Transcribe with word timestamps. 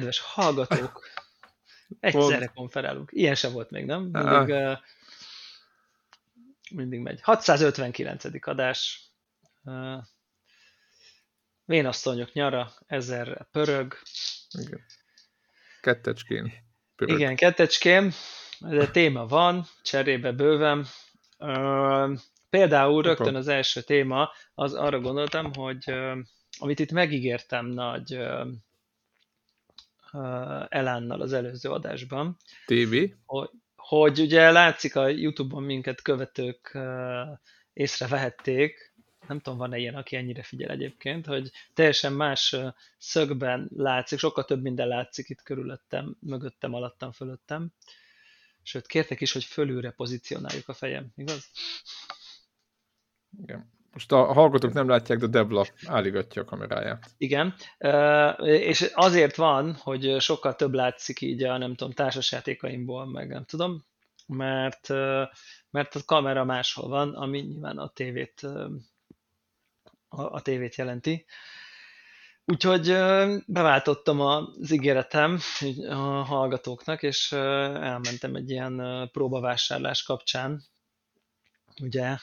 Kedves 0.00 0.20
hallgatók! 0.20 1.08
Egyszerre 2.00 2.46
konferálunk. 2.46 3.10
Ilyen 3.12 3.34
se 3.34 3.48
volt 3.48 3.70
még, 3.70 3.84
nem? 3.84 4.02
Mindig, 4.02 4.54
uh, 4.54 4.78
mindig 6.74 7.00
megy. 7.00 7.20
659. 7.22 8.24
adás. 8.40 9.10
Uh, 9.62 10.02
Vénasszonyok 11.64 12.32
nyara, 12.32 12.72
ezer 12.86 13.46
pörög. 13.50 13.98
Igen. 14.58 14.80
Kettecskén. 15.80 16.52
Pörög. 16.96 17.18
Igen, 17.18 17.36
kettecskén. 17.36 18.12
De 18.58 18.90
téma 18.90 19.26
van, 19.26 19.66
cserébe 19.82 20.32
bőven. 20.32 20.86
Uh, 21.38 22.18
például 22.50 23.02
rögtön 23.02 23.34
az 23.34 23.48
első 23.48 23.80
téma, 23.80 24.30
az 24.54 24.74
arra 24.74 25.00
gondoltam, 25.00 25.54
hogy 25.54 25.90
uh, 25.90 26.18
amit 26.58 26.78
itt 26.78 26.92
megígértem 26.92 27.66
nagy 27.66 28.14
uh, 28.14 28.46
Elánnal 30.68 31.20
az 31.20 31.32
előző 31.32 31.70
adásban. 31.70 32.36
TV? 32.66 32.96
Hogy, 33.26 33.50
hogy 33.76 34.20
ugye 34.20 34.50
látszik 34.50 34.96
a 34.96 35.08
Youtube-on 35.08 35.62
minket 35.62 36.02
követők 36.02 36.78
észrevehették, 37.72 38.94
nem 39.28 39.40
tudom, 39.40 39.58
van-e 39.58 39.78
ilyen, 39.78 39.94
aki 39.94 40.16
ennyire 40.16 40.42
figyel 40.42 40.70
egyébként, 40.70 41.26
hogy 41.26 41.50
teljesen 41.74 42.12
más 42.12 42.56
szögben 42.98 43.68
látszik, 43.76 44.18
sokkal 44.18 44.44
több 44.44 44.62
minden 44.62 44.88
látszik 44.88 45.28
itt 45.28 45.42
körülöttem, 45.42 46.16
mögöttem, 46.20 46.74
alattam, 46.74 47.12
fölöttem. 47.12 47.72
Sőt, 48.62 48.86
kértek 48.86 49.20
is, 49.20 49.32
hogy 49.32 49.44
fölülre 49.44 49.90
pozícionáljuk 49.90 50.68
a 50.68 50.72
fejem, 50.72 51.12
igaz? 51.16 51.50
Igen. 53.42 53.79
Most 53.92 54.12
a 54.12 54.32
hallgatók 54.32 54.72
nem 54.72 54.88
látják, 54.88 55.18
de 55.18 55.26
Debla 55.26 55.66
álligatja 55.86 56.42
a 56.42 56.44
kameráját. 56.44 57.10
Igen, 57.16 57.54
és 58.42 58.90
azért 58.94 59.36
van, 59.36 59.74
hogy 59.74 60.20
sokkal 60.20 60.54
több 60.54 60.74
látszik 60.74 61.20
így 61.20 61.44
a, 61.44 61.58
nem 61.58 61.74
tudom, 61.74 61.92
társasjátékaimból, 61.92 63.06
meg 63.06 63.28
nem 63.28 63.44
tudom, 63.44 63.84
mert, 64.26 64.88
mert 65.70 65.94
a 65.94 66.00
kamera 66.06 66.44
máshol 66.44 66.88
van, 66.88 67.14
ami 67.14 67.40
nyilván 67.40 67.78
a 67.78 67.88
tévét, 67.88 68.42
a, 70.08 70.22
a 70.22 70.40
tévét 70.42 70.74
jelenti. 70.74 71.26
Úgyhogy 72.44 72.86
beváltottam 73.46 74.20
az 74.20 74.70
ígéretem 74.70 75.38
a 75.88 75.94
hallgatóknak, 76.24 77.02
és 77.02 77.32
elmentem 77.32 78.34
egy 78.34 78.50
ilyen 78.50 79.08
próbavásárlás 79.12 80.02
kapcsán, 80.02 80.62
ugye 81.80 82.16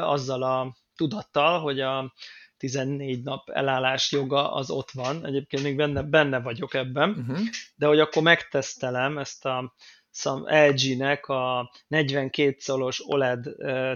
azzal 0.00 0.42
a 0.42 0.76
tudattal, 1.00 1.60
hogy 1.60 1.80
a 1.80 2.14
14 2.56 3.22
nap 3.22 3.48
elállás 3.50 4.12
joga 4.12 4.52
az 4.52 4.70
ott 4.70 4.90
van, 4.90 5.26
egyébként 5.26 5.62
még 5.62 5.76
benne, 5.76 6.02
benne 6.02 6.40
vagyok 6.40 6.74
ebben, 6.74 7.10
uh-huh. 7.10 7.38
de 7.74 7.86
hogy 7.86 8.00
akkor 8.00 8.22
megtesztelem 8.22 9.18
ezt 9.18 9.46
a 9.46 9.74
LG-nek 10.46 11.26
a 11.26 11.72
42 11.86 12.56
szolos 12.58 13.02
OLED 13.06 13.48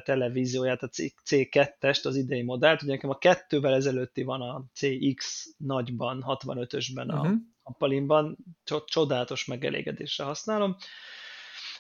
televízióját, 0.05 0.83
a 0.83 0.89
C2-est, 0.89 2.05
az 2.05 2.17
idei 2.17 2.43
modellt, 2.43 2.83
ugye 2.83 2.93
nekem 2.93 3.11
a 3.11 3.19
kettővel 3.19 3.75
ezelőtti 3.75 4.23
van 4.23 4.41
a 4.41 4.65
CX 4.75 5.47
nagyban, 5.59 6.25
65-ösben 6.27 7.09
a, 7.09 7.21
uh-huh. 7.21 7.37
a 7.63 7.73
palinban, 7.73 8.37
csodálatos 8.85 9.45
megelégedésre 9.45 10.25
használom, 10.25 10.77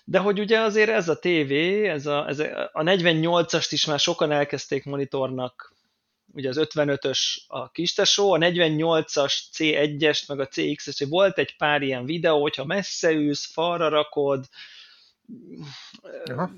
de 0.05 0.19
hogy 0.19 0.41
ugye 0.41 0.61
azért 0.61 0.91
ez 0.91 1.09
a 1.09 1.19
TV, 1.19 1.53
ez 1.85 2.07
a, 2.07 2.29
ez 2.29 2.39
a, 2.39 2.71
a 2.73 2.83
48-ast 2.83 3.67
is 3.71 3.87
már 3.87 3.99
sokan 3.99 4.33
elkezdték 4.33 4.85
monitornak, 4.85 5.75
ugye 6.33 6.49
az 6.49 6.57
55-ös 6.61 7.19
a 7.47 7.71
kistesó, 7.71 8.33
a 8.33 8.39
48-as 8.39 9.35
C1-est, 9.53 10.29
meg 10.29 10.41
a 10.41 10.47
CX-es, 10.47 11.05
volt 11.09 11.39
egy 11.39 11.57
pár 11.57 11.83
ilyen 11.83 12.05
videó, 12.05 12.41
hogyha 12.41 12.65
messze 12.65 13.11
ülsz, 13.11 13.53
falra 13.53 13.89
rakod, 13.89 14.49
Aha. 16.25 16.51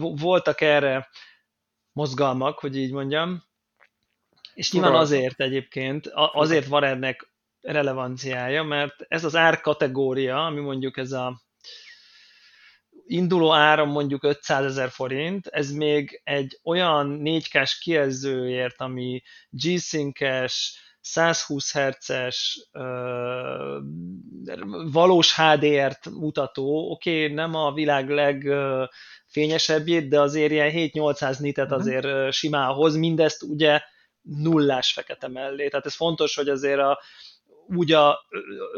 voltak 0.00 0.60
erre 0.60 1.08
mozgalmak, 1.92 2.58
hogy 2.58 2.76
így 2.76 2.92
mondjam, 2.92 3.44
és 4.54 4.72
nyilván 4.72 4.94
azért 4.94 5.40
egyébként, 5.40 6.10
azért 6.14 6.66
van 6.66 6.84
ennek 6.84 7.30
relevanciája, 7.60 8.62
mert 8.62 8.94
ez 9.08 9.24
az 9.24 9.36
árkategória, 9.36 10.46
ami 10.46 10.60
mondjuk 10.60 10.96
ez 10.96 11.12
a 11.12 11.41
induló 13.12 13.52
áram 13.52 13.90
mondjuk 13.90 14.24
500 14.24 14.64
ezer 14.64 14.90
forint, 14.90 15.46
ez 15.46 15.72
még 15.72 16.20
egy 16.24 16.60
olyan 16.64 17.20
4K-s 17.24 17.78
kijelzőért, 17.78 18.80
ami 18.80 19.22
G-Sync-es, 19.50 20.80
120 21.00 21.72
Hz-es, 21.72 22.68
valós 24.92 25.36
HDR-t 25.36 26.10
mutató, 26.10 26.90
oké, 26.90 27.22
okay, 27.22 27.34
nem 27.34 27.54
a 27.54 27.72
világ 27.72 28.08
legfényesebbjét, 28.10 30.08
de 30.08 30.20
azért 30.20 30.50
ilyen 30.50 30.70
7-800 30.74 31.38
nitet 31.38 31.68
mhm. 31.68 31.78
azért 31.78 32.32
simán 32.32 32.72
hoz, 32.72 32.96
mindezt 32.96 33.42
ugye 33.42 33.80
nullás 34.22 34.92
fekete 34.92 35.28
mellé. 35.28 35.68
Tehát 35.68 35.86
ez 35.86 35.94
fontos, 35.94 36.34
hogy 36.34 36.48
azért 36.48 36.80
a 36.80 37.00
úgy 37.74 37.92
a 37.92 38.18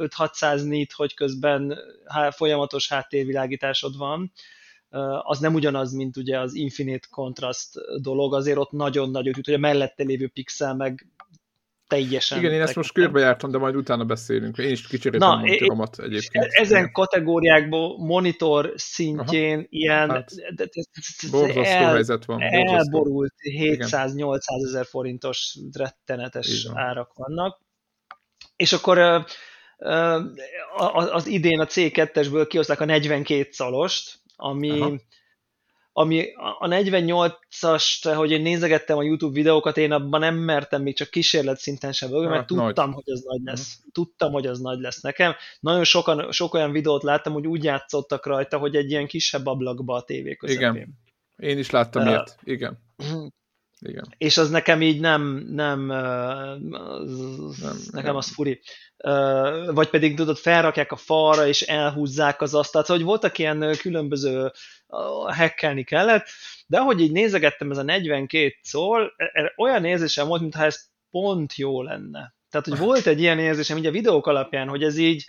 5-600 0.01 0.69
nit, 0.69 0.93
hogy 0.93 1.15
közben 1.15 1.79
folyamatos 2.31 2.89
háttérvilágításod 2.89 3.97
van, 3.97 4.33
az 5.23 5.39
nem 5.39 5.55
ugyanaz, 5.55 5.93
mint 5.93 6.17
ugye 6.17 6.39
az 6.39 6.55
Infinite 6.55 7.07
Contrast 7.11 7.69
dolog, 8.01 8.35
azért 8.35 8.59
ott 8.59 8.71
nagyon 8.71 9.11
nagy 9.11 9.31
hogy 9.45 9.55
a 9.55 9.59
mellette 9.59 10.03
lévő 10.03 10.29
pixel 10.29 10.75
meg 10.75 11.07
teljesen. 11.89 12.39
Igen, 12.39 12.53
én 12.53 12.61
ezt 12.61 12.75
most 12.75 12.93
körbejártam, 12.93 13.51
de 13.51 13.59
majd 13.59 13.77
utána 13.77 14.05
beszélünk. 14.05 14.59
Én 14.59 14.71
is 14.71 14.87
kicseréltem 14.87 15.29
a 15.29 15.37
monitoromat 15.37 15.99
egyébként. 15.99 16.45
Ezen 16.45 16.79
igen. 16.79 16.93
kategóriákból 16.93 17.99
monitor 17.99 18.73
szintjén 18.77 19.59
Aha. 19.59 19.67
ilyen 19.69 20.11
hát, 20.11 20.33
el, 21.55 21.93
helyzet 21.93 22.25
van. 22.25 22.41
Elborult 22.41 23.35
700-800 23.59 24.39
ezer 24.67 24.87
forintos 24.87 25.59
rettenetes 25.73 26.69
árak 26.75 27.13
vannak 27.15 27.61
és 28.57 28.73
akkor 28.73 28.99
az 31.11 31.27
idén 31.27 31.61
a 31.61 31.67
C2-esből 31.67 32.47
kihozták 32.49 32.81
a 32.81 32.85
42 32.85 33.49
szalost, 33.51 34.23
ami, 34.37 34.81
Aha. 34.81 34.95
ami 35.93 36.27
a 36.59 36.69
48-as, 36.69 38.13
hogy 38.17 38.31
én 38.31 38.43
nézegettem 38.43 38.99
a 38.99 39.03
YouTube 39.03 39.35
videókat, 39.35 39.77
én 39.77 39.93
abban 39.93 40.21
nem 40.21 40.35
mertem 40.35 40.83
még 40.83 40.97
csak 40.97 41.11
kísérlet 41.11 41.59
szinten 41.59 41.93
sem 41.93 42.11
mert 42.11 42.35
hát, 42.35 42.47
tudtam, 42.47 42.91
nagy. 42.91 42.95
hogy 42.95 43.13
az 43.13 43.23
nagy 43.23 43.41
lesz. 43.45 43.77
Uh-huh. 43.77 43.93
Tudtam, 43.93 44.33
hogy 44.33 44.47
az 44.47 44.61
nagy 44.61 44.81
lesz 44.81 45.01
nekem. 45.01 45.35
Nagyon 45.61 45.85
sokan, 45.85 46.33
sok 46.33 46.55
olyan 46.55 46.73
videót 46.73 47.03
láttam, 47.03 47.33
hogy 47.33 47.47
úgy 47.47 47.65
játszottak 47.65 48.27
rajta, 48.27 48.59
hogy 48.59 48.77
egy 48.77 48.91
ilyen 48.91 49.07
kisebb 49.07 49.47
ablakba 49.47 49.95
a 49.95 50.03
tévé 50.03 50.35
közepén. 50.35 50.75
Igen. 50.75 51.03
Én 51.37 51.59
is 51.59 51.71
láttam 51.71 52.03
uh, 52.03 52.09
ilyet. 52.09 52.39
Igen. 52.43 52.79
Igen. 53.85 54.15
És 54.19 54.39
az 54.39 54.51
nekem 54.51 54.83
így 54.83 55.01
nem, 55.01 55.47
nem, 55.51 55.91
az, 55.91 57.59
nem 57.61 57.77
nekem 57.91 58.07
nem. 58.07 58.17
az 58.17 58.29
furi. 58.29 58.61
Vagy 59.67 59.91
pedig 59.91 60.17
tudod, 60.17 60.37
felrakják 60.37 60.93
a 60.93 60.97
falra, 60.97 61.47
és 61.47 61.63
elhúzzák 61.63 62.41
az 62.41 62.55
asztalt. 62.55 62.87
Szóval, 62.87 63.03
hogy 63.03 63.11
voltak 63.11 63.39
ilyen 63.39 63.77
különböző 63.79 64.53
hekkelni 65.33 65.85
kellett, 65.85 66.27
de 66.67 66.79
ahogy 66.79 67.01
így 67.01 67.13
nézegettem, 67.13 67.71
ez 67.71 67.79
a 67.79 67.83
42 67.83 68.55
szól, 68.63 69.15
e, 69.17 69.53
olyan 69.57 69.85
érzésem 69.85 70.27
volt, 70.27 70.41
mintha 70.41 70.65
ez 70.65 70.81
pont 71.11 71.55
jó 71.55 71.83
lenne. 71.83 72.35
Tehát, 72.51 72.67
hogy 72.67 72.79
volt 72.79 73.07
egy 73.07 73.21
ilyen 73.21 73.39
érzésem 73.39 73.77
így 73.77 73.87
a 73.87 73.91
videók 73.91 74.27
alapján, 74.27 74.69
hogy 74.69 74.83
ez 74.83 74.97
így, 74.97 75.25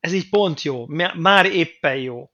ez 0.00 0.12
így 0.12 0.28
pont 0.28 0.62
jó, 0.62 0.86
már 1.14 1.46
éppen 1.46 1.96
jó. 1.96 2.30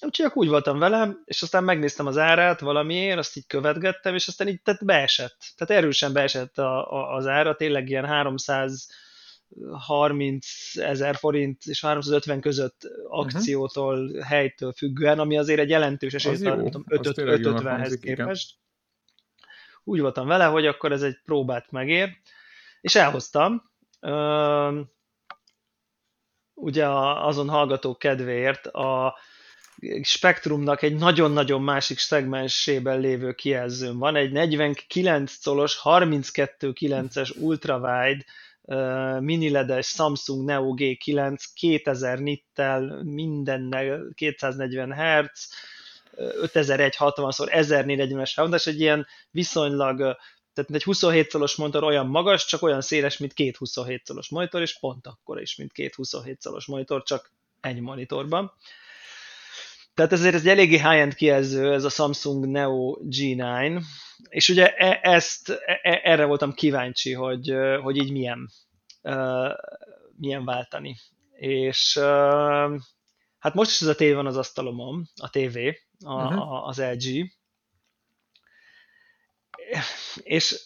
Úgyhogy 0.00 0.30
úgy 0.34 0.48
voltam 0.48 0.78
velem, 0.78 1.22
és 1.24 1.42
aztán 1.42 1.64
megnéztem 1.64 2.06
az 2.06 2.18
árát 2.18 2.60
valamiért, 2.60 3.18
azt 3.18 3.36
így 3.36 3.46
követgettem, 3.46 4.14
és 4.14 4.28
aztán 4.28 4.48
így 4.48 4.62
tehát 4.62 4.84
beesett. 4.84 5.38
Tehát 5.56 5.82
erősen 5.82 6.12
beesett 6.12 6.58
a, 6.58 6.92
a, 6.92 7.14
az 7.14 7.26
ára, 7.26 7.56
tényleg 7.56 7.88
ilyen 7.88 8.04
330 8.04 10.46
ezer 10.76 11.16
forint 11.16 11.64
és 11.64 11.80
350 11.80 12.40
között 12.40 12.80
akciótól, 13.08 13.98
uh-huh. 13.98 14.22
helytől 14.22 14.72
függően, 14.72 15.18
ami 15.18 15.38
azért 15.38 15.60
egy 15.60 15.68
jelentős 15.68 16.14
esély, 16.14 16.36
nem 16.36 16.64
tudom, 16.64 16.84
550-hez 16.88 17.98
képest. 18.00 18.02
Igen. 18.02 18.36
Úgy 19.84 20.00
voltam 20.00 20.26
vele, 20.26 20.44
hogy 20.44 20.66
akkor 20.66 20.92
ez 20.92 21.02
egy 21.02 21.20
próbát 21.24 21.70
megér, 21.70 22.08
és 22.80 22.94
elhoztam. 22.94 23.70
Ugye 26.60 26.88
azon 26.88 27.48
hallgatók 27.48 27.98
kedvéért 27.98 28.66
a 28.66 29.14
Spektrumnak 30.02 30.82
egy 30.82 30.94
nagyon-nagyon 30.96 31.62
másik 31.62 31.98
szegmensében 31.98 33.00
lévő 33.00 33.32
kijelzőm 33.32 33.98
van, 33.98 34.16
egy 34.16 34.32
49 34.32 35.42
colos, 35.42 35.80
32.9-es 35.82 37.40
ultrawide 37.40 38.24
uh, 38.62 39.20
miniledes 39.20 39.86
Samsung 39.86 40.44
Neo 40.44 40.74
G9 40.76 41.44
2000 41.54 42.18
nittel, 42.18 43.02
mindennel 43.04 44.08
240 44.14 44.94
Hz, 44.94 45.48
5160 46.16 47.46
x 47.46 47.68
1040-es 47.70 48.54
és 48.54 48.66
egy 48.66 48.80
ilyen 48.80 49.06
viszonylag 49.30 50.16
Tehát 50.54 50.70
egy 50.70 50.82
27 50.82 51.30
szolos 51.30 51.56
monitor 51.56 51.84
olyan 51.84 52.06
magas, 52.06 52.46
csak 52.46 52.62
olyan 52.62 52.80
széles, 52.80 53.18
mint 53.18 53.32
két 53.32 53.56
27 53.56 54.04
szolos 54.04 54.28
monitor, 54.28 54.60
és 54.60 54.78
pont 54.78 55.06
akkor 55.06 55.40
is, 55.40 55.56
mint 55.56 55.72
két 55.72 55.94
27 55.94 56.40
szolos 56.40 56.66
monitor, 56.66 57.02
csak 57.02 57.32
egy 57.60 57.80
monitorban. 57.80 58.52
Tehát 59.94 60.12
ezért 60.12 60.34
ez 60.34 60.40
egy 60.40 60.48
eléggé 60.48 60.76
high-end 60.76 61.14
kijelző, 61.14 61.72
ez 61.72 61.84
a 61.84 61.88
Samsung 61.88 62.46
Neo 62.46 62.96
G9, 63.02 63.82
és 64.28 64.48
ugye 64.48 64.74
e, 64.74 64.98
ezt, 65.02 65.50
e, 65.50 66.00
erre 66.02 66.24
voltam 66.24 66.52
kíváncsi, 66.52 67.12
hogy, 67.12 67.54
hogy 67.82 67.96
így 67.96 68.12
milyen, 68.12 68.50
milyen 70.16 70.44
váltani. 70.44 70.96
És 71.32 71.98
hát 73.38 73.54
most 73.54 73.70
is 73.70 73.80
ez 73.80 73.88
a 73.88 73.94
tévé 73.94 74.12
van 74.12 74.26
az 74.26 74.36
asztalomon, 74.36 75.08
a 75.16 75.30
TV, 75.30 75.58
a, 76.04 76.24
uh-huh. 76.24 76.68
az 76.68 76.78
LG, 76.78 77.32
és, 80.22 80.60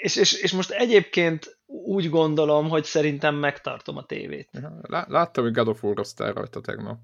és, 0.00 0.16
és, 0.16 0.32
és 0.32 0.52
most 0.52 0.70
egyébként 0.70 1.58
úgy 1.66 2.10
gondolom, 2.10 2.68
hogy 2.68 2.84
szerintem 2.84 3.34
megtartom 3.34 3.96
a 3.96 4.04
tévét. 4.04 4.50
Láttam, 4.88 5.44
hogy 5.44 5.52
God 5.52 5.68
of 5.68 5.84
War 5.84 5.96
rajta 6.16 6.60
tegnap. 6.60 6.98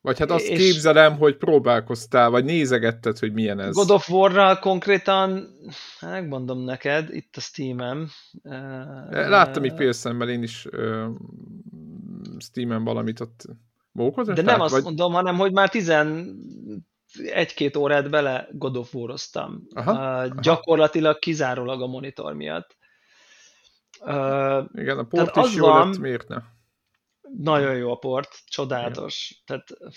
Vagy 0.00 0.18
hát 0.18 0.30
azt 0.30 0.46
és 0.46 0.58
képzelem, 0.58 1.16
hogy 1.16 1.36
próbálkoztál, 1.36 2.30
vagy 2.30 2.44
nézegetted, 2.44 3.18
hogy 3.18 3.32
milyen 3.32 3.60
ez. 3.60 3.74
God 3.74 3.90
of 3.90 4.10
War-ral 4.10 4.58
konkrétan, 4.58 5.48
megmondom 6.00 6.64
neked, 6.64 7.14
itt 7.14 7.36
a 7.36 7.40
Steam-em. 7.40 8.08
Láttam 9.10 9.64
így 9.64 9.74
félszemmel 9.76 10.28
én 10.28 10.42
is 10.42 10.66
uh, 10.66 11.06
Steam-en 12.38 12.84
valamit 12.84 13.20
ott 13.20 13.44
mókozás? 13.92 14.36
De 14.36 14.42
nem 14.42 14.60
azt 14.60 14.72
vagy... 14.72 14.82
mondom, 14.82 15.12
hanem 15.12 15.36
hogy 15.36 15.52
már 15.52 15.68
tizen 15.68 16.36
egy-két 17.18 17.76
órát 17.76 18.10
bele 18.10 18.48
God 18.52 18.76
of 18.76 18.94
War-oztam. 18.94 19.66
Aha, 19.74 20.26
uh, 20.26 20.40
gyakorlatilag 20.40 21.18
kizárólag 21.18 21.82
a 21.82 21.86
monitor 21.86 22.34
miatt. 22.34 22.76
Uh, 24.00 24.64
Igen, 24.74 24.98
a 24.98 25.02
port 25.04 25.36
is 25.36 25.54
jó 25.54 25.66
van, 25.66 25.88
lett, 25.88 25.98
miért 25.98 26.28
ne? 26.28 26.36
Nagyon 27.38 27.76
jó 27.76 27.92
a 27.92 27.96
port, 27.96 28.38
csodálatos. 28.46 29.30
Igen. 29.30 29.42
Tehát 29.46 29.94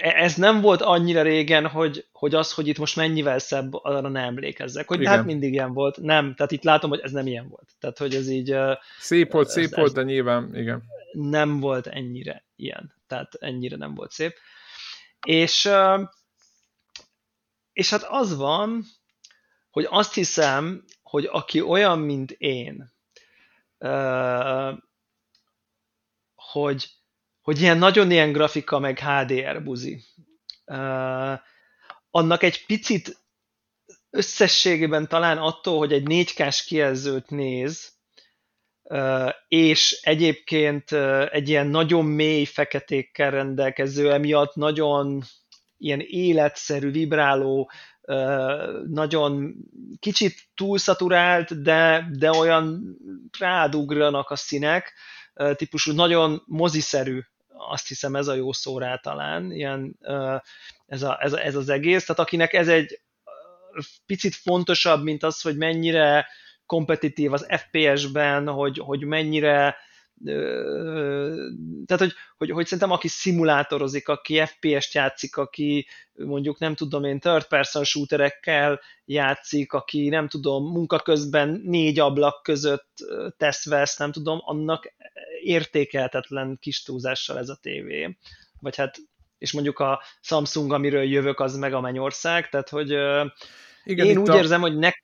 e- 0.00 0.22
ez 0.22 0.34
nem 0.34 0.60
volt 0.60 0.80
annyira 0.80 1.22
régen, 1.22 1.66
hogy, 1.66 2.06
hogy 2.12 2.34
az, 2.34 2.52
hogy 2.52 2.68
itt 2.68 2.78
most 2.78 2.96
mennyivel 2.96 3.38
szebb, 3.38 3.74
arra 3.74 4.00
nem 4.00 4.16
emlékezzek. 4.16 4.88
Hogy 4.88 5.06
hát 5.06 5.24
mindig 5.24 5.52
ilyen 5.52 5.72
volt. 5.72 5.96
Nem, 5.96 6.34
tehát 6.34 6.52
itt 6.52 6.64
látom, 6.64 6.90
hogy 6.90 7.00
ez 7.00 7.12
nem 7.12 7.26
ilyen 7.26 7.48
volt. 7.48 7.68
Tehát, 7.80 7.98
hogy 7.98 8.14
ez 8.14 8.28
így... 8.28 8.56
Szép 8.98 9.32
volt, 9.32 9.46
ez, 9.46 9.52
szép 9.52 9.64
ez, 9.64 9.78
volt, 9.78 9.92
de 9.92 10.02
nyilván, 10.02 10.56
igen. 10.56 10.82
Nem 11.12 11.60
volt 11.60 11.86
ennyire 11.86 12.44
ilyen. 12.56 12.94
Tehát 13.06 13.34
ennyire 13.34 13.76
nem 13.76 13.94
volt 13.94 14.10
szép. 14.10 14.34
És, 15.26 15.70
és 17.72 17.90
hát 17.90 18.02
az 18.02 18.36
van, 18.36 18.84
hogy 19.70 19.86
azt 19.90 20.14
hiszem, 20.14 20.84
hogy 21.02 21.24
aki 21.24 21.60
olyan, 21.60 21.98
mint 21.98 22.30
én, 22.30 22.92
hogy, 26.34 26.90
hogy 27.40 27.60
ilyen 27.60 27.78
nagyon 27.78 28.10
ilyen 28.10 28.32
grafika, 28.32 28.78
meg 28.78 28.98
HDR 28.98 29.62
buzi, 29.62 30.04
annak 32.10 32.42
egy 32.42 32.66
picit 32.66 33.18
összességében 34.10 35.08
talán 35.08 35.38
attól, 35.38 35.78
hogy 35.78 35.92
egy 35.92 36.04
4K-s 36.08 36.64
kijelzőt 36.64 37.30
néz, 37.30 37.99
és 39.48 40.00
egyébként 40.02 40.92
egy 41.30 41.48
ilyen 41.48 41.66
nagyon 41.66 42.04
mély 42.04 42.44
feketékkel 42.44 43.30
rendelkező, 43.30 44.12
emiatt 44.12 44.54
nagyon 44.54 45.22
ilyen 45.76 46.00
életszerű, 46.00 46.90
vibráló, 46.90 47.70
nagyon 48.86 49.54
kicsit 49.98 50.34
túlszaturált, 50.54 51.62
de, 51.62 52.08
de 52.18 52.30
olyan 52.30 52.96
rádugranak 53.38 54.30
a 54.30 54.36
színek, 54.36 54.92
típusú, 55.54 55.92
nagyon 55.92 56.42
moziszerű, 56.46 57.20
azt 57.48 57.88
hiszem 57.88 58.14
ez 58.14 58.26
a 58.26 58.34
jó 58.34 58.52
szó 58.52 58.78
rá 58.78 58.96
talán, 58.96 59.52
ilyen, 59.52 59.98
ez, 60.86 61.02
a, 61.02 61.18
ez, 61.22 61.32
ez 61.32 61.54
az 61.54 61.68
egész, 61.68 62.04
tehát 62.04 62.22
akinek 62.22 62.52
ez 62.52 62.68
egy 62.68 63.00
picit 64.06 64.34
fontosabb, 64.34 65.02
mint 65.02 65.22
az, 65.22 65.40
hogy 65.40 65.56
mennyire 65.56 66.26
kompetitív 66.70 67.32
az 67.32 67.46
FPS-ben, 67.48 68.48
hogy, 68.48 68.78
hogy 68.78 69.04
mennyire 69.04 69.76
tehát, 71.86 71.98
hogy, 71.98 72.12
hogy, 72.36 72.50
hogy 72.50 72.64
szerintem 72.64 72.90
aki 72.90 73.08
szimulátorozik, 73.08 74.08
aki 74.08 74.42
FPS-t 74.46 74.92
játszik, 74.92 75.36
aki 75.36 75.86
mondjuk 76.12 76.58
nem 76.58 76.74
tudom 76.74 77.04
én 77.04 77.20
third 77.20 77.46
person 77.46 77.84
shooterekkel 77.84 78.80
játszik, 79.04 79.72
aki 79.72 80.08
nem 80.08 80.28
tudom 80.28 80.72
munka 80.72 80.98
közben 80.98 81.60
négy 81.64 81.98
ablak 81.98 82.42
között 82.42 82.88
tesz 83.36 83.66
vesz, 83.66 83.96
nem 83.96 84.12
tudom, 84.12 84.38
annak 84.42 84.94
értékeltetlen 85.42 86.58
kis 86.60 86.82
túlzással 86.82 87.38
ez 87.38 87.48
a 87.48 87.58
tévé. 87.62 88.16
Vagy 88.60 88.76
hát, 88.76 88.96
és 89.38 89.52
mondjuk 89.52 89.78
a 89.78 90.02
Samsung, 90.20 90.72
amiről 90.72 91.02
jövök, 91.02 91.40
az 91.40 91.56
meg 91.56 91.72
a 91.72 91.80
mennyország, 91.80 92.48
tehát 92.48 92.68
hogy 92.68 92.90
Igen, 93.84 94.06
én 94.06 94.18
úgy 94.18 94.30
a... 94.30 94.36
érzem, 94.36 94.60
hogy 94.60 94.78
nek, 94.78 95.02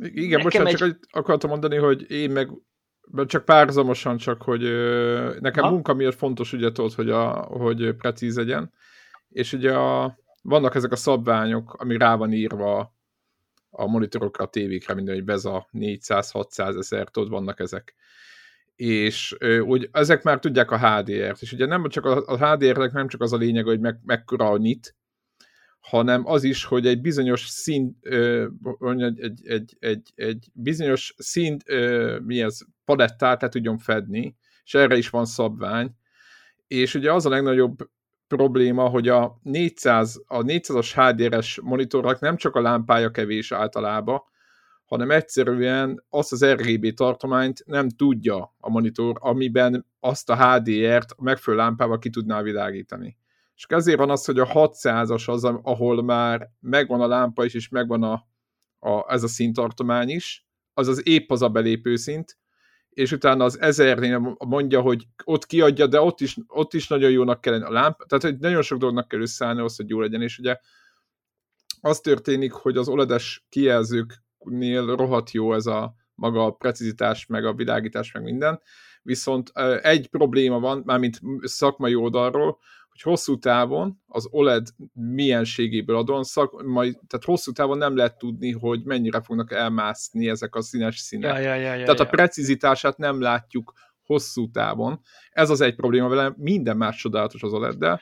igen, 0.00 0.40
most 0.42 0.58
egy... 0.58 0.74
csak 0.74 0.98
akartam 1.10 1.50
mondani, 1.50 1.76
hogy 1.76 2.10
én 2.10 2.30
meg 2.30 2.50
csak 3.26 3.44
párzamosan, 3.44 4.16
csak 4.16 4.42
hogy 4.42 4.62
nekem 5.40 5.64
ha? 5.64 5.70
munka 5.70 5.94
miatt 5.94 6.14
fontos, 6.14 6.52
ugye 6.52 6.72
tudod, 6.72 6.92
hogy, 6.92 7.10
a, 7.10 7.30
hogy 7.32 7.94
precíz 7.96 8.36
legyen, 8.36 8.72
és 9.28 9.52
ugye 9.52 9.74
a, 9.74 10.18
vannak 10.42 10.74
ezek 10.74 10.92
a 10.92 10.96
szabványok, 10.96 11.74
ami 11.74 11.96
rá 11.96 12.16
van 12.16 12.32
írva 12.32 12.94
a 13.70 13.86
monitorokra, 13.86 14.44
a 14.44 14.48
tévékre, 14.48 14.94
minden, 14.94 15.14
hogy 15.14 15.24
Beza 15.24 15.68
400-600 15.72 16.78
ezer, 16.78 17.08
tudod, 17.08 17.28
vannak 17.28 17.60
ezek. 17.60 17.94
És 18.74 19.36
úgy, 19.60 19.88
ezek 19.92 20.22
már 20.22 20.38
tudják 20.38 20.70
a 20.70 20.78
HDR-t, 20.78 21.42
és 21.42 21.52
ugye 21.52 21.66
nem 21.66 21.88
csak 21.88 22.04
a, 22.04 22.22
a 22.26 22.36
HDR-nek 22.36 22.92
nem 22.92 23.08
csak 23.08 23.20
az 23.20 23.32
a 23.32 23.36
lényeg, 23.36 23.64
hogy 23.64 23.80
meg, 23.80 23.98
mekkora 24.04 24.50
a 24.50 24.56
nyit, 24.56 24.96
hanem 25.84 26.26
az 26.26 26.44
is, 26.44 26.64
hogy 26.64 26.86
egy 26.86 27.00
bizonyos 27.00 27.48
szint, 27.48 28.06
egy, 28.80 29.20
egy, 29.20 29.40
egy, 29.44 29.76
egy, 29.78 30.12
egy 30.14 30.48
bizonyos 30.52 31.14
szint, 31.18 31.64
mi 32.24 32.40
ez, 32.40 32.58
palettát 32.84 33.42
le 33.42 33.48
tudjon 33.48 33.78
fedni, 33.78 34.36
és 34.64 34.74
erre 34.74 34.96
is 34.96 35.10
van 35.10 35.24
szabvány, 35.24 35.94
és 36.66 36.94
ugye 36.94 37.12
az 37.12 37.26
a 37.26 37.28
legnagyobb 37.28 37.90
probléma, 38.28 38.88
hogy 38.88 39.08
a 39.08 39.38
400, 39.42 40.22
a 40.26 40.42
400-as 40.42 40.90
HDR-es 40.94 41.60
monitornak 41.62 42.20
nem 42.20 42.36
csak 42.36 42.54
a 42.54 42.60
lámpája 42.60 43.10
kevés 43.10 43.52
általában, 43.52 44.22
hanem 44.84 45.10
egyszerűen 45.10 46.04
azt 46.08 46.32
az 46.32 46.44
RGB 46.44 46.94
tartományt 46.94 47.62
nem 47.66 47.88
tudja 47.88 48.54
a 48.58 48.70
monitor, 48.70 49.16
amiben 49.20 49.86
azt 50.00 50.30
a 50.30 50.36
HDR-t 50.36 51.20
megfelelő 51.20 51.62
lámpával 51.62 51.98
ki 51.98 52.10
tudná 52.10 52.42
világítani. 52.42 53.16
És 53.56 53.64
ezért 53.68 53.98
van 53.98 54.10
az, 54.10 54.24
hogy 54.24 54.38
a 54.38 54.46
600-as 54.46 55.28
az, 55.28 55.44
ahol 55.44 56.02
már 56.02 56.50
megvan 56.60 57.00
a 57.00 57.06
lámpa 57.06 57.44
is, 57.44 57.54
és 57.54 57.68
megvan 57.68 58.02
a, 58.02 58.26
a, 58.78 59.12
ez 59.12 59.22
a 59.22 59.28
színtartomány 59.28 60.08
is, 60.08 60.46
az 60.72 60.88
az 60.88 61.06
épp 61.06 61.30
az 61.30 61.42
a 61.42 61.48
belépő 61.48 61.96
szint, 61.96 62.38
és 62.88 63.12
utána 63.12 63.44
az 63.44 63.60
ezernél 63.60 64.36
mondja, 64.38 64.80
hogy 64.80 65.06
ott 65.24 65.46
kiadja, 65.46 65.86
de 65.86 66.00
ott 66.00 66.20
is, 66.20 66.36
ott 66.46 66.74
is 66.74 66.88
nagyon 66.88 67.10
jónak 67.10 67.40
kell 67.40 67.62
a 67.62 67.70
lámpa, 67.70 68.04
tehát 68.04 68.24
hogy 68.24 68.38
nagyon 68.38 68.62
sok 68.62 68.78
dolognak 68.78 69.08
kell 69.08 69.20
összeállni 69.20 69.58
ahhoz, 69.58 69.76
hogy 69.76 69.88
jó 69.88 70.00
legyen, 70.00 70.22
és 70.22 70.38
ugye 70.38 70.58
az 71.80 72.00
történik, 72.00 72.52
hogy 72.52 72.76
az 72.76 72.88
OLED-es 72.88 73.44
kijelzőknél 73.48 74.96
rohadt 74.96 75.30
jó 75.30 75.54
ez 75.54 75.66
a 75.66 75.94
maga 76.14 76.44
a 76.44 76.50
precizitás, 76.50 77.26
meg 77.26 77.44
a 77.44 77.54
világítás, 77.54 78.12
meg 78.12 78.22
minden, 78.22 78.60
viszont 79.02 79.52
egy 79.82 80.08
probléma 80.08 80.58
van, 80.60 80.82
mármint 80.84 81.20
szakmai 81.42 81.94
oldalról, 81.94 82.58
hogy 82.94 83.12
hosszú 83.12 83.38
távon 83.38 84.02
az 84.06 84.28
OLED 84.30 84.68
mienségéből 84.92 85.96
adon, 85.96 86.22
szak, 86.22 86.62
majd, 86.62 86.98
tehát 87.06 87.24
hosszú 87.24 87.52
távon 87.52 87.78
nem 87.78 87.96
lehet 87.96 88.18
tudni, 88.18 88.52
hogy 88.52 88.84
mennyire 88.84 89.20
fognak 89.20 89.52
elmászni 89.52 90.28
ezek 90.28 90.54
a 90.54 90.62
színes 90.62 90.98
színek. 90.98 91.32
Ja, 91.32 91.38
ja, 91.38 91.54
ja, 91.54 91.74
ja, 91.74 91.84
tehát 91.84 91.98
ja. 91.98 92.04
a 92.04 92.08
precizitását 92.08 92.96
nem 92.96 93.20
látjuk 93.20 93.72
hosszú 94.02 94.50
távon. 94.50 95.00
Ez 95.30 95.50
az 95.50 95.60
egy 95.60 95.74
probléma 95.74 96.08
vele, 96.08 96.34
minden 96.36 96.76
más 96.76 96.96
csodálatos 96.96 97.42
az 97.42 97.52
OLED-del, 97.52 98.00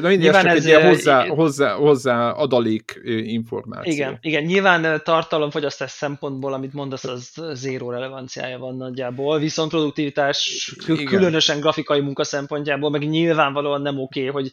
Na 0.00 0.08
mindig 0.08 0.30
csak 0.30 0.44
ez 0.44 0.56
egy 0.56 0.64
ilyen 0.64 0.86
hozzá, 0.86 1.26
hozzá, 1.26 1.74
hozzá 1.74 2.30
adalék 2.30 3.00
információ. 3.04 3.92
Igen, 3.92 4.18
igen, 4.20 4.42
nyilván 4.44 5.00
tartalomfogyasztás 5.04 5.90
szempontból, 5.90 6.52
amit 6.52 6.72
mondasz, 6.72 7.04
az 7.04 7.32
zéró 7.52 7.90
relevanciája 7.90 8.58
van 8.58 8.76
nagyjából, 8.76 9.38
viszont 9.38 9.70
produktivitás, 9.70 10.72
igen. 10.86 11.04
különösen 11.04 11.60
grafikai 11.60 12.00
munka 12.00 12.24
szempontjából, 12.24 12.90
meg 12.90 13.08
nyilvánvalóan 13.08 13.82
nem 13.82 13.98
oké, 13.98 14.28
okay, 14.28 14.42
hogy 14.42 14.52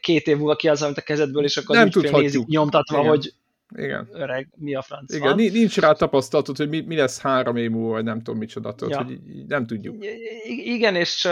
két 0.00 0.26
év 0.26 0.36
múlva 0.36 0.56
kiállsz 0.56 0.82
a 0.82 0.92
kezedből, 0.92 1.44
és 1.44 1.56
akkor 1.56 1.76
nem 1.76 1.88
nézik 2.12 2.46
nyomtatva, 2.46 2.98
igen. 2.98 3.08
hogy 3.08 3.32
igen. 3.76 4.08
öreg, 4.12 4.48
mi 4.56 4.74
a 4.74 4.82
franc 4.82 5.14
Igen, 5.14 5.36
van. 5.36 5.50
nincs 5.52 5.78
rá 5.78 5.92
tapasztalatod, 5.92 6.56
hogy 6.56 6.68
mi, 6.68 6.80
mi 6.80 6.96
lesz 6.96 7.20
három 7.20 7.56
év 7.56 7.70
múlva, 7.70 7.92
vagy 7.92 8.04
nem 8.04 8.22
tudom 8.22 8.38
micsoda, 8.38 8.74
ja. 8.88 9.02
hogy 9.02 9.18
nem 9.48 9.66
tudjuk. 9.66 10.04
Igen, 10.64 10.94
és 10.94 11.28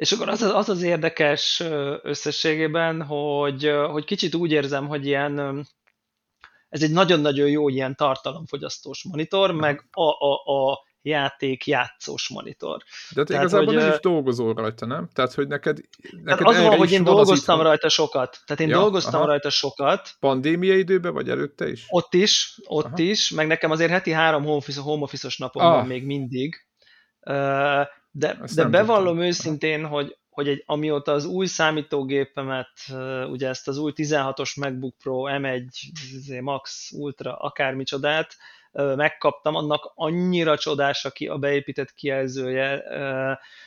és 0.00 0.12
akkor 0.12 0.28
az 0.28 0.42
az, 0.42 0.68
az 0.68 0.82
érdekes 0.82 1.62
összességében, 2.02 3.02
hogy, 3.02 3.70
hogy 3.90 4.04
kicsit 4.04 4.34
úgy 4.34 4.50
érzem, 4.50 4.86
hogy 4.88 5.06
ilyen 5.06 5.66
ez 6.68 6.82
egy 6.82 6.90
nagyon-nagyon 6.90 7.48
jó 7.48 7.68
ilyen 7.68 7.96
tartalomfogyasztós 7.96 9.04
monitor, 9.04 9.52
meg 9.52 9.88
a, 9.90 10.02
a, 10.02 10.32
a 10.32 10.84
játék 11.02 11.66
játszós 11.66 12.28
monitor. 12.28 12.82
De 13.14 13.24
te 13.24 13.34
igazából 13.34 13.66
hogy, 13.66 13.74
nem 13.74 13.92
is 13.92 14.00
dolgozol 14.00 14.54
rajta, 14.54 14.86
nem? 14.86 15.08
Tehát, 15.12 15.34
hogy 15.34 15.48
neked, 15.48 15.78
neked 16.22 16.46
az 16.46 16.62
van, 16.62 16.76
hogy 16.76 16.92
én 16.92 17.04
dolgoztam 17.04 17.56
van 17.56 17.66
rajta 17.66 17.88
sokat. 17.88 18.38
Tehát 18.46 18.62
én 18.62 18.68
ja, 18.68 18.78
dolgoztam 18.78 19.20
aha. 19.20 19.28
rajta 19.28 19.50
sokat. 19.50 20.10
Pandémia 20.20 20.76
időben, 20.76 21.12
vagy 21.12 21.28
előtte 21.28 21.70
is? 21.70 21.84
Ott 21.88 22.14
is, 22.14 22.58
ott 22.64 22.84
aha. 22.84 22.98
is, 22.98 23.30
meg 23.30 23.46
nekem 23.46 23.70
azért 23.70 23.90
heti 23.90 24.10
három 24.10 24.42
home 24.42 24.56
office, 24.56 24.80
home 24.80 25.02
office-os 25.02 25.38
napom 25.38 25.62
ah. 25.62 25.72
van 25.72 25.86
még 25.86 26.04
mindig. 26.04 26.68
De, 28.10 28.38
de 28.54 28.64
bevallom 28.64 29.06
tudtam. 29.06 29.26
őszintén, 29.26 29.86
hogy, 29.86 30.16
hogy 30.28 30.48
egy, 30.48 30.62
amióta 30.66 31.12
az 31.12 31.24
új 31.24 31.46
számítógépemet, 31.46 32.70
ugye 33.30 33.48
ezt 33.48 33.68
az 33.68 33.78
új 33.78 33.92
16-os 33.96 34.60
MacBook 34.60 34.94
Pro 35.02 35.22
M1 35.26 35.64
izé, 36.12 36.40
Max 36.40 36.90
Ultra 36.92 37.36
akármicsodát, 37.36 38.36
megkaptam, 38.72 39.54
annak 39.54 39.92
annyira 39.94 40.58
csodás 40.58 41.04
aki 41.04 41.26
a 41.26 41.38
beépített 41.38 41.94
kijelzője, 41.94 42.82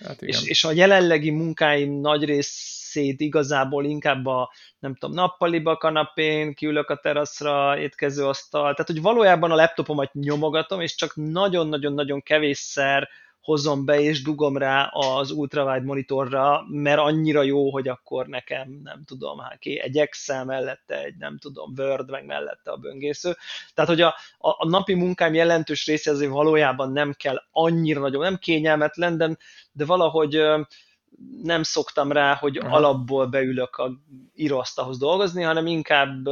hát 0.05 0.21
és, 0.21 0.47
és 0.47 0.63
a 0.63 0.71
jelenlegi 0.71 1.29
munkáim 1.29 2.00
nagy 2.00 2.25
részét 2.25 3.21
igazából 3.21 3.85
inkább 3.85 4.25
a, 4.25 4.51
nem 4.79 4.95
tudom, 4.95 5.15
nappaliba, 5.15 5.77
kanapén, 5.77 6.53
kiülök 6.53 6.89
a 6.89 6.95
teraszra, 6.95 7.79
étkezőasztal, 7.79 8.62
tehát 8.62 8.88
hogy 8.88 9.01
valójában 9.01 9.51
a 9.51 9.55
laptopomat 9.55 10.13
nyomogatom, 10.13 10.81
és 10.81 10.95
csak 10.95 11.15
nagyon-nagyon-nagyon 11.15 12.21
kevésszer 12.21 13.09
hozom 13.43 13.85
be 13.85 14.00
és 14.00 14.21
dugom 14.21 14.57
rá 14.57 14.85
az 14.85 15.31
ultrawide 15.31 15.85
monitorra, 15.85 16.65
mert 16.69 17.00
annyira 17.00 17.41
jó, 17.41 17.71
hogy 17.71 17.88
akkor 17.88 18.27
nekem, 18.27 18.79
nem 18.83 19.03
tudom, 19.05 19.39
hát 19.39 19.59
ki, 19.59 19.79
egy 19.79 19.97
Excel 19.97 20.45
mellette, 20.45 21.03
egy 21.03 21.15
nem 21.17 21.38
tudom, 21.38 21.73
Word 21.77 22.09
meg 22.09 22.25
mellette 22.25 22.71
a 22.71 22.77
böngésző. 22.77 23.35
Tehát, 23.73 23.89
hogy 23.89 24.01
a, 24.01 24.07
a, 24.38 24.50
a 24.50 24.67
napi 24.67 24.93
munkám 24.93 25.33
jelentős 25.33 25.85
része 25.85 26.12
azért 26.12 26.31
valójában 26.31 26.91
nem 26.91 27.13
kell 27.17 27.41
annyira 27.51 28.00
nagyon, 28.00 28.21
nem 28.21 28.38
kényelmetlen, 28.38 29.17
de, 29.17 29.38
de 29.71 29.85
valahogy 29.85 30.41
nem 31.43 31.63
szoktam 31.63 32.12
rá, 32.12 32.35
hogy 32.35 32.57
Aha. 32.57 32.75
alapból 32.75 33.25
beülök 33.25 33.75
a 33.75 33.91
íróasztalhoz 34.35 34.97
dolgozni, 34.97 35.43
hanem 35.43 35.67
inkább 35.67 36.27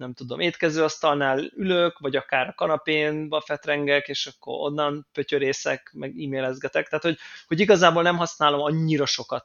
nem 0.00 0.12
tudom, 0.12 0.40
étkezőasztalnál 0.40 1.50
ülök, 1.56 1.98
vagy 1.98 2.16
akár 2.16 2.48
a 2.48 2.54
kanapén 2.54 3.30
fetrengek, 3.44 4.08
és 4.08 4.26
akkor 4.26 4.54
onnan 4.70 5.06
pötyörészek, 5.12 5.90
meg 5.94 6.10
e-mailezgetek. 6.10 6.88
Tehát, 6.88 7.04
hogy, 7.04 7.16
hogy 7.46 7.60
igazából 7.60 8.02
nem 8.02 8.16
használom 8.16 8.60
annyira 8.60 9.06
sokat 9.06 9.44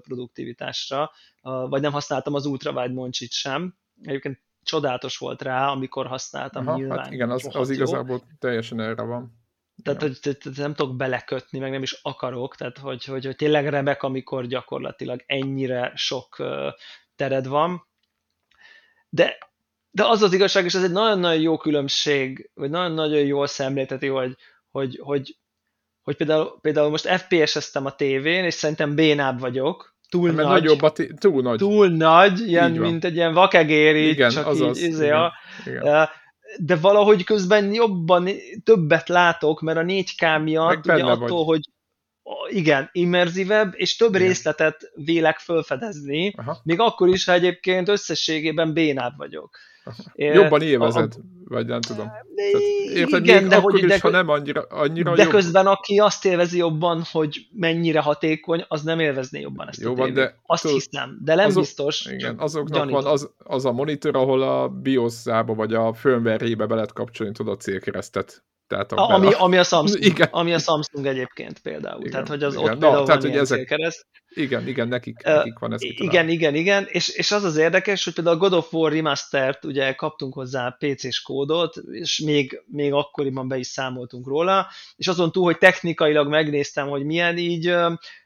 produktivitásra, 0.00 1.10
vagy 1.42 1.80
nem 1.80 1.92
használtam 1.92 2.34
az 2.34 2.46
ultrawide 2.46 2.94
moncsit 2.94 3.32
sem. 3.32 3.76
Egyébként 4.02 4.40
csodálatos 4.62 5.18
volt 5.18 5.42
rá, 5.42 5.68
amikor 5.68 6.06
használtam 6.06 6.66
Aha, 6.68 6.76
nyilván. 6.76 6.98
Hát 6.98 7.12
igen, 7.12 7.30
az, 7.30 7.48
az 7.52 7.70
igazából 7.70 8.22
teljesen 8.38 8.80
erre 8.80 9.02
van. 9.02 9.44
Tehát, 9.82 10.00
hogy 10.00 10.18
nem 10.56 10.74
tudok 10.74 10.96
belekötni, 10.96 11.58
meg 11.58 11.70
nem 11.70 11.82
is 11.82 12.00
akarok, 12.02 12.56
tehát 12.56 12.78
hogy, 12.78 13.04
hogy, 13.04 13.24
hogy 13.24 13.36
tényleg 13.36 13.68
remek, 13.68 14.02
amikor 14.02 14.46
gyakorlatilag 14.46 15.22
ennyire 15.26 15.92
sok 15.94 16.42
tered 17.16 17.46
van. 17.46 17.88
De 19.08 19.38
de 19.96 20.04
az 20.04 20.22
az 20.22 20.32
igazság, 20.32 20.64
és 20.64 20.74
ez 20.74 20.82
egy 20.82 20.90
nagyon-nagyon 20.92 21.40
jó 21.40 21.56
különbség, 21.56 22.50
vagy 22.54 22.70
nagyon-nagyon 22.70 23.24
jól 23.24 23.46
szemlélteti, 23.46 24.06
hogy, 24.06 24.36
hogy, 24.70 25.00
hogy, 25.02 25.36
hogy 26.02 26.16
például, 26.16 26.58
például 26.60 26.90
most 26.90 27.08
FPS-eztem 27.08 27.86
a 27.86 27.94
tévén, 27.94 28.44
és 28.44 28.54
szerintem 28.54 28.94
bénább 28.94 29.40
vagyok, 29.40 29.96
túl 30.08 30.32
Mert 30.32 30.48
nagy, 30.48 30.62
nagyobb 30.62 30.82
a 30.82 30.92
túl 31.18 31.42
nagy. 31.42 31.58
Túl 31.58 31.88
nagy, 31.88 32.40
ilyen, 32.40 32.72
mint 32.72 33.04
egy 33.04 33.14
ilyen 33.14 33.32
vakegér, 33.32 33.96
igen, 33.96 34.30
csak 34.30 34.46
azaz, 34.46 34.82
így, 34.82 34.88
izé, 34.88 35.04
igen, 35.04 35.30
igen. 35.66 36.08
de 36.58 36.76
valahogy 36.76 37.24
közben 37.24 37.72
jobban, 37.72 38.28
többet 38.64 39.08
látok, 39.08 39.60
mert 39.60 39.78
a 39.78 39.82
4K 39.82 40.42
miatt, 40.42 40.86
ugye 40.86 41.04
attól, 41.04 41.44
vagy. 41.44 41.46
hogy 41.46 41.60
igen, 42.48 42.88
immerzívebb, 42.92 43.72
és 43.76 43.96
több 43.96 44.14
igen. 44.14 44.26
részletet 44.26 44.90
vélek 44.94 45.38
felfedezni, 45.38 46.34
Aha. 46.36 46.60
még 46.62 46.80
akkor 46.80 47.08
is, 47.08 47.24
ha 47.24 47.32
egyébként 47.32 47.88
összességében 47.88 48.72
bénább 48.72 49.16
vagyok. 49.16 49.58
Jobban 50.14 50.62
élvezed, 50.62 51.14
a, 51.16 51.20
vagy 51.48 51.66
nem 51.66 51.80
tudom. 51.80 52.12
érted, 52.94 53.24
igen, 53.24 53.40
még 53.42 53.50
de 53.50 53.56
akkor 53.56 53.72
hogy, 53.72 53.82
is, 53.82 53.88
de, 53.88 53.98
ha 54.00 54.10
nem 54.10 54.28
annyira, 54.28 54.62
annyira 54.62 55.14
De 55.14 55.22
jobb. 55.22 55.32
közben 55.32 55.66
aki 55.66 55.98
azt 55.98 56.24
élvezi 56.24 56.58
jobban, 56.58 57.02
hogy 57.12 57.46
mennyire 57.52 58.00
hatékony, 58.00 58.64
az 58.68 58.82
nem 58.82 59.00
élvezné 59.00 59.40
jobban 59.40 59.68
ezt 59.68 59.80
Jó, 59.80 59.92
a 59.92 59.94
tévét. 59.94 60.14
De, 60.14 60.38
azt 60.46 60.62
tudod, 60.62 60.76
hiszem, 60.80 61.18
de 61.24 61.34
nem 61.34 61.46
azok, 61.46 61.62
biztos. 61.62 62.06
Igen, 62.06 62.38
azoknak 62.38 62.78
gyanítom. 62.78 63.02
van 63.02 63.12
az, 63.12 63.30
az 63.38 63.64
a 63.64 63.72
monitor, 63.72 64.16
ahol 64.16 64.42
a 64.42 64.68
BIOS-ába 64.68 65.54
vagy 65.54 65.74
a 65.74 65.92
firmware-ébe 65.92 66.66
be 66.66 66.74
lehet 66.74 66.92
kapcsolni 66.92 67.32
tudod 67.32 67.54
a 67.54 67.56
célkeresztet. 67.56 68.44
Tehát 68.66 68.92
a, 68.92 69.08
ami, 69.14 69.32
ami, 69.32 69.56
a 69.56 69.62
Samsung, 69.62 70.04
igen. 70.04 70.28
ami 70.30 70.52
a 70.54 70.58
Samsung 70.58 71.06
egyébként 71.06 71.58
például. 71.58 72.00
Igen, 72.00 72.10
tehát, 72.10 72.28
hogy 72.28 72.42
az 72.42 72.54
igen. 72.54 72.64
ott 72.64 72.70
például 72.70 72.98
Na, 72.98 73.04
tehát, 73.04 73.22
hogy 73.22 73.36
ezek, 73.36 73.56
célkereszt. 73.56 74.06
Igen, 74.28 74.68
igen, 74.68 74.88
nekik, 74.88 75.22
nekik 75.22 75.58
van 75.58 75.72
ez. 75.72 75.82
Igen, 75.82 76.08
talán. 76.08 76.28
igen, 76.28 76.54
igen, 76.54 76.86
és, 76.88 77.08
és 77.08 77.32
az 77.32 77.44
az 77.44 77.56
érdekes, 77.56 78.04
hogy 78.04 78.14
például 78.14 78.36
a 78.36 78.38
God 78.38 78.52
of 78.52 78.72
War 78.72 78.92
Remastered, 78.92 79.58
ugye 79.64 79.94
kaptunk 79.94 80.34
hozzá 80.34 80.76
PC-s 80.78 81.20
kódot, 81.20 81.76
és 81.76 82.18
még, 82.18 82.62
még 82.66 82.92
akkoriban 82.92 83.48
be 83.48 83.56
is 83.56 83.66
számoltunk 83.66 84.26
róla, 84.26 84.66
és 84.96 85.08
azon 85.08 85.32
túl, 85.32 85.44
hogy 85.44 85.58
technikailag 85.58 86.28
megnéztem, 86.28 86.88
hogy 86.88 87.04
milyen 87.04 87.38
így, 87.38 87.74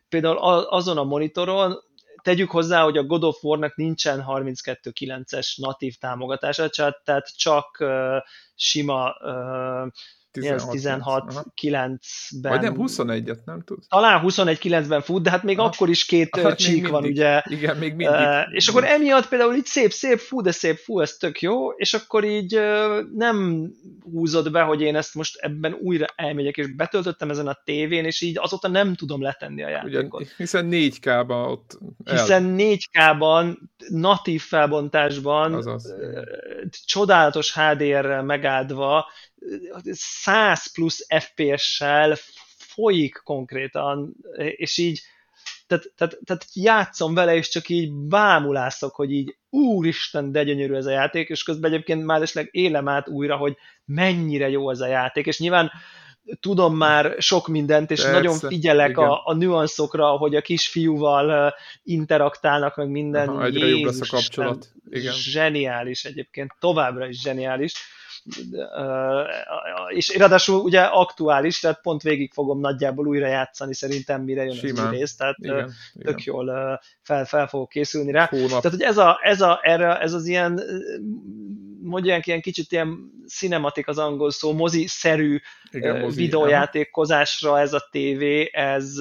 például 0.08 0.36
azon 0.68 0.98
a 0.98 1.04
monitoron 1.04 1.78
tegyük 2.22 2.50
hozzá, 2.50 2.82
hogy 2.82 2.96
a 2.96 3.04
God 3.04 3.24
of 3.24 3.42
War-nak 3.42 3.76
nincsen 3.76 4.24
32.9-es 4.28 5.60
natív 5.60 5.94
támogatása, 5.94 6.70
tehát 7.04 7.36
csak 7.36 7.76
uh, 7.80 8.16
sima 8.54 9.16
uh, 9.20 9.90
16, 10.32 10.70
16 10.70 11.44
9-ben. 11.62 11.98
Vagy 12.40 12.60
nem, 12.60 12.74
21-et, 12.78 13.44
nem 13.44 13.62
tud? 13.64 13.78
Talán 13.88 14.22
21-9-ben 14.24 15.00
fut, 15.00 15.22
de 15.22 15.30
hát 15.30 15.42
még 15.42 15.58
ah, 15.58 15.64
akkor 15.64 15.88
is 15.88 16.04
két 16.04 16.36
hát 16.36 16.58
csík 16.58 16.72
mindig, 16.72 16.90
van, 16.90 17.04
ugye. 17.04 17.42
Igen, 17.44 17.76
még 17.76 17.94
mindig. 17.94 18.16
És 18.50 18.68
akkor 18.68 18.84
emiatt 18.84 19.28
például 19.28 19.54
így 19.54 19.64
szép, 19.64 19.92
szép, 19.92 20.18
fú, 20.18 20.40
de 20.40 20.50
szép, 20.50 20.76
fú, 20.76 21.00
ez 21.00 21.16
tök 21.16 21.40
jó, 21.40 21.70
és 21.70 21.94
akkor 21.94 22.24
így 22.24 22.60
nem 23.14 23.68
húzod 24.02 24.50
be, 24.50 24.62
hogy 24.62 24.80
én 24.80 24.96
ezt 24.96 25.14
most 25.14 25.36
ebben 25.36 25.72
újra 25.72 26.06
elmegyek, 26.16 26.56
és 26.56 26.74
betöltöttem 26.74 27.30
ezen 27.30 27.46
a 27.46 27.60
tévén, 27.64 28.04
és 28.04 28.20
így 28.20 28.38
azóta 28.38 28.68
nem 28.68 28.94
tudom 28.94 29.22
letenni 29.22 29.62
a 29.62 29.68
játékot. 29.68 30.20
Ugye, 30.20 30.30
hiszen 30.36 30.68
4K-ban 30.70 31.48
ott 31.50 31.78
el. 32.04 32.16
Hiszen 32.16 32.54
4K-ban, 32.58 33.56
natív 33.88 34.42
felbontásban, 34.42 35.54
Azaz. 35.54 35.94
Csodálatos 36.84 37.54
HDR-rel 37.54 38.22
megáldva, 38.22 39.06
100 39.92 40.72
plusz 40.72 41.06
FPS-sel 41.08 42.16
folyik 42.56 43.20
konkrétan, 43.24 44.14
és 44.36 44.78
így 44.78 45.00
tehát, 45.66 45.92
tehát, 45.96 46.18
tehát 46.24 46.46
játszom 46.52 47.14
vele, 47.14 47.34
és 47.34 47.48
csak 47.48 47.68
így 47.68 47.92
bámulászok, 47.92 48.94
hogy 48.94 49.12
így 49.12 49.36
úristen, 49.50 50.32
de 50.32 50.44
gyönyörű 50.44 50.74
ez 50.74 50.86
a 50.86 50.90
játék, 50.90 51.28
és 51.28 51.42
közben 51.42 51.72
egyébként 51.72 52.04
már 52.04 52.22
esetleg 52.22 52.48
élem 52.50 52.88
át 52.88 53.08
újra, 53.08 53.36
hogy 53.36 53.56
mennyire 53.84 54.48
jó 54.48 54.70
ez 54.70 54.80
a 54.80 54.86
játék, 54.86 55.26
és 55.26 55.38
nyilván 55.38 55.70
tudom 56.40 56.76
már 56.76 57.14
sok 57.18 57.48
mindent, 57.48 57.90
és 57.90 58.00
Persze, 58.00 58.16
nagyon 58.16 58.38
figyelek 58.38 58.98
a, 58.98 59.22
a 59.24 59.34
nüanszokra, 59.34 60.06
hogy 60.06 60.34
a 60.36 60.40
kisfiúval 60.40 61.54
interaktálnak, 61.82 62.76
meg 62.76 62.88
minden. 62.88 63.28
Aha, 63.28 63.44
egyre 63.44 63.66
Jézus, 63.66 63.80
jobb 63.80 63.90
lesz 63.90 64.00
a 64.00 64.16
kapcsolat. 64.16 64.72
Igen. 64.88 65.12
Zseniális 65.12 66.04
egyébként, 66.04 66.54
továbbra 66.58 67.08
is 67.08 67.20
zseniális 67.20 67.72
és 69.88 70.16
ráadásul 70.16 70.60
ugye 70.60 70.80
aktuális, 70.80 71.60
tehát 71.60 71.80
pont 71.82 72.02
végig 72.02 72.32
fogom 72.32 72.60
nagyjából 72.60 73.06
újra 73.06 73.26
játszani 73.26 73.74
szerintem, 73.74 74.22
mire 74.22 74.44
jön 74.44 74.54
Simán. 74.54 74.86
az 74.86 74.92
új 74.92 74.98
rész, 74.98 75.16
tehát 75.16 75.36
igen, 75.38 75.72
tök 75.94 76.20
igen. 76.20 76.34
jól 76.34 76.80
fel, 77.02 77.24
fel 77.24 77.46
fogok 77.46 77.68
készülni 77.68 78.12
rá. 78.12 78.26
Hónap. 78.26 78.48
Tehát, 78.48 78.70
hogy 78.70 78.82
ez, 78.82 78.98
a, 78.98 79.18
ez, 79.22 79.40
a, 79.40 79.60
erre, 79.62 79.98
ez 79.98 80.12
az 80.12 80.26
ilyen 80.26 80.60
mondják 81.82 82.26
ilyen 82.26 82.40
kicsit 82.40 82.72
ilyen 82.72 83.10
cinematik 83.28 83.88
az 83.88 83.98
angol 83.98 84.30
szó, 84.30 84.52
mozi-szerű 84.52 85.40
Igen, 85.70 86.00
mozi, 86.00 86.22
videójátékozásra 86.22 87.60
ez 87.60 87.72
a 87.72 87.88
tévé, 87.90 88.50
ez, 88.52 88.98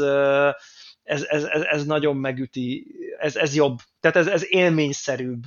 ez, 1.04 1.24
ez, 1.24 1.44
ez, 1.44 1.62
ez 1.62 1.86
nagyon 1.86 2.16
megüti, 2.16 2.88
ez, 3.20 3.36
ez 3.36 3.56
jobb. 3.56 3.78
Tehát 4.00 4.18
ez, 4.18 4.28
ez 4.28 4.46
élményszerűbb 4.48 5.44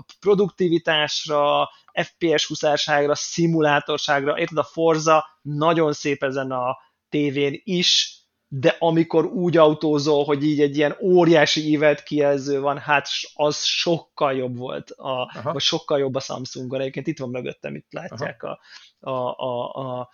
a 0.00 0.14
produktivitásra, 0.20 1.68
FPS 1.92 2.46
huszárságra, 2.46 3.14
szimulátorságra, 3.14 4.38
érted 4.38 4.58
a 4.58 4.64
Forza 4.64 5.24
nagyon 5.42 5.92
szép 5.92 6.22
ezen 6.22 6.50
a 6.50 6.76
tévén 7.08 7.60
is, 7.64 8.18
de 8.52 8.76
amikor 8.78 9.24
úgy 9.24 9.56
autózol, 9.56 10.24
hogy 10.24 10.44
így 10.44 10.60
egy 10.60 10.76
ilyen 10.76 10.96
óriási 11.00 11.70
évet 11.70 12.02
kijelző 12.02 12.60
van, 12.60 12.78
hát 12.78 13.08
az 13.34 13.64
sokkal 13.64 14.34
jobb 14.34 14.56
volt, 14.56 14.90
a, 14.90 15.40
vagy 15.42 15.62
sokkal 15.62 15.98
jobb 15.98 16.14
a 16.14 16.20
Samsungon. 16.20 16.80
Egyébként 16.80 17.06
itt 17.06 17.18
van 17.18 17.30
mögöttem, 17.30 17.74
itt 17.74 17.92
látják 17.92 18.42
a, 18.42 18.60
a, 19.00 19.10
a, 19.10 19.72
a 19.74 20.10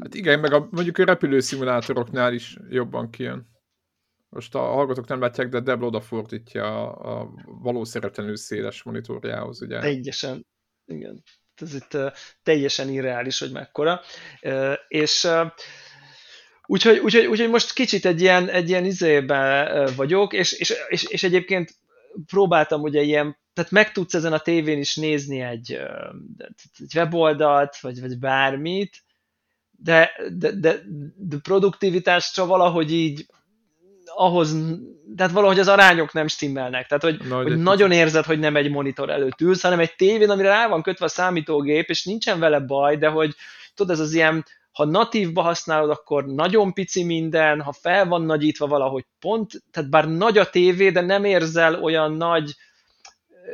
Hát 0.00 0.14
igen, 0.14 0.40
meg 0.40 0.52
a, 0.52 0.68
mondjuk 0.70 0.98
a 0.98 1.04
repülőszimulátoroknál 1.04 2.32
is 2.32 2.56
jobban 2.68 3.10
kijön. 3.10 3.48
Most 4.30 4.54
a 4.54 4.58
hallgatók 4.58 5.08
nem 5.08 5.20
látják, 5.20 5.48
de 5.48 5.60
Debla 5.60 5.86
odafordítja 5.86 6.92
a, 6.92 7.20
a 7.20 7.30
valószeretlenül 7.44 8.36
széles 8.36 8.82
monitorjához, 8.82 9.62
ugye? 9.62 9.80
Egyesen. 9.80 10.46
Igen. 10.86 11.22
Ez 11.54 11.74
itt 11.74 11.96
teljesen 12.42 12.88
irreális, 12.88 13.38
hogy 13.38 13.52
mekkora. 13.52 14.00
És 14.88 15.28
úgyhogy, 16.66 16.98
úgyhogy, 16.98 17.26
úgyhogy 17.26 17.48
most 17.48 17.72
kicsit 17.72 18.06
egy 18.06 18.20
ilyen, 18.20 18.48
egy 18.48 18.68
ilyen 18.68 18.84
izébe 18.84 19.90
vagyok, 19.96 20.32
és, 20.32 20.52
és, 20.52 20.74
és, 20.88 21.04
és 21.04 21.22
egyébként 21.22 21.70
próbáltam 22.26 22.82
ugye 22.82 23.00
ilyen, 23.00 23.38
tehát 23.52 23.70
meg 23.70 23.92
tudsz 23.92 24.14
ezen 24.14 24.32
a 24.32 24.38
tévén 24.38 24.78
is 24.78 24.96
nézni 24.96 25.40
egy, 25.40 25.72
egy 26.78 26.92
weboldalt, 26.94 27.80
vagy, 27.80 28.00
vagy 28.00 28.18
bármit, 28.18 28.96
de, 29.70 30.10
de, 30.28 30.52
de, 30.52 30.80
de 31.16 31.36
produktivitásra 31.42 32.46
valahogy 32.46 32.92
így 32.92 33.26
ahhoz, 34.20 34.56
tehát 35.16 35.32
valahogy 35.32 35.58
az 35.58 35.68
arányok 35.68 36.12
nem 36.12 36.26
stimmelnek. 36.26 36.86
Tehát, 36.86 37.02
hogy, 37.02 37.28
Nagy 37.28 37.42
hogy 37.42 37.56
nagyon 37.56 37.92
érzed, 37.92 38.24
hogy 38.24 38.38
nem 38.38 38.56
egy 38.56 38.70
monitor 38.70 39.10
előtt 39.10 39.40
ülsz, 39.40 39.62
hanem 39.62 39.80
egy 39.80 39.94
tévén, 39.96 40.30
amire 40.30 40.48
rá 40.48 40.68
van 40.68 40.82
kötve 40.82 41.04
a 41.04 41.08
számítógép, 41.08 41.88
és 41.88 42.04
nincsen 42.04 42.38
vele 42.38 42.58
baj, 42.58 42.96
de 42.96 43.08
hogy 43.08 43.34
tudod, 43.74 43.92
ez 43.92 44.00
az 44.00 44.12
ilyen, 44.12 44.44
ha 44.72 44.84
natívba 44.84 45.42
használod, 45.42 45.90
akkor 45.90 46.26
nagyon 46.26 46.72
pici 46.72 47.04
minden, 47.04 47.60
ha 47.60 47.72
fel 47.72 48.06
van 48.06 48.22
nagyítva 48.22 48.66
valahogy 48.66 49.04
pont, 49.20 49.50
tehát 49.70 49.90
bár 49.90 50.08
nagy 50.08 50.38
a 50.38 50.50
tévé, 50.50 50.90
de 50.90 51.00
nem 51.00 51.24
érzel 51.24 51.82
olyan 51.82 52.12
nagy 52.12 52.54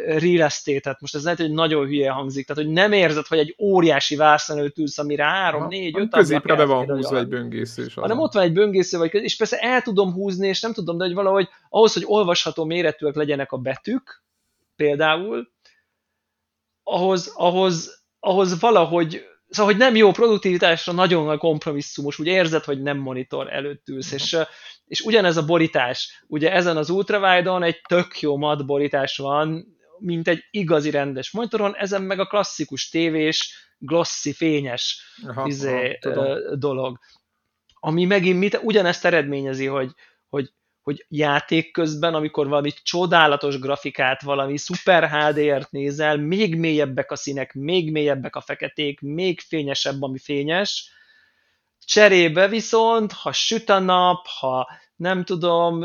real 0.04 0.42
estate-et, 0.42 1.00
most 1.00 1.14
ez 1.14 1.24
lehet, 1.24 1.38
hogy 1.38 1.50
nagyon 1.50 1.86
hülye 1.86 2.10
hangzik, 2.10 2.46
tehát 2.46 2.64
hogy 2.64 2.72
nem 2.72 2.92
érzed, 2.92 3.26
hogy 3.26 3.38
egy 3.38 3.54
óriási 3.58 4.16
vászon 4.16 4.58
előtt 4.58 4.78
ülsz, 4.78 4.98
amire 4.98 5.24
3, 5.24 5.66
4, 5.68 5.98
5 5.98 6.10
Középre 6.10 6.54
be 6.54 6.64
van 6.64 6.86
húzva 6.86 7.18
egy 7.18 7.28
böngésző. 7.28 7.86
Hanem 7.94 8.18
ott 8.18 8.32
van 8.32 8.42
egy 8.42 8.52
böngésző, 8.52 8.98
vagy, 8.98 9.14
és 9.14 9.36
persze 9.36 9.58
el 9.58 9.82
tudom 9.82 10.12
húzni, 10.12 10.48
és 10.48 10.60
nem 10.60 10.72
tudom, 10.72 10.98
de 10.98 11.04
hogy 11.04 11.14
valahogy 11.14 11.48
ahhoz, 11.68 11.92
hogy 11.92 12.04
olvasható 12.06 12.64
méretűek 12.64 13.14
legyenek 13.14 13.52
a 13.52 13.56
betűk, 13.56 14.24
például, 14.76 15.48
ahhoz, 16.82 17.32
ahhoz, 17.36 18.04
ahhoz 18.20 18.60
valahogy 18.60 19.24
Szóval, 19.48 19.72
hogy 19.72 19.80
nem 19.80 19.96
jó 19.96 20.10
produktivitásra 20.10 20.92
nagyon 20.92 21.24
nagy 21.24 21.38
kompromisszumos, 21.38 22.18
úgy 22.18 22.26
érzed, 22.26 22.64
hogy 22.64 22.82
nem 22.82 22.98
monitor 22.98 23.52
előtt 23.52 23.88
ülsz, 23.88 24.12
és, 24.12 24.36
és 24.86 25.00
ugyanez 25.00 25.36
a 25.36 25.44
borítás, 25.44 26.24
ugye 26.26 26.52
ezen 26.52 26.76
az 26.76 26.90
ultrawide-on 26.90 27.62
egy 27.62 27.80
tök 27.88 28.20
jó 28.20 28.36
mat 28.36 28.66
borítás 28.66 29.16
van, 29.16 29.75
mint 29.98 30.28
egy 30.28 30.44
igazi 30.50 30.90
rendes 30.90 31.30
monitoron, 31.30 31.76
ezen 31.76 32.02
meg 32.02 32.20
a 32.20 32.26
klasszikus 32.26 32.88
tévés, 32.88 33.66
glossy, 33.78 34.32
fényes 34.32 35.00
aha, 35.26 35.46
izé, 35.46 35.98
aha, 36.02 36.56
dolog. 36.56 36.98
Ami 37.74 38.04
megint 38.04 38.38
mit, 38.38 38.60
ugyanezt 38.62 39.04
eredményezi, 39.04 39.66
hogy, 39.66 39.92
hogy, 40.28 40.52
hogy 40.82 41.04
játék 41.08 41.72
közben, 41.72 42.14
amikor 42.14 42.48
valami 42.48 42.70
csodálatos 42.82 43.58
grafikát, 43.58 44.22
valami 44.22 44.56
szuper 44.56 45.10
HDR-t 45.10 45.70
nézel, 45.70 46.16
még 46.16 46.56
mélyebbek 46.56 47.10
a 47.10 47.16
színek, 47.16 47.54
még 47.54 47.92
mélyebbek 47.92 48.36
a 48.36 48.40
feketék, 48.40 49.00
még 49.00 49.40
fényesebb, 49.40 50.02
ami 50.02 50.18
fényes. 50.18 50.90
Cserébe 51.84 52.48
viszont, 52.48 53.12
ha 53.12 53.32
süt 53.32 53.68
a 53.68 53.78
nap, 53.78 54.26
ha 54.26 54.68
nem 54.96 55.24
tudom, 55.24 55.84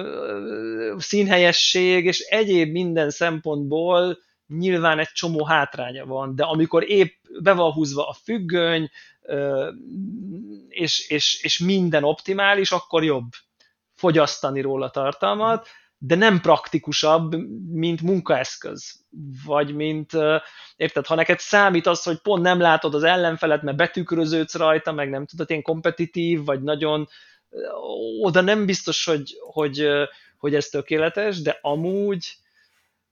színhelyesség 0.97 2.05
és 2.05 2.19
egyéb 2.19 2.71
minden 2.71 3.09
szempontból 3.09 4.17
nyilván 4.47 4.99
egy 4.99 5.11
csomó 5.13 5.45
hátránya 5.45 6.05
van, 6.05 6.35
de 6.35 6.43
amikor 6.43 6.89
épp 6.89 7.13
be 7.41 7.53
van 7.53 7.71
húzva 7.71 8.07
a 8.07 8.13
függöny, 8.23 8.89
és, 10.67 11.09
és, 11.09 11.43
és 11.43 11.59
minden 11.59 12.03
optimális, 12.03 12.71
akkor 12.71 13.03
jobb 13.03 13.29
fogyasztani 13.93 14.61
róla 14.61 14.89
tartalmat, 14.89 15.67
de 15.97 16.15
nem 16.15 16.39
praktikusabb, 16.39 17.35
mint 17.71 18.01
munkaeszköz. 18.01 18.99
Vagy 19.45 19.75
mint, 19.75 20.11
érted, 20.75 21.05
ha 21.05 21.15
neked 21.15 21.39
számít 21.39 21.87
az, 21.87 22.03
hogy 22.03 22.21
pont 22.21 22.43
nem 22.43 22.59
látod 22.59 22.93
az 22.95 23.03
ellenfelet, 23.03 23.61
mert 23.61 23.77
betükröződsz 23.77 24.55
rajta, 24.55 24.91
meg 24.91 25.09
nem 25.09 25.25
tudod, 25.25 25.51
én 25.51 25.61
kompetitív, 25.61 26.45
vagy 26.45 26.61
nagyon 26.61 27.07
oda 28.21 28.41
nem 28.41 28.65
biztos, 28.65 29.05
hogy, 29.05 29.37
hogy, 29.51 29.87
hogy 30.37 30.55
ez 30.55 30.67
tökéletes, 30.67 31.41
de 31.41 31.57
amúgy 31.61 32.35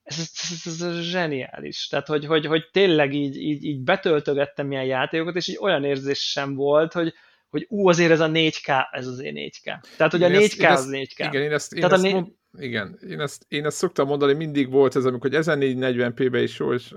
ez, 0.04 0.20
ez, 0.20 0.62
ez, 0.66 0.82
ez 0.82 1.02
zseniális. 1.02 1.88
Tehát, 1.88 2.08
hogy, 2.08 2.26
hogy, 2.26 2.46
hogy 2.46 2.70
tényleg 2.72 3.14
így, 3.14 3.36
így, 3.36 3.64
így 3.64 3.80
betöltögettem 3.80 4.72
ilyen 4.72 4.86
játékokat, 4.86 5.36
és 5.36 5.48
így 5.48 5.58
olyan 5.62 5.84
érzés 5.84 6.20
sem 6.20 6.56
volt, 6.56 6.94
hogy, 6.94 7.14
hogy 7.50 7.66
ú, 7.70 7.88
azért 7.88 8.12
ez 8.12 8.20
a 8.20 8.28
4K, 8.28 8.88
ez 8.92 9.08
azért 9.08 9.36
4K. 9.38 9.82
Tehát, 9.98 10.12
hogy 10.12 10.24
a 10.24 10.28
4K 10.28 10.64
ezt, 10.64 10.86
az 10.86 10.90
4K. 10.92 11.14
Igen, 11.18 11.42
én 11.42 11.52
ezt, 11.52 11.74
én 11.74 11.82
Tehát 11.82 11.96
ezt, 11.96 12.04
a 12.04 12.08
4... 12.08 12.14
mond, 12.14 12.28
igen, 12.58 13.00
én 13.10 13.20
ezt, 13.20 13.46
én 13.48 13.66
ezt 13.66 13.78
szoktam 13.78 14.08
mondani, 14.08 14.34
mindig 14.34 14.70
volt 14.70 14.96
ez, 14.96 15.06
amikor 15.06 15.30
1440p-be 15.34 16.42
is 16.42 16.60
jó, 16.60 16.74
és, 16.74 16.94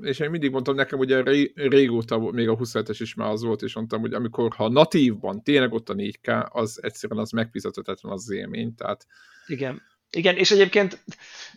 és 0.00 0.18
én 0.18 0.30
mindig 0.30 0.50
mondtam 0.50 0.74
nekem, 0.74 0.98
hogy 0.98 1.12
ré, 1.12 1.52
régóta 1.54 2.18
még 2.18 2.48
a 2.48 2.56
27-es 2.56 2.96
is 2.98 3.14
már 3.14 3.30
az 3.30 3.42
volt, 3.42 3.62
és 3.62 3.74
mondtam, 3.74 4.00
hogy 4.00 4.14
amikor 4.14 4.54
ha 4.54 4.68
natívban 4.68 5.42
tényleg 5.42 5.72
ott 5.72 5.88
a 5.88 5.94
4K, 5.94 6.50
az 6.50 6.78
egyszerűen 6.82 7.20
az 7.20 7.30
megfizethetetlen 7.30 8.12
az 8.12 8.30
élmény, 8.30 8.74
tehát 8.74 9.06
igen. 9.46 9.82
Igen, 10.10 10.36
és 10.36 10.50
egyébként, 10.50 11.04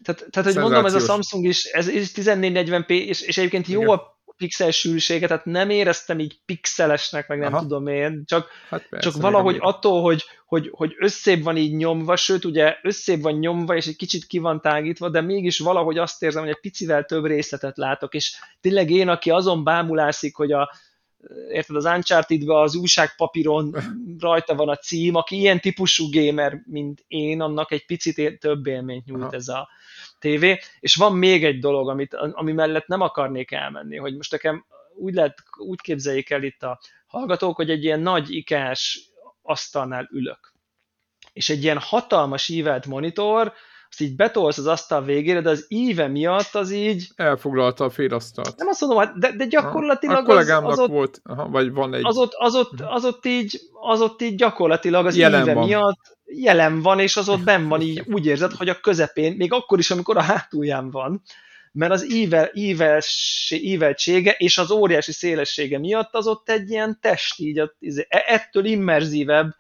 tehát, 0.02 0.28
tehát 0.30 0.54
hogy 0.54 0.62
mondom, 0.62 0.86
ez 0.86 0.94
a 0.94 1.00
Samsung 1.00 1.46
is, 1.46 1.64
ez 1.64 1.88
is 1.88 2.12
1440p, 2.16 2.88
és, 2.88 3.22
és 3.22 3.38
egyébként 3.38 3.68
jó 3.68 3.82
Igen. 3.82 3.94
a 3.94 4.19
pixel 4.40 4.72
sűrűsége, 4.72 5.28
tehát 5.28 5.46
nem 5.46 5.70
éreztem 5.70 6.20
így 6.20 6.40
pixelesnek, 6.46 7.28
meg 7.28 7.40
nem 7.40 7.54
Aha. 7.54 7.62
tudom 7.62 7.88
én, 7.88 8.24
csak, 8.26 8.50
hát 8.70 8.88
persze, 8.90 9.10
csak 9.10 9.22
valahogy 9.22 9.58
nem 9.58 9.66
attól, 9.66 10.02
hogy, 10.02 10.24
hogy, 10.46 10.70
hogy 10.72 10.96
összébb 10.98 11.44
van 11.44 11.58
így 11.58 11.76
nyomva, 11.76 12.16
sőt 12.16 12.46
ugye 12.46 12.78
összébb 12.82 13.22
van 13.22 13.34
nyomva, 13.34 13.76
és 13.76 13.88
egy 13.88 13.96
kicsit 13.96 14.26
ki 14.26 14.38
van 14.38 14.62
tágítva, 14.62 15.10
de 15.10 15.22
mégis 15.22 15.60
valahogy 15.60 15.98
azt 15.98 16.24
érzem, 16.24 16.42
hogy 16.42 16.52
egy 16.52 16.60
picivel 16.60 17.04
több 17.04 17.26
részletet 17.26 17.78
látok, 17.78 18.14
és 18.14 18.36
tényleg 18.62 18.90
én, 18.90 19.08
aki 19.08 19.30
azon 19.30 19.64
bámulászik, 19.64 20.36
hogy 20.36 20.52
a, 20.52 20.72
érted, 21.52 21.76
az 21.76 21.86
uncharted 21.86 22.50
az 22.50 22.76
újságpapíron 22.76 23.76
rajta 24.20 24.56
van 24.56 24.70
a 24.70 24.76
cím, 24.76 25.16
aki 25.16 25.36
ilyen 25.36 25.60
típusú 25.60 26.10
gamer, 26.12 26.62
mint 26.66 27.04
én, 27.08 27.42
annak 27.42 27.72
egy 27.72 27.86
picit 27.86 28.40
több 28.40 28.68
élményt 28.68 29.06
nyújt 29.06 29.22
Aha. 29.22 29.34
ez 29.34 29.48
a, 29.48 29.70
tévé, 30.20 30.60
és 30.80 30.96
van 30.96 31.16
még 31.16 31.46
egy 31.46 31.60
dolog, 31.60 31.90
amit, 31.90 32.14
ami 32.14 32.52
mellett 32.52 32.88
nem 32.88 33.02
akarnék 33.02 33.52
elmenni, 33.52 33.98
hogy 33.98 34.16
most 34.16 34.32
nekem 34.32 34.66
úgy, 34.96 35.14
lehet, 35.14 35.44
úgy 35.58 35.82
képzeljék 35.82 36.30
el 36.30 36.44
itt 36.44 36.64
a 36.64 36.80
hallgatók, 37.08 37.56
hogy 37.56 37.70
egy 37.70 37.84
ilyen 37.84 38.00
nagy 38.00 38.32
ikás 38.32 39.10
asztalnál 39.42 40.10
ülök. 40.12 40.54
És 41.34 41.50
egy 41.50 41.64
ilyen 41.64 41.80
hatalmas 41.80 42.50
ívelt 42.50 42.86
monitor, 42.86 43.54
azt 43.90 44.02
így 44.02 44.16
betolsz 44.16 44.58
az 44.58 44.68
asztal 44.68 45.04
végére, 45.04 45.42
de 45.42 45.50
az 45.50 45.66
íve 45.68 46.08
miatt 46.08 46.56
az 46.56 46.72
így... 46.72 47.08
Elfoglalta 47.16 47.84
a 47.84 47.90
félasztalt. 47.90 48.58
Nem 48.58 48.68
azt 48.68 48.82
mondom, 48.82 49.00
hát 49.00 49.18
de, 49.18 49.36
de 49.36 49.46
gyakorlatilag 49.46 50.18
a 50.18 50.24
kollégámnak 50.24 50.72
az, 50.72 50.78
az 50.78 50.84
ott, 50.84 50.92
volt, 50.92 51.22
aha, 51.24 51.50
vagy 51.50 51.72
van 51.72 51.94
egy... 51.94 52.06
Az 52.06 52.18
ott, 52.18 52.34
az, 52.34 52.56
ott, 52.56 52.82
az, 52.82 53.06
ott 53.06 53.26
így, 53.26 53.60
az 53.82 54.02
ott 54.02 54.22
így 54.22 54.36
gyakorlatilag 54.36 55.06
az 55.06 55.16
Jelen 55.16 55.42
íve 55.42 55.54
van. 55.54 55.66
miatt 55.66 56.18
jelen 56.32 56.82
van, 56.82 57.00
és 57.00 57.18
az 57.18 57.30
ott 57.30 57.44
benn 57.44 57.68
van, 57.68 57.82
így 57.82 58.04
úgy 58.06 58.26
érzed, 58.26 58.52
hogy 58.52 58.70
a 58.70 58.80
közepén, 58.80 59.36
még 59.36 59.54
akkor 59.54 59.80
is, 59.80 59.92
amikor 59.92 60.18
a 60.18 60.22
hátulján 60.22 60.92
van, 60.92 61.22
mert 61.72 61.92
az 61.92 62.14
ível, 62.14 62.50
íves, 62.54 63.52
íveltsége 63.56 64.36
és 64.38 64.58
az 64.58 64.72
óriási 64.72 65.12
szélessége 65.12 65.80
miatt 65.80 66.14
az 66.14 66.28
ott 66.28 66.50
egy 66.50 66.70
ilyen 66.70 66.98
test, 67.02 67.40
így 67.40 67.58
e, 67.60 68.24
ettől 68.28 68.66
immerzívebb 68.66 69.56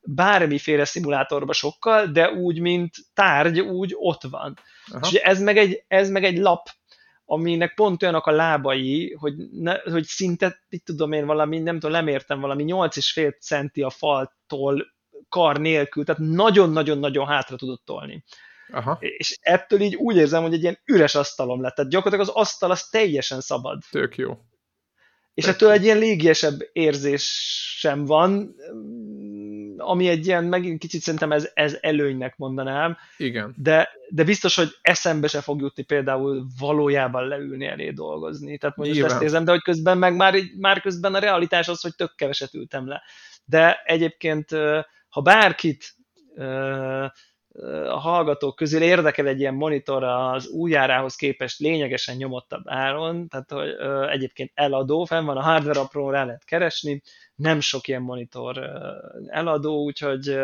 bármiféle 0.00 0.84
szimulátorba 0.84 1.52
sokkal, 1.52 2.06
de 2.06 2.30
úgy, 2.30 2.60
mint 2.60 2.94
tárgy, 3.14 3.60
úgy 3.60 3.94
ott 3.96 4.22
van. 4.30 4.58
Aha. 4.86 5.08
És 5.10 5.14
ez 5.14 5.40
meg, 5.40 5.56
egy, 5.56 5.84
ez 5.88 6.10
meg 6.10 6.24
egy 6.24 6.38
lap, 6.38 6.68
aminek 7.24 7.74
pont 7.74 8.02
olyanok 8.02 8.26
a 8.26 8.30
lábai, 8.30 9.16
hogy, 9.18 9.34
ne, 9.50 9.78
hogy 9.78 10.04
szinte, 10.04 10.62
itt 10.68 10.84
tudom 10.84 11.12
én 11.12 11.26
valami, 11.26 11.58
nem 11.58 11.74
tudom, 11.74 11.90
lemértem 11.90 12.40
valami 12.40 12.64
8,5 12.66 13.40
centi 13.40 13.82
a 13.82 13.90
faltól 13.90 14.86
kar 15.28 15.58
nélkül, 15.58 16.04
tehát 16.04 16.20
nagyon-nagyon-nagyon 16.20 17.26
hátra 17.26 17.56
tudott 17.56 17.82
tolni. 17.84 18.24
Aha. 18.72 18.96
És 19.00 19.38
ettől 19.40 19.80
így 19.80 19.94
úgy 19.94 20.16
érzem, 20.16 20.42
hogy 20.42 20.52
egy 20.52 20.62
ilyen 20.62 20.80
üres 20.84 21.14
asztalom 21.14 21.62
lett. 21.62 21.74
Tehát 21.74 21.90
gyakorlatilag 21.90 22.34
az 22.34 22.42
asztal 22.42 22.70
az 22.70 22.88
teljesen 22.88 23.40
szabad. 23.40 23.82
Tök 23.90 24.16
jó. 24.16 24.36
És 25.34 25.44
Tök 25.44 25.54
ettől 25.54 25.68
jó. 25.68 25.74
egy 25.74 25.84
ilyen 25.84 25.98
légiesebb 25.98 26.58
érzés 26.72 27.22
sem 27.78 28.04
van, 28.04 28.54
ami 29.76 30.08
egy 30.08 30.26
ilyen, 30.26 30.44
megint 30.44 30.78
kicsit 30.78 31.00
szerintem 31.00 31.32
ez, 31.32 31.50
ez 31.54 31.78
előnynek 31.80 32.36
mondanám. 32.36 32.96
Igen. 33.16 33.54
De, 33.56 33.90
de 34.08 34.24
biztos, 34.24 34.56
hogy 34.56 34.68
eszembe 34.80 35.26
se 35.26 35.40
fog 35.40 35.60
jutni 35.60 35.82
például 35.82 36.46
valójában 36.58 37.28
leülni 37.28 37.66
elé 37.66 37.90
dolgozni. 37.90 38.58
Tehát 38.58 38.76
mondjuk 38.76 39.10
ezt 39.10 39.22
érzem, 39.22 39.44
de 39.44 39.50
hogy 39.50 39.62
közben 39.62 39.98
meg 39.98 40.16
már, 40.16 40.34
már 40.58 40.80
közben 40.80 41.14
a 41.14 41.18
realitás 41.18 41.68
az, 41.68 41.80
hogy 41.80 41.94
tök 41.94 42.14
keveset 42.14 42.54
ültem 42.54 42.88
le. 42.88 43.02
De 43.44 43.82
egyébként 43.84 44.50
ha 45.12 45.20
bárkit 45.20 45.96
a 47.88 47.98
hallgatók 47.98 48.56
közül 48.56 48.82
érdekel 48.82 49.26
egy 49.26 49.40
ilyen 49.40 49.54
monitor 49.54 50.04
az 50.04 50.48
újjárához 50.48 51.14
képest 51.14 51.58
lényegesen 51.58 52.16
nyomottabb 52.16 52.62
áron, 52.64 53.28
tehát 53.28 53.50
hogy 53.50 53.68
egyébként 54.10 54.50
eladó, 54.54 55.04
fenn 55.04 55.24
van 55.24 55.36
a 55.36 55.42
Hardware 55.42 55.80
Apron, 55.80 56.12
rá 56.12 56.24
lehet 56.24 56.44
keresni, 56.44 57.02
nem 57.34 57.60
sok 57.60 57.88
ilyen 57.88 58.02
monitor 58.02 58.58
eladó, 59.26 59.82
úgyhogy 59.82 60.38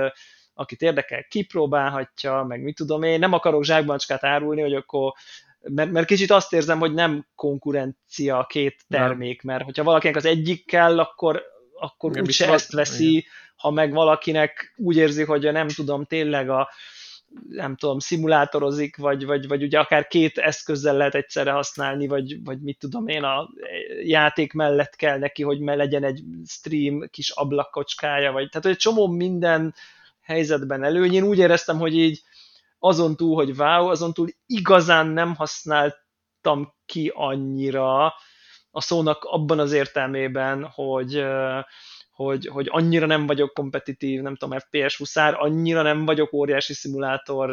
akit 0.54 0.82
érdekel, 0.82 1.24
kipróbálhatja, 1.28 2.44
meg 2.48 2.62
mit 2.62 2.76
tudom 2.76 3.02
én, 3.02 3.18
nem 3.18 3.32
akarok 3.32 3.64
zsákbancskát 3.64 4.24
árulni, 4.24 4.60
hogy 4.60 4.74
akkor 4.74 5.12
mert, 5.60 5.90
mert 5.90 6.06
kicsit 6.06 6.30
azt 6.30 6.52
érzem, 6.52 6.78
hogy 6.78 6.94
nem 6.94 7.26
konkurencia 7.34 8.38
a 8.38 8.46
két 8.46 8.84
termék, 8.88 9.42
mert 9.42 9.64
hogyha 9.64 9.84
valakinek 9.84 10.16
az 10.16 10.24
egyik 10.24 10.66
kell, 10.66 10.98
akkor, 10.98 11.42
akkor 11.80 12.20
úgyse 12.20 12.52
ezt 12.52 12.72
veszi, 12.72 13.10
igen. 13.10 13.30
ha 13.56 13.70
meg 13.70 13.92
valakinek 13.92 14.74
úgy 14.76 14.96
érzi, 14.96 15.24
hogy 15.24 15.52
nem 15.52 15.68
tudom, 15.68 16.04
tényleg 16.04 16.50
a, 16.50 16.68
nem 17.48 17.76
tudom, 17.76 17.98
szimulátorozik, 17.98 18.96
vagy, 18.96 19.26
vagy, 19.26 19.48
vagy 19.48 19.62
ugye 19.62 19.78
akár 19.78 20.06
két 20.06 20.38
eszközzel 20.38 20.96
lehet 20.96 21.14
egyszerre 21.14 21.50
használni, 21.50 22.06
vagy, 22.06 22.44
vagy 22.44 22.60
mit 22.60 22.78
tudom 22.78 23.08
én, 23.08 23.22
a 23.22 23.48
játék 24.02 24.52
mellett 24.52 24.96
kell 24.96 25.18
neki, 25.18 25.42
hogy 25.42 25.58
legyen 25.60 26.04
egy 26.04 26.22
stream 26.46 27.08
kis 27.10 27.30
ablakocskája, 27.30 28.32
vagy 28.32 28.48
tehát 28.48 28.66
egy 28.66 28.76
csomó 28.76 29.06
minden 29.06 29.74
helyzetben 30.20 30.84
előny. 30.84 31.14
Én 31.14 31.22
úgy 31.22 31.38
éreztem, 31.38 31.78
hogy 31.78 31.94
így 31.94 32.22
azon 32.78 33.16
túl, 33.16 33.34
hogy 33.34 33.58
wow, 33.58 33.86
azon 33.86 34.12
túl 34.12 34.28
igazán 34.46 35.06
nem 35.06 35.34
használtam 35.34 36.74
ki 36.86 37.12
annyira 37.14 38.14
a 38.78 38.80
szónak 38.80 39.24
abban 39.24 39.58
az 39.58 39.72
értelmében, 39.72 40.64
hogy 40.74 41.24
hogy, 42.12 42.46
hogy 42.46 42.66
annyira 42.70 43.06
nem 43.06 43.26
vagyok 43.26 43.54
kompetitív, 43.54 44.20
nem 44.20 44.36
tudom, 44.36 44.58
FPS 44.58 44.96
huszár, 44.96 45.34
annyira 45.38 45.82
nem 45.82 46.04
vagyok 46.04 46.32
óriási 46.32 46.72
szimulátor 46.72 47.50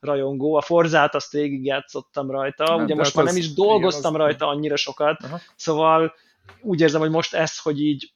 rajongó. 0.00 0.54
A 0.54 0.60
Forzát 0.60 1.14
azt 1.14 1.32
végigjátszottam 1.32 2.30
rajta, 2.30 2.64
nem, 2.64 2.84
ugye 2.84 2.94
most 2.94 3.14
már 3.14 3.24
nem 3.24 3.36
is 3.36 3.52
dolgoztam 3.52 4.14
igen, 4.14 4.26
rajta 4.26 4.48
annyira 4.48 4.76
sokat, 4.76 5.22
Aha. 5.22 5.40
szóval 5.56 6.14
úgy 6.60 6.80
érzem, 6.80 7.00
hogy 7.00 7.10
most 7.10 7.34
ez, 7.34 7.58
hogy 7.58 7.80
így 7.80 8.12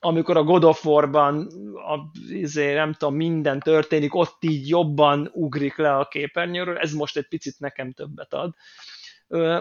amikor 0.00 0.36
a 0.36 0.42
God 0.42 0.64
of 0.64 0.84
War-ban 0.84 1.48
a, 1.74 2.18
izé, 2.28 2.74
nem 2.74 2.92
tudom, 2.92 3.14
minden 3.14 3.60
történik, 3.60 4.14
ott 4.14 4.36
így 4.40 4.68
jobban 4.68 5.30
ugrik 5.32 5.76
le 5.76 5.96
a 5.96 6.08
képernyőről, 6.08 6.78
ez 6.78 6.92
most 6.92 7.16
egy 7.16 7.28
picit 7.28 7.58
nekem 7.58 7.92
többet 7.92 8.32
ad. 8.32 8.54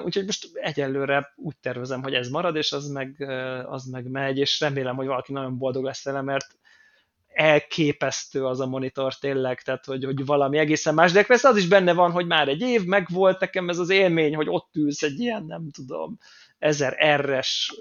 Úgyhogy 0.03 0.25
most 0.25 0.49
egyelőre 0.53 1.33
úgy 1.35 1.57
tervezem, 1.61 2.03
hogy 2.03 2.13
ez 2.13 2.29
marad, 2.29 2.55
és 2.55 2.71
az 2.71 2.87
meg, 2.87 3.21
az 3.65 3.85
meg 3.85 4.09
megy, 4.09 4.37
és 4.37 4.59
remélem, 4.59 4.95
hogy 4.95 5.07
valaki 5.07 5.33
nagyon 5.33 5.57
boldog 5.57 5.83
lesz 5.83 6.03
vele, 6.03 6.21
mert 6.21 6.55
elképesztő 7.37 8.45
az 8.45 8.59
a 8.59 8.65
monitor 8.67 9.13
tényleg, 9.13 9.61
tehát 9.61 9.85
hogy, 9.85 10.03
hogy 10.03 10.25
valami 10.25 10.57
egészen 10.57 10.93
más, 10.93 11.11
de 11.11 11.23
persze 11.23 11.47
az 11.47 11.57
is 11.57 11.67
benne 11.67 11.93
van, 11.93 12.11
hogy 12.11 12.25
már 12.25 12.47
egy 12.47 12.61
év 12.61 12.85
meg 12.85 13.07
volt 13.09 13.39
nekem 13.39 13.69
ez 13.69 13.77
az 13.77 13.89
élmény, 13.89 14.35
hogy 14.35 14.49
ott 14.49 14.75
ülsz 14.75 15.01
egy 15.01 15.19
ilyen, 15.19 15.45
nem 15.45 15.69
tudom, 15.71 16.17
1000 16.59 17.21
R-es 17.21 17.73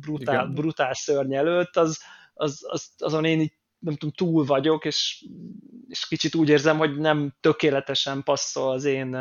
brutál, 0.00 0.46
brutál 0.46 0.94
szörny 0.94 1.34
előtt, 1.34 1.76
az, 1.76 2.00
az, 2.34 2.66
az, 2.68 2.90
azon 2.98 3.24
én 3.24 3.40
így 3.40 3.52
nem 3.78 3.96
tudom, 3.96 4.14
túl 4.14 4.44
vagyok, 4.44 4.84
és, 4.84 5.24
és 5.88 6.06
kicsit 6.08 6.34
úgy 6.34 6.48
érzem, 6.48 6.78
hogy 6.78 6.96
nem 6.96 7.34
tökéletesen 7.40 8.22
passzol 8.22 8.72
az 8.72 8.84
én 8.84 9.16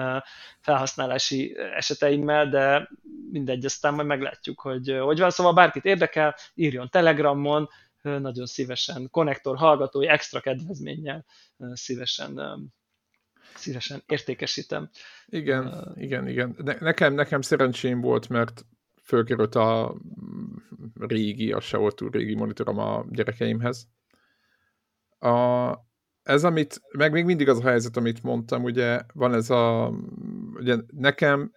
felhasználási 0.60 1.58
eseteimmel, 1.58 2.50
de 2.50 2.90
mindegy, 3.32 3.66
aztán 3.66 3.94
majd 3.94 4.08
meglátjuk, 4.08 4.60
hogy 4.60 4.98
hogy 5.00 5.20
van. 5.20 5.30
Szóval 5.30 5.54
bárkit 5.54 5.86
érdekel, 5.86 6.36
írjon 6.54 6.90
Telegramon, 6.90 7.70
nagyon 8.02 8.46
szívesen, 8.46 9.08
konnektor 9.12 9.58
hallgatói 9.58 10.08
extra 10.08 10.40
kedvezménnyel 10.40 11.26
szívesen 11.74 12.40
szívesen 13.56 14.04
értékesítem. 14.06 14.90
Igen, 15.26 15.68
uh, 15.68 16.04
igen, 16.04 16.28
igen. 16.28 16.56
Ne, 16.58 16.76
nekem, 16.80 17.14
nekem 17.14 17.42
szerencsém 17.42 18.02
volt, 18.02 18.30
mert 18.30 18.66
fölkerült 19.04 19.56
a 19.56 19.96
régi, 21.00 21.52
a 21.52 21.60
se 21.60 21.78
volt 21.78 21.96
túl 21.96 22.10
régi 22.10 22.36
monitorom 22.36 22.78
a 22.78 23.06
gyerekeimhez, 23.10 23.88
a, 25.26 25.80
ez, 26.24 26.44
amit, 26.44 26.82
meg 26.98 27.12
még 27.12 27.26
mindig 27.26 27.50
az 27.50 27.60
a 27.60 27.68
helyzet, 27.68 27.98
amit 27.98 28.24
mondtam, 28.24 28.64
ugye 28.64 29.00
van 29.14 29.34
ez 29.34 29.50
a, 29.50 29.94
ugye 30.54 30.76
nekem, 30.88 31.52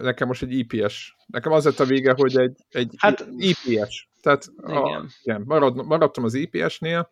nekem 0.00 0.28
most 0.28 0.42
egy 0.42 0.58
IPS, 0.58 1.16
nekem 1.26 1.52
az 1.52 1.64
lett 1.64 1.80
a 1.80 1.84
vége, 1.84 2.12
hogy 2.16 2.38
egy, 2.38 2.56
egy 2.68 2.94
hát, 2.96 3.28
IPS, 3.36 4.08
tehát 4.20 4.46
igen. 4.66 4.76
A, 4.76 5.04
igen, 5.22 5.42
marad, 5.44 5.86
maradtam 5.86 6.24
az 6.24 6.34
IPS-nél, 6.34 7.10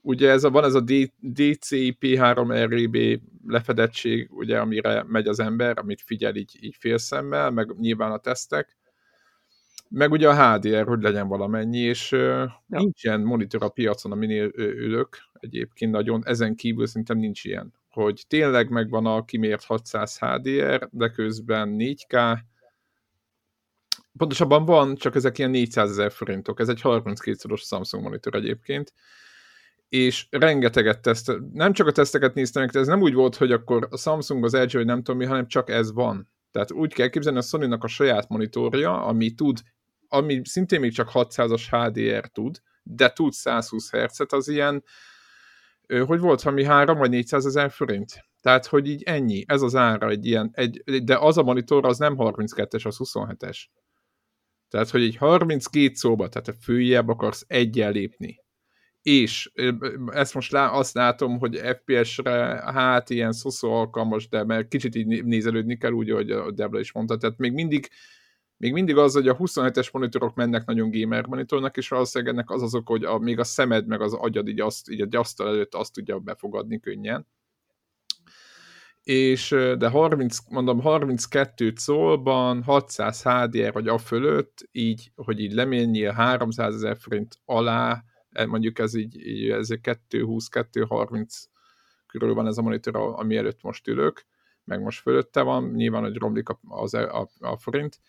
ugye 0.00 0.30
ez 0.30 0.44
a, 0.44 0.50
van 0.50 0.64
ez 0.64 0.74
a 0.74 0.82
DCP3 1.22 2.66
REB 2.68 3.20
lefedettség, 3.46 4.28
ugye, 4.30 4.58
amire 4.58 5.04
megy 5.08 5.26
az 5.26 5.40
ember, 5.40 5.78
amit 5.78 6.02
figyel 6.04 6.34
így, 6.34 6.58
így 6.60 6.76
félszemmel, 6.78 7.50
meg 7.50 7.78
nyilván 7.78 8.12
a 8.12 8.18
tesztek, 8.18 8.76
meg 9.92 10.10
ugye 10.12 10.28
a 10.28 10.56
HDR, 10.56 10.86
hogy 10.86 11.02
legyen 11.02 11.28
valamennyi, 11.28 11.78
és 11.78 12.10
ja. 12.10 12.64
nincs 12.66 13.04
ilyen 13.04 13.20
monitor 13.20 13.62
a 13.62 13.68
piacon, 13.68 14.12
aminél 14.12 14.50
ülök 14.56 15.16
egyébként 15.32 15.92
nagyon, 15.92 16.22
ezen 16.26 16.54
kívül 16.54 16.86
szerintem 16.86 17.18
nincs 17.18 17.44
ilyen, 17.44 17.72
hogy 17.90 18.24
tényleg 18.28 18.70
megvan 18.70 19.06
a 19.06 19.24
kimért 19.24 19.64
600 19.64 20.18
HDR, 20.18 20.88
de 20.90 21.08
közben 21.08 21.76
4K, 21.78 22.38
pontosabban 24.16 24.64
van, 24.64 24.94
csak 24.94 25.14
ezek 25.14 25.38
ilyen 25.38 25.50
400 25.50 25.90
ezer 25.90 26.12
forintok, 26.12 26.60
ez 26.60 26.68
egy 26.68 26.80
32-szoros 26.82 27.60
Samsung 27.60 28.02
monitor 28.02 28.34
egyébként, 28.34 28.92
és 29.88 30.26
rengeteget 30.30 31.02
teszt, 31.02 31.32
nem 31.52 31.72
csak 31.72 31.86
a 31.86 31.92
teszteket 31.92 32.34
néztem 32.34 32.68
ez 32.72 32.86
nem 32.86 33.00
úgy 33.00 33.14
volt, 33.14 33.36
hogy 33.36 33.52
akkor 33.52 33.88
a 33.90 33.96
Samsung 33.96 34.44
az 34.44 34.54
LG, 34.54 34.72
vagy 34.72 34.84
nem 34.84 35.02
tudom 35.02 35.16
mi, 35.16 35.26
hanem 35.26 35.46
csak 35.46 35.70
ez 35.70 35.92
van. 35.92 36.30
Tehát 36.50 36.72
úgy 36.72 36.92
kell 36.92 37.08
képzelni 37.08 37.38
a 37.38 37.42
sony 37.42 37.72
a 37.72 37.86
saját 37.86 38.28
monitorja, 38.28 39.04
ami 39.04 39.34
tud 39.34 39.58
ami 40.12 40.40
szintén 40.44 40.80
még 40.80 40.92
csak 40.92 41.10
600-as 41.12 41.62
HDR 41.70 42.28
tud, 42.28 42.62
de 42.82 43.12
tud 43.12 43.32
120 43.32 43.90
Hz-et, 43.90 44.32
az 44.32 44.48
ilyen, 44.48 44.84
hogy 46.06 46.20
volt 46.20 46.42
valami 46.42 46.64
3 46.64 46.98
vagy 46.98 47.10
400 47.10 47.46
ezer 47.46 47.70
forint. 47.70 48.24
Tehát, 48.40 48.66
hogy 48.66 48.88
így 48.88 49.02
ennyi, 49.02 49.44
ez 49.46 49.62
az 49.62 49.74
ára 49.74 50.08
egy 50.08 50.26
ilyen, 50.26 50.50
egy, 50.52 50.82
de 51.04 51.16
az 51.18 51.38
a 51.38 51.42
monitor 51.42 51.86
az 51.86 51.98
nem 51.98 52.14
32-es, 52.18 52.86
az 52.86 52.96
27-es. 52.98 53.58
Tehát, 54.68 54.90
hogy 54.90 55.02
egy 55.02 55.16
32 55.16 55.94
szóba, 55.94 56.28
tehát 56.28 56.48
a 56.48 56.62
főjebb 56.62 57.08
akarsz 57.08 57.44
egyel 57.48 57.92
lépni. 57.92 58.40
És 59.02 59.50
ezt 60.06 60.34
most 60.34 60.52
lá, 60.52 60.68
azt 60.68 60.94
látom, 60.94 61.38
hogy 61.38 61.56
FPS-re 61.56 62.72
hát 62.72 63.10
ilyen 63.10 63.32
szoszó 63.32 63.72
alkalmas, 63.72 64.28
de 64.28 64.44
mert 64.44 64.68
kicsit 64.68 64.94
így 64.94 65.24
nézelődni 65.24 65.76
kell, 65.76 65.92
úgy, 65.92 66.10
ahogy 66.10 66.30
a 66.30 66.50
Debla 66.50 66.80
is 66.80 66.92
mondta, 66.92 67.16
tehát 67.16 67.38
még 67.38 67.52
mindig 67.52 67.88
még 68.62 68.72
mindig 68.72 68.96
az, 68.96 69.12
hogy 69.12 69.28
a 69.28 69.36
27-es 69.36 69.92
monitorok 69.92 70.34
mennek 70.34 70.64
nagyon 70.64 70.90
gamer 70.90 71.26
monitornak, 71.26 71.76
és 71.76 71.88
valószínűleg 71.88 72.34
ennek 72.34 72.50
az 72.50 72.62
azok, 72.62 72.88
hogy 72.88 73.04
a, 73.04 73.18
még 73.18 73.38
a 73.38 73.44
szemed 73.44 73.86
meg 73.86 74.00
az 74.00 74.12
agyad 74.12 74.48
így, 74.48 74.60
azt, 74.60 74.90
így 74.90 75.00
a 75.00 75.06
gyasztal 75.06 75.48
előtt 75.48 75.74
azt 75.74 75.92
tudja 75.92 76.18
befogadni 76.18 76.80
könnyen. 76.80 77.26
És, 79.02 79.48
de 79.78 79.88
30, 79.88 80.38
mondom, 80.50 80.80
32 80.80 81.72
szólban, 81.76 82.62
600 82.62 83.22
HDR 83.22 83.72
vagy 83.72 83.88
a 83.88 83.98
fölött, 83.98 84.68
így, 84.72 85.12
hogy 85.14 85.40
így 85.40 85.52
leményél 85.52 86.10
300 86.10 86.74
ezer 86.74 86.96
forint 86.98 87.38
alá, 87.44 88.04
e, 88.30 88.46
mondjuk 88.46 88.78
ez 88.78 88.94
így, 88.94 89.26
így 89.26 89.50
ez 89.50 89.68
220-230 89.70 91.26
körül 92.06 92.34
van 92.34 92.46
ez 92.46 92.58
a 92.58 92.62
monitor, 92.62 92.96
ami 92.96 93.36
előtt 93.36 93.62
most 93.62 93.88
ülök, 93.88 94.24
meg 94.64 94.82
most 94.82 95.00
fölötte 95.00 95.40
van, 95.40 95.70
nyilván, 95.70 96.02
hogy 96.02 96.16
romlik 96.16 96.48
a, 96.48 96.60
az, 96.68 96.94
a, 96.94 97.28
a 97.38 97.56
forint, 97.56 98.00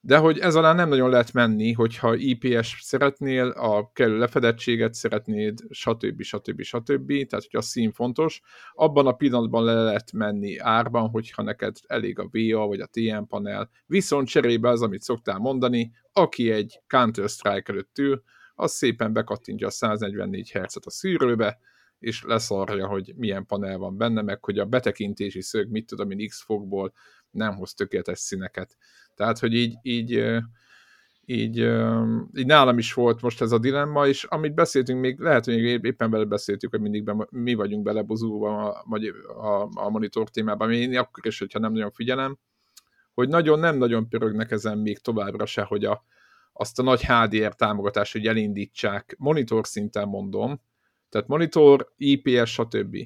de 0.00 0.16
hogy 0.16 0.38
ez 0.38 0.54
alá 0.54 0.72
nem 0.72 0.88
nagyon 0.88 1.10
lehet 1.10 1.32
menni, 1.32 1.72
hogyha 1.72 2.14
IPS 2.14 2.80
szeretnél, 2.82 3.48
a 3.48 3.90
kellő 3.92 4.18
lefedettséget 4.18 4.94
szeretnéd, 4.94 5.58
stb. 5.70 6.22
stb. 6.22 6.62
stb. 6.62 7.08
Tehát, 7.08 7.46
hogy 7.50 7.56
a 7.56 7.60
szín 7.60 7.92
fontos. 7.92 8.40
Abban 8.72 9.06
a 9.06 9.12
pillanatban 9.12 9.64
le 9.64 9.82
lehet 9.82 10.12
menni 10.12 10.58
árban, 10.58 11.08
hogyha 11.08 11.42
neked 11.42 11.76
elég 11.86 12.18
a 12.18 12.28
VA 12.30 12.66
vagy 12.66 12.80
a 12.80 12.86
TN 12.86 13.26
panel. 13.26 13.70
Viszont 13.86 14.28
cserébe 14.28 14.68
az, 14.68 14.82
amit 14.82 15.02
szoktál 15.02 15.38
mondani, 15.38 15.92
aki 16.12 16.50
egy 16.50 16.80
Counter-Strike 16.86 17.72
előtt 17.72 17.98
ül, 17.98 18.22
az 18.54 18.72
szépen 18.72 19.12
bekattintja 19.12 19.66
a 19.66 19.70
144 19.70 20.50
Hz-et 20.50 20.86
a 20.86 20.90
szűrőbe, 20.90 21.58
és 21.98 22.22
leszarja, 22.22 22.86
hogy 22.86 23.12
milyen 23.16 23.46
panel 23.46 23.78
van 23.78 23.96
benne, 23.96 24.22
meg 24.22 24.44
hogy 24.44 24.58
a 24.58 24.64
betekintési 24.64 25.42
szög, 25.42 25.70
mit 25.70 25.86
tudom 25.86 26.10
én, 26.10 26.28
X 26.28 26.42
fogból 26.42 26.92
nem 27.30 27.56
hoz 27.56 27.74
tökéletes 27.74 28.18
színeket. 28.18 28.76
Tehát, 29.16 29.38
hogy 29.38 29.54
így, 29.54 29.76
így, 29.82 30.10
így, 31.24 31.56
így 32.34 32.46
nálam 32.46 32.78
is 32.78 32.92
volt 32.92 33.22
most 33.22 33.40
ez 33.40 33.52
a 33.52 33.58
dilemma, 33.58 34.06
és 34.06 34.24
amit 34.24 34.54
beszéltünk, 34.54 35.00
még 35.00 35.18
lehet, 35.18 35.44
hogy 35.44 35.54
éppen 35.84 36.10
bele 36.10 36.24
beszéltük, 36.24 36.70
hogy 36.70 36.80
mindig 36.80 37.04
be, 37.04 37.26
mi 37.30 37.54
vagyunk 37.54 37.82
belebozulva 37.82 38.70
a, 38.70 38.98
a, 39.26 39.68
a 39.74 39.88
monitor 39.88 40.30
témában, 40.30 40.72
én 40.72 40.98
akkor 40.98 41.26
is, 41.26 41.38
hogyha 41.38 41.58
nem 41.58 41.72
nagyon 41.72 41.90
figyelem, 41.90 42.38
hogy 43.14 43.28
nagyon 43.28 43.58
nem 43.58 43.76
nagyon 43.76 44.08
pörögnek 44.08 44.50
ezen 44.50 44.78
még 44.78 44.98
továbbra 44.98 45.46
se, 45.46 45.62
hogy 45.62 45.84
a, 45.84 46.04
azt 46.52 46.78
a 46.78 46.82
nagy 46.82 47.04
HDR 47.06 47.54
támogatást, 47.54 48.12
hogy 48.12 48.26
elindítsák, 48.26 49.14
monitor 49.18 49.66
szinten 49.66 50.08
mondom, 50.08 50.60
tehát 51.08 51.28
monitor, 51.28 51.92
IPS, 51.96 52.50
stb. 52.50 52.96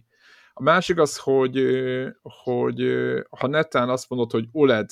A 0.53 0.63
másik 0.63 0.99
az, 0.99 1.19
hogy, 1.19 1.65
hogy 2.23 2.83
ha 3.31 3.47
netán 3.47 3.89
azt 3.89 4.09
mondod, 4.09 4.31
hogy 4.31 4.49
OLED 4.53 4.91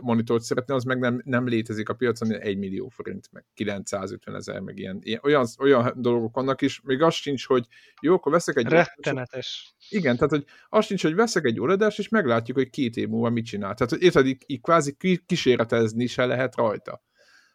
monitort 0.00 0.42
szeretne, 0.42 0.74
az 0.74 0.84
meg 0.84 0.98
nem, 0.98 1.20
nem 1.24 1.46
létezik 1.46 1.88
a 1.88 1.94
piacon, 1.94 2.32
1 2.32 2.58
millió 2.58 2.88
forint, 2.88 3.28
meg 3.32 3.44
950 3.54 4.34
ezer, 4.34 4.60
meg 4.60 4.78
ilyen, 4.78 4.98
ilyen 5.02 5.20
olyan, 5.22 5.46
olyan 5.58 5.92
dolgok 5.96 6.34
vannak 6.34 6.60
is, 6.60 6.80
még 6.80 7.02
az 7.02 7.14
sincs, 7.14 7.46
hogy 7.46 7.66
jó, 8.00 8.14
akkor 8.14 8.32
veszek 8.32 8.56
egy... 8.56 8.66
Rettenetes. 8.66 9.74
Igen, 9.88 10.16
tehát 10.16 10.30
hogy 10.30 10.44
az 10.68 10.84
sincs, 10.84 11.02
hogy 11.02 11.14
veszek 11.14 11.44
egy 11.44 11.60
oled 11.60 11.92
és 11.96 12.08
meglátjuk, 12.08 12.56
hogy 12.56 12.70
két 12.70 12.96
év 12.96 13.08
múlva 13.08 13.30
mit 13.30 13.44
csinál. 13.44 13.74
Tehát, 13.74 13.92
hogy 13.92 14.02
érted, 14.02 14.26
így, 14.26 14.42
így 14.46 14.60
kvázi 14.60 14.96
kísérletezni 15.26 16.06
se 16.06 16.26
lehet 16.26 16.56
rajta. 16.56 17.02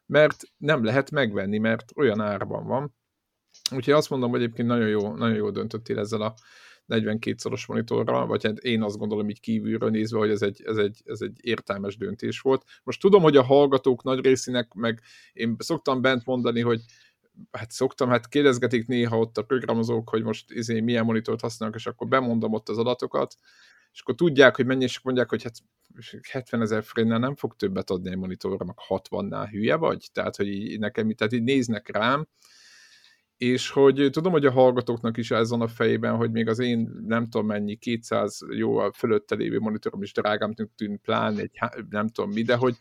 Mert 0.06 0.44
nem 0.58 0.84
lehet 0.84 1.12
megvenni, 1.12 1.58
mert 1.58 1.92
olyan 1.96 2.22
árban 2.22 2.66
van. 2.66 2.96
Úgyhogy 3.76 3.94
azt 3.94 4.10
mondom, 4.10 4.30
hogy 4.30 4.42
egyébként 4.42 4.68
nagyon 4.68 4.88
jó, 4.88 5.16
nagyon 5.16 5.36
jó 5.36 5.50
döntöttél 5.50 6.00
ezzel 6.00 6.22
a 6.22 6.34
42-szoros 6.88 7.68
monitorral, 7.68 8.26
vagy 8.26 8.44
hát 8.44 8.58
én 8.58 8.82
azt 8.82 8.98
gondolom 8.98 9.30
így 9.30 9.40
kívülről 9.40 9.90
nézve, 9.90 10.18
hogy 10.18 10.30
ez 10.30 10.42
egy, 10.42 10.62
ez, 10.66 10.78
egy, 10.78 11.02
ez 11.06 11.22
egy 11.22 11.38
értelmes 11.42 11.98
döntés 11.98 12.40
volt. 12.40 12.64
Most 12.84 13.02
tudom, 13.02 13.22
hogy 13.22 13.38
a 13.38 13.44
hallgatók 13.44 14.04
nagy 14.04 14.26
részének, 14.26 14.74
meg 14.74 15.02
én 15.34 15.56
szoktam 15.60 16.02
bent 16.02 16.26
mondani, 16.26 16.62
hogy 16.62 16.82
hát 17.52 17.72
szoktam, 17.72 18.10
hát 18.10 18.28
kérdezgetik 18.28 18.88
néha 18.88 19.18
ott 19.18 19.38
a 19.38 19.44
programozók, 19.44 20.10
hogy 20.10 20.24
most 20.24 20.52
izé 20.52 20.80
milyen 20.80 21.06
monitort 21.06 21.42
használnak, 21.42 21.78
és 21.78 21.86
akkor 21.88 22.08
bemondom 22.08 22.54
ott 22.54 22.70
az 22.70 22.78
adatokat, 22.78 23.36
és 23.92 24.02
akkor 24.02 24.16
tudják, 24.16 24.56
hogy 24.56 24.66
mennyi, 24.66 24.84
és 24.84 25.02
mondják, 25.02 25.30
hogy 25.30 25.44
hát 25.44 25.56
70 26.32 26.62
ezer 26.62 26.84
forintnál 26.84 27.20
nem 27.20 27.36
fog 27.36 27.56
többet 27.56 27.90
adni 27.90 28.10
egy 28.10 28.18
monitorra, 28.18 28.66
meg 28.66 28.76
60-nál 28.88 29.48
hülye 29.52 29.76
vagy? 29.76 30.10
Tehát, 30.14 30.36
hogy 30.36 30.48
így 30.48 30.80
nekem, 30.80 31.12
tehát 31.12 31.34
így 31.34 31.44
néznek 31.44 31.90
rám, 31.90 32.28
és 33.38 33.70
hogy 33.70 34.10
tudom, 34.12 34.32
hogy 34.32 34.46
a 34.46 34.52
hallgatóknak 34.52 35.18
is 35.18 35.32
ez 35.32 35.50
van 35.50 35.62
a 35.62 35.68
fejében, 35.68 36.16
hogy 36.16 36.32
még 36.32 36.48
az 36.48 36.60
én 36.60 36.90
nem 37.06 37.30
tudom 37.30 37.48
mennyi, 37.48 37.76
200 37.76 38.40
jó 38.50 38.78
a 38.78 38.92
fölötte 38.94 39.36
lévő 39.36 39.60
monitorom 39.60 40.02
is 40.02 40.14
drágám 40.14 40.54
tűnt, 40.54 41.02
pláne 41.02 41.42
egy 41.42 41.60
nem 41.90 42.08
tudom 42.08 42.32
mi, 42.32 42.42
de 42.42 42.56
hogy, 42.56 42.78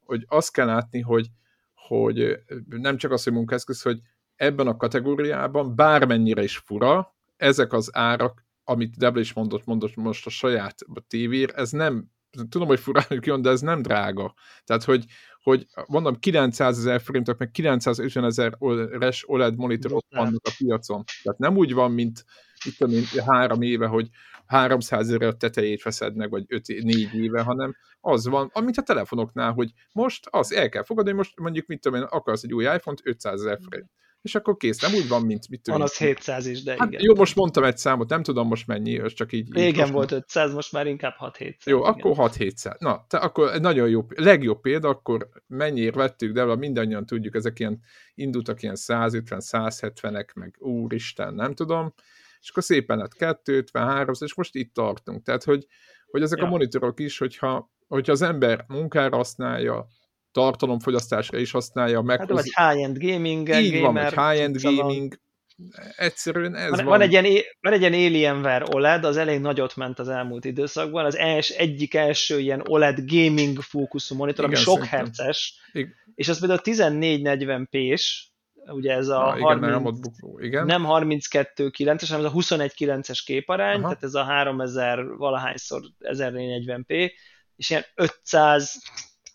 hogy 0.00 0.24
azt 0.28 0.52
kell 0.52 0.66
látni, 0.66 1.00
hogy, 1.00 1.26
hogy 1.74 2.38
nem 2.66 2.96
csak 2.96 3.12
az, 3.12 3.24
hogy 3.24 3.32
munkaeszköz, 3.32 3.82
hogy 3.82 4.00
ebben 4.36 4.66
a 4.66 4.76
kategóriában 4.76 5.74
bármennyire 5.74 6.42
is 6.42 6.56
fura, 6.56 7.16
ezek 7.36 7.72
az 7.72 7.90
árak, 7.92 8.46
amit 8.64 8.96
Debla 8.96 9.20
is 9.20 9.32
mondott, 9.32 9.64
mondott 9.64 9.96
most 9.96 10.26
a 10.26 10.30
saját 10.30 10.78
tévér, 11.08 11.52
ez 11.54 11.70
nem 11.70 12.10
tudom, 12.48 12.68
hogy 12.68 12.80
furán 12.80 13.20
jön, 13.20 13.42
de 13.42 13.50
ez 13.50 13.60
nem 13.60 13.82
drága. 13.82 14.34
Tehát, 14.64 14.84
hogy, 14.84 15.04
hogy 15.42 15.66
mondom, 15.86 16.18
900 16.18 16.78
ezer 16.78 17.00
forintok, 17.00 17.38
meg 17.38 17.50
950 17.50 18.24
ezer 18.24 18.56
res 18.90 19.28
OLED 19.28 19.56
monitorok 19.56 20.04
vannak 20.08 20.46
a 20.46 20.54
piacon. 20.58 21.04
Tehát 21.22 21.38
nem 21.38 21.56
úgy 21.56 21.72
van, 21.72 21.92
mint 21.92 22.24
itt 22.64 22.76
tudom 22.76 22.94
én, 22.94 23.04
három 23.26 23.62
éve, 23.62 23.86
hogy 23.86 24.08
300 24.46 25.08
ezer 25.12 25.34
tetejét 25.34 25.82
veszed 25.82 26.16
meg, 26.16 26.30
vagy 26.30 26.44
5, 26.48 26.66
4 26.66 27.14
éve, 27.14 27.42
hanem 27.42 27.76
az 28.00 28.26
van, 28.26 28.50
amit 28.52 28.76
a 28.76 28.82
telefonoknál, 28.82 29.52
hogy 29.52 29.72
most 29.92 30.26
az 30.30 30.52
el 30.52 30.68
kell 30.68 30.84
fogadni, 30.84 31.12
most 31.12 31.38
mondjuk, 31.38 31.66
mit 31.66 31.80
tudom 31.80 32.00
én, 32.00 32.06
akarsz 32.10 32.42
egy 32.42 32.54
új 32.54 32.64
iPhone-t, 32.64 33.00
500 33.02 33.40
ezer 33.40 33.58
forint 33.62 33.90
és 34.22 34.34
akkor 34.34 34.56
kész, 34.56 34.80
nem 34.80 34.94
úgy 34.94 35.08
van, 35.08 35.22
mint 35.22 35.48
mit 35.48 35.62
tudom. 35.62 35.80
Van 35.80 35.88
az 35.88 35.96
700 35.96 36.46
is, 36.46 36.62
de 36.62 36.74
hát 36.78 36.88
igen. 36.88 37.00
Jó, 37.04 37.14
most 37.14 37.34
mondtam 37.34 37.64
egy 37.64 37.78
számot, 37.78 38.08
nem 38.08 38.22
tudom 38.22 38.46
most 38.46 38.66
mennyi, 38.66 38.98
az 38.98 39.12
csak 39.12 39.32
így. 39.32 39.52
Régen 39.52 39.86
így 39.86 39.92
volt 39.92 40.12
500, 40.12 40.52
most 40.52 40.72
már 40.72 40.86
inkább 40.86 41.14
6-700. 41.20 41.64
Jó, 41.64 41.78
igen. 41.78 41.92
akkor 41.92 42.30
6-700. 42.30 42.78
Na, 42.78 43.04
te 43.08 43.18
akkor 43.18 43.52
egy 43.52 43.60
nagyon 43.60 43.88
jó, 43.88 44.06
legjobb 44.08 44.60
példa, 44.60 44.88
akkor 44.88 45.28
mennyiért 45.46 45.94
vettük, 45.94 46.32
de 46.32 46.56
mindannyian 46.56 47.06
tudjuk, 47.06 47.34
ezek 47.34 47.58
ilyen 47.58 47.80
indultak 48.14 48.62
ilyen 48.62 48.76
150-170-ek, 48.78 50.34
meg 50.34 50.56
úristen, 50.58 51.34
nem 51.34 51.54
tudom, 51.54 51.94
és 52.40 52.50
akkor 52.50 52.62
szépen 52.62 52.98
lett 52.98 53.12
250, 53.12 53.86
300, 53.86 54.28
és 54.28 54.34
most 54.34 54.54
itt 54.54 54.74
tartunk. 54.74 55.22
Tehát, 55.22 55.44
hogy, 55.44 55.66
hogy 56.10 56.22
ezek 56.22 56.38
ja. 56.38 56.44
a 56.44 56.48
monitorok 56.48 57.00
is, 57.00 57.18
hogyha, 57.18 57.70
hogyha 57.86 58.12
az 58.12 58.22
ember 58.22 58.64
munkára 58.68 59.16
használja, 59.16 59.86
tartalomfogyasztásra 60.32 61.38
is 61.38 61.50
használja 61.50 62.00
meg. 62.00 62.18
Hát, 62.18 62.30
vagy 62.30 62.44
high-end 62.44 62.98
gaming 62.98 63.48
Így 63.48 63.72
gamer, 63.72 63.82
van, 63.82 63.94
vagy 63.94 64.28
high-end 64.28 64.62
gaming. 64.62 65.18
Egyszerűen 65.96 66.54
ez 66.54 66.70
van. 66.70 66.84
Van 66.84 67.00
egy, 67.00 67.10
ilyen, 67.10 67.24
van 67.60 67.72
egy 67.72 67.80
ilyen 67.80 67.92
Alienware 67.92 68.64
OLED, 68.70 69.04
az 69.04 69.16
elég 69.16 69.40
nagyot 69.40 69.76
ment 69.76 69.98
az 69.98 70.08
elmúlt 70.08 70.44
időszakban, 70.44 71.04
az 71.04 71.16
els, 71.16 71.48
egyik 71.48 71.94
első 71.94 72.38
ilyen 72.38 72.62
OLED 72.66 73.00
gaming 73.06 73.60
fókuszú 73.60 74.14
monitor, 74.14 74.44
Igen, 74.44 74.56
ami 74.56 74.64
sok 74.64 74.84
herces, 74.84 75.54
és 76.14 76.28
az 76.28 76.38
például 76.38 76.60
1440p-s, 76.64 78.26
ugye 78.66 78.92
ez 78.92 79.08
a 79.08 79.18
30, 79.18 79.66
igen, 79.66 79.82
nem, 79.82 80.00
igen. 80.38 80.66
nem 80.66 80.84
32.9-es, 80.86 82.06
hanem 82.08 82.24
ez 82.24 82.32
a 82.32 82.56
21.9-es 82.56 83.20
képarány, 83.24 83.78
Aha. 83.78 83.82
tehát 83.82 84.02
ez 84.02 84.14
a 84.14 84.22
3000 84.22 85.16
valahányszor 85.16 85.82
1040p, 86.00 87.12
és 87.56 87.70
ilyen 87.70 87.84
500 87.94 88.82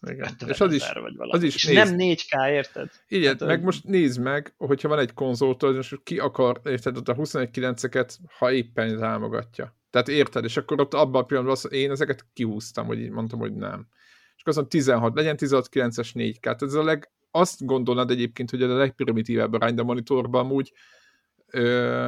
igen. 0.10 0.30
És 0.48 0.62
az 0.62 0.74
is, 0.74 0.92
vagy 0.94 1.14
az 1.18 1.44
is 1.44 1.56
és 1.56 1.66
néz... 1.66 1.90
nem 1.90 1.96
4K, 2.00 2.50
érted? 2.50 2.90
Igen, 3.08 3.38
hát, 3.40 3.48
meg 3.48 3.64
most 3.64 3.84
nézd 3.84 4.20
meg, 4.20 4.54
hogyha 4.58 4.88
van 4.88 5.00
egy 5.00 5.14
konzoltól, 5.14 5.78
és 5.78 5.96
ki 6.04 6.20
akar, 6.20 6.62
érted, 6.66 6.98
ott 6.98 7.08
a 7.08 7.16
21.9-eket, 7.16 8.18
ha 8.38 8.52
éppen 8.52 9.00
támogatja. 9.00 9.76
Tehát 9.90 10.08
érted, 10.08 10.44
és 10.44 10.58
akkor 10.58 10.80
ott 10.80 10.94
abban 10.94 11.22
a 11.22 11.26
pillanatban 11.26 11.58
az, 11.64 11.74
én 11.74 11.92
ezeket 11.92 12.26
kihúztam, 12.34 12.86
hogy 12.86 13.00
így 13.00 13.10
mondtam, 13.10 13.40
hogy 13.40 13.54
nem. 13.54 13.88
És 14.36 14.42
akkor 14.42 14.58
azt 14.58 14.70
16, 14.70 15.16
legyen 15.16 15.36
16.9-es 15.40 16.10
4K. 16.14 16.40
Tehát 16.40 16.62
ez 16.62 16.74
a 16.74 16.84
leg, 16.84 17.12
azt 17.32 17.66
gondolnád 17.66 18.12
egyébként, 18.12 18.50
hogy 18.50 18.64
a 18.64 18.78
legprimitívebb 18.78 19.54
arány, 19.54 19.76
de 19.76 19.84
monitorban 19.84 20.52
úgy 20.52 20.74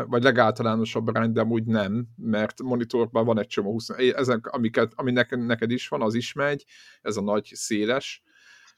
vagy 0.06 0.24
legáltalánosabb 0.24 1.08
arány, 1.08 1.32
de 1.32 1.42
amúgy 1.42 1.64
nem, 1.64 2.08
mert 2.18 2.62
monitorban 2.62 3.26
van 3.26 3.40
egy 3.40 3.48
csomó 3.48 3.72
20, 3.72 3.90
ezek, 3.90 4.48
amiket, 4.48 4.92
ami 4.96 5.12
neked, 5.12 5.46
neked 5.46 5.72
is 5.72 5.88
van, 5.88 6.02
az 6.02 6.14
is 6.14 6.34
megy, 6.34 6.66
ez 7.02 7.18
a 7.18 7.22
nagy 7.22 7.52
széles, 7.54 8.24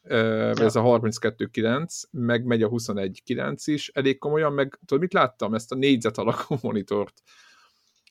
ez 0.04 0.76
a 0.76 0.82
32.9, 0.82 2.04
meg 2.12 2.46
megy 2.46 2.64
a 2.64 2.70
21.9 2.70 3.62
is, 3.66 3.90
elég 3.90 4.18
komolyan, 4.18 4.54
meg 4.54 4.80
tudod, 4.86 5.02
mit 5.02 5.14
láttam? 5.14 5.54
Ezt 5.54 5.72
a 5.72 5.76
négyzet 5.76 6.18
alakú 6.18 6.56
monitort. 6.62 7.22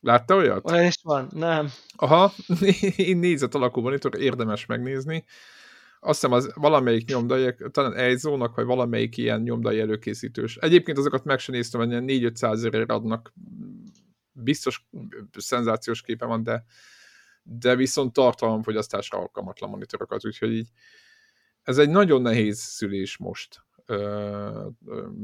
Látta 0.00 0.34
olyat? 0.34 0.70
Olyan 0.70 0.84
is 0.84 1.00
van, 1.02 1.28
nem. 1.34 1.68
Aha, 1.96 2.32
négyzet 2.96 3.54
alakú 3.54 3.80
monitor, 3.80 4.20
érdemes 4.20 4.66
megnézni 4.66 5.24
azt 6.06 6.20
hiszem 6.20 6.36
az 6.36 6.50
valamelyik 6.54 7.08
nyomdai, 7.08 7.54
talán 7.70 7.94
Eizónak, 7.94 8.54
vagy 8.54 8.64
valamelyik 8.64 9.16
ilyen 9.16 9.40
nyomdai 9.40 9.80
előkészítős. 9.80 10.56
Egyébként 10.56 10.98
azokat 10.98 11.24
meg 11.24 11.38
sem 11.38 11.54
néztem, 11.54 11.80
hogy 11.80 11.90
4-500 11.92 12.52
ezerért 12.52 12.90
adnak. 12.90 13.32
Biztos 14.32 14.86
szenzációs 15.36 16.02
képe 16.02 16.26
van, 16.26 16.42
de, 16.42 16.64
de 17.42 17.76
viszont 17.76 18.12
tartalomfogyasztásra 18.12 19.18
alkalmatlan 19.18 19.70
monitorokat, 19.70 20.26
úgyhogy 20.26 20.52
így 20.52 20.68
ez 21.62 21.78
egy 21.78 21.88
nagyon 21.88 22.22
nehéz 22.22 22.58
szülés 22.58 23.16
most 23.16 23.65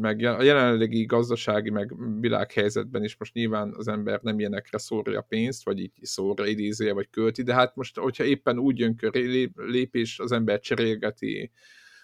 meg 0.00 0.22
a 0.22 0.42
jelenlegi 0.42 1.04
gazdasági, 1.04 1.70
meg 1.70 1.94
világhelyzetben 2.20 3.04
is 3.04 3.16
most 3.16 3.34
nyilván 3.34 3.74
az 3.76 3.88
ember 3.88 4.20
nem 4.22 4.38
ilyenekre 4.38 4.78
szórja 4.78 5.18
a 5.18 5.26
pénzt, 5.28 5.64
vagy 5.64 5.80
így 5.80 5.92
szórja, 6.02 6.46
idézője, 6.46 6.92
vagy 6.92 7.10
költi, 7.10 7.42
de 7.42 7.54
hát 7.54 7.76
most, 7.76 7.98
hogyha 7.98 8.24
éppen 8.24 8.58
úgy 8.58 8.78
jön 8.78 8.96
köré 8.96 9.50
lépés, 9.54 10.18
az 10.18 10.32
ember 10.32 10.60
cserélgeti, 10.60 11.50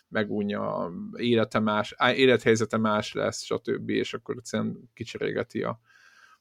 megunja, 0.09 0.93
élete 1.17 1.59
más, 1.59 1.95
élethelyzete 2.15 2.77
más 2.77 3.13
lesz, 3.13 3.43
stb., 3.43 3.89
és 3.89 4.15
akkor 4.15 4.37
egyszerűen 4.37 4.91
kicserélgeti 4.95 5.63
a, 5.63 5.81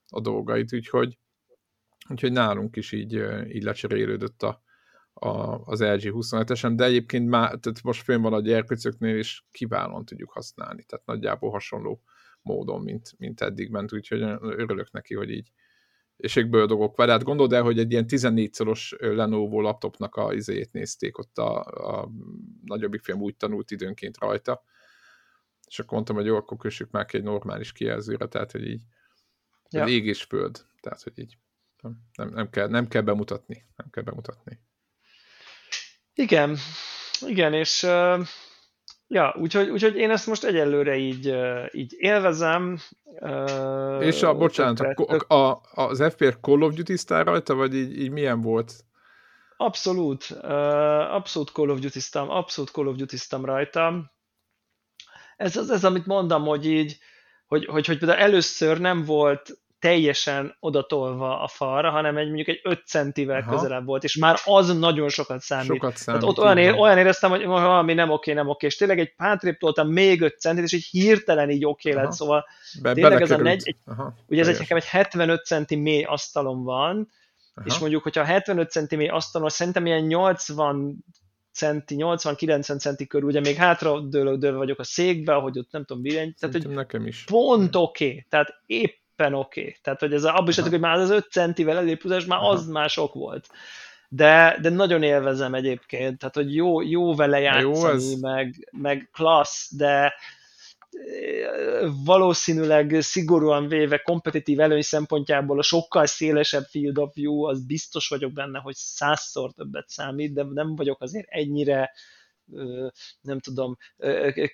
a 0.10 0.22
dolgait, 0.22 0.74
úgyhogy, 0.74 1.18
úgyhogy 2.10 2.32
nálunk 2.32 2.76
is 2.76 2.92
így, 2.92 3.14
így 3.50 3.64
lecserélődött 3.64 4.44
a, 4.44 4.62
a, 5.20 5.62
az 5.66 5.82
LG 5.82 6.14
27-esen, 6.16 6.74
de 6.76 6.84
egyébként 6.84 7.30
már, 7.30 7.48
tehát 7.48 7.84
most 7.84 8.04
fönn 8.04 8.22
van 8.22 8.34
a 8.34 8.42
gyerkőcöknél, 8.42 9.18
és 9.18 9.44
kiválóan 9.52 10.06
tudjuk 10.06 10.32
használni, 10.32 10.84
tehát 10.84 11.06
nagyjából 11.06 11.52
hasonló 11.52 12.02
módon, 12.42 12.82
mint, 12.82 13.14
mint 13.18 13.42
eddig 13.42 13.70
ment, 13.70 13.94
úgyhogy 13.94 14.22
örülök 14.42 14.92
neki, 14.92 15.16
hogy 15.16 15.30
így 15.30 15.52
és 16.18 16.36
egy 16.36 16.50
bőrdogok 16.50 16.96
vele. 16.96 17.12
Hát 17.12 17.24
gondold 17.24 17.54
el, 17.54 17.62
hogy 17.62 17.80
egy 17.80 17.92
ilyen 17.92 18.06
14-szoros 18.08 18.96
Lenovo 19.00 19.62
laptopnak 19.62 20.16
a 20.16 20.34
izéjét 20.34 20.72
nézték 20.72 21.18
ott 21.18 21.38
a, 21.38 21.64
a 21.64 22.10
nagyobbik 22.66 23.02
film 23.02 23.22
úgy 23.22 23.36
tanult 23.36 23.72
időnként 23.72 24.18
rajta, 24.18 24.64
és 25.68 25.80
akkor 25.80 25.94
mondtam, 25.94 26.16
hogy 26.16 26.26
jó, 26.26 26.36
akkor 26.36 26.58
kössük 26.58 26.92
már 26.92 27.06
egy 27.12 27.24
normális 27.24 27.72
kijelzőre, 27.72 28.28
tehát 28.28 28.52
hogy 28.52 28.68
így 28.68 28.84
ja. 29.70 29.86
ég 29.86 30.06
és 30.06 30.24
föld, 30.24 30.66
tehát 30.80 31.02
hogy 31.02 31.20
így 31.20 31.38
nem, 31.82 32.30
nem, 32.34 32.50
kell, 32.50 32.68
nem 32.68 32.88
kell 32.88 33.02
bemutatni, 33.02 33.66
nem 33.76 33.90
kell 33.90 34.04
bemutatni. 34.04 34.60
Igen, 36.18 36.58
igen, 37.26 37.54
és 37.54 37.84
uh, 37.84 38.28
ja, 39.08 39.36
úgyhogy, 39.40 39.70
úgyhogy 39.70 39.96
én 39.96 40.10
ezt 40.10 40.28
most 40.28 40.44
egyelőre 40.44 40.96
így, 40.96 41.30
uh, 41.30 41.66
így 41.72 41.96
élvezem. 41.98 42.80
Uh, 43.04 44.06
és 44.06 44.24
a, 44.24 44.34
bocsánat, 44.34 44.80
a, 44.80 45.36
a, 45.36 45.62
az 45.72 46.04
FPR 46.10 46.38
Call 46.42 46.62
of 46.62 46.74
duty 46.74 46.96
rajta, 47.08 47.56
vagy 47.56 47.76
így, 47.76 48.00
így 48.00 48.12
milyen 48.12 48.42
volt? 48.42 48.74
Abszolút, 49.58 50.28
uh, 50.30 51.14
abszolút 51.14 51.50
Call 51.50 51.70
of 51.70 51.80
duty 51.80 52.00
abszolút 52.12 52.70
Call 52.70 52.88
of 52.88 52.96
duty 52.96 53.18
rajta. 53.30 54.12
Ez 55.36 55.56
az, 55.56 55.70
ez, 55.70 55.86
amit 55.86 56.06
mondom, 56.06 56.44
hogy 56.44 56.66
így, 56.66 56.98
hogy, 57.48 57.66
hogy, 57.66 57.86
hogy 57.86 57.98
például 57.98 58.20
először 58.20 58.80
nem 58.80 59.06
volt 59.06 59.58
teljesen 59.80 60.56
odatolva 60.60 61.42
a 61.42 61.48
falra, 61.48 61.90
hanem 61.90 62.18
egy 62.18 62.26
mondjuk 62.26 62.48
egy 62.48 62.60
5 62.64 62.86
centivel 62.86 63.42
Aha. 63.42 63.52
közelebb 63.52 63.86
volt, 63.86 64.04
és 64.04 64.18
már 64.18 64.38
az 64.44 64.78
nagyon 64.78 65.10
sokat 65.10 65.42
számít. 65.42 65.66
Sokat 65.66 65.98
számít. 65.98 66.22
Tehát 66.22 66.38
ott 66.38 66.44
olyan, 66.44 66.58
ér, 66.58 66.74
olyan 66.74 66.98
éreztem, 66.98 67.30
hogy 67.30 67.46
valami 67.46 67.94
nem 67.94 68.10
oké, 68.10 68.34
nem 68.34 68.48
oké, 68.48 68.66
és 68.66 68.76
tényleg 68.76 69.00
egy 69.00 69.14
hátrébb 69.18 69.58
toltam 69.58 69.88
még 69.88 70.22
5 70.22 70.40
centit, 70.40 70.64
és 70.64 70.74
így 70.74 70.86
hirtelen 70.86 71.50
így 71.50 71.66
oké 71.66 71.94
lett, 71.94 72.12
szóval 72.12 72.46
Be, 72.82 72.94
tényleg 72.94 73.22
ez 73.22 73.32
a 73.32 73.38
negy, 73.38 73.62
egy, 73.66 73.78
Aha, 73.86 74.14
ugye 74.28 74.42
ez 74.42 74.48
egy, 74.48 74.60
nekem 74.60 74.78
egy 74.78 74.86
75 74.86 75.46
centi 75.46 75.76
mély 75.76 76.04
asztalom 76.04 76.64
van, 76.64 77.12
Aha. 77.56 77.68
és 77.68 77.78
mondjuk, 77.78 78.04
hogyha 78.04 78.24
75 78.24 78.72
centi 78.72 78.96
mély 78.96 79.08
asztalon, 79.08 79.50
szerintem 79.50 79.86
ilyen 79.86 80.02
80 80.02 81.06
centi, 81.54 81.96
80-90 82.00 82.80
centi 82.80 83.08
körül, 83.08 83.28
ugye 83.28 83.40
még 83.40 83.56
hátra 83.56 84.00
dőlő 84.00 84.56
vagyok 84.56 84.80
a 84.80 84.84
székbe, 84.84 85.34
hogy 85.34 85.58
ott 85.58 85.72
nem 85.72 85.86
tudom, 85.86 86.04
billenty, 86.04 86.40
tehát 86.40 86.56
hogy 86.56 86.68
nekem 86.68 87.08
is. 87.08 87.24
pont 87.24 87.76
oké, 87.76 88.08
okay, 88.08 88.26
tehát 88.30 88.48
éppen 89.18 89.34
oké. 89.34 89.60
Okay. 89.60 89.76
Tehát, 89.82 90.00
hogy 90.00 90.14
ez 90.14 90.24
a, 90.24 90.36
abban 90.36 90.48
is 90.48 90.60
hogy 90.60 90.80
már 90.80 90.98
az 90.98 91.10
5 91.10 91.32
centivel 91.32 91.78
elépülés, 91.78 92.26
már 92.26 92.40
Aha. 92.40 92.50
az 92.50 92.68
már 92.68 92.90
sok 92.90 93.14
volt. 93.14 93.48
De, 94.10 94.58
de 94.62 94.70
nagyon 94.70 95.04
élvezem 95.04 95.54
egyébként, 95.54 96.18
tehát, 96.18 96.36
hogy 96.36 96.56
jó, 96.56 96.82
jó 96.82 97.16
vele 97.16 97.40
játszani, 97.40 97.74
jó 97.74 97.88
ez... 97.88 98.20
meg, 98.20 98.70
meg 98.72 99.10
klassz, 99.12 99.76
de, 99.76 100.14
valószínűleg 102.06 102.96
szigorúan 103.00 103.68
véve 103.68 103.98
kompetitív 103.98 104.60
előny 104.60 104.82
szempontjából 104.82 105.60
a 105.60 105.62
sokkal 105.62 106.06
szélesebb 106.06 106.64
field 106.64 106.98
of 106.98 107.14
view, 107.14 107.44
az 107.44 107.66
biztos 107.66 108.08
vagyok 108.08 108.32
benne, 108.32 108.60
hogy 108.60 108.76
százszor 108.76 109.52
többet 109.52 109.90
számít, 109.90 110.34
de 110.34 110.44
nem 110.44 110.76
vagyok 110.76 111.02
azért 111.02 111.28
ennyire 111.30 111.92
nem 113.22 113.40
tudom, 113.40 113.78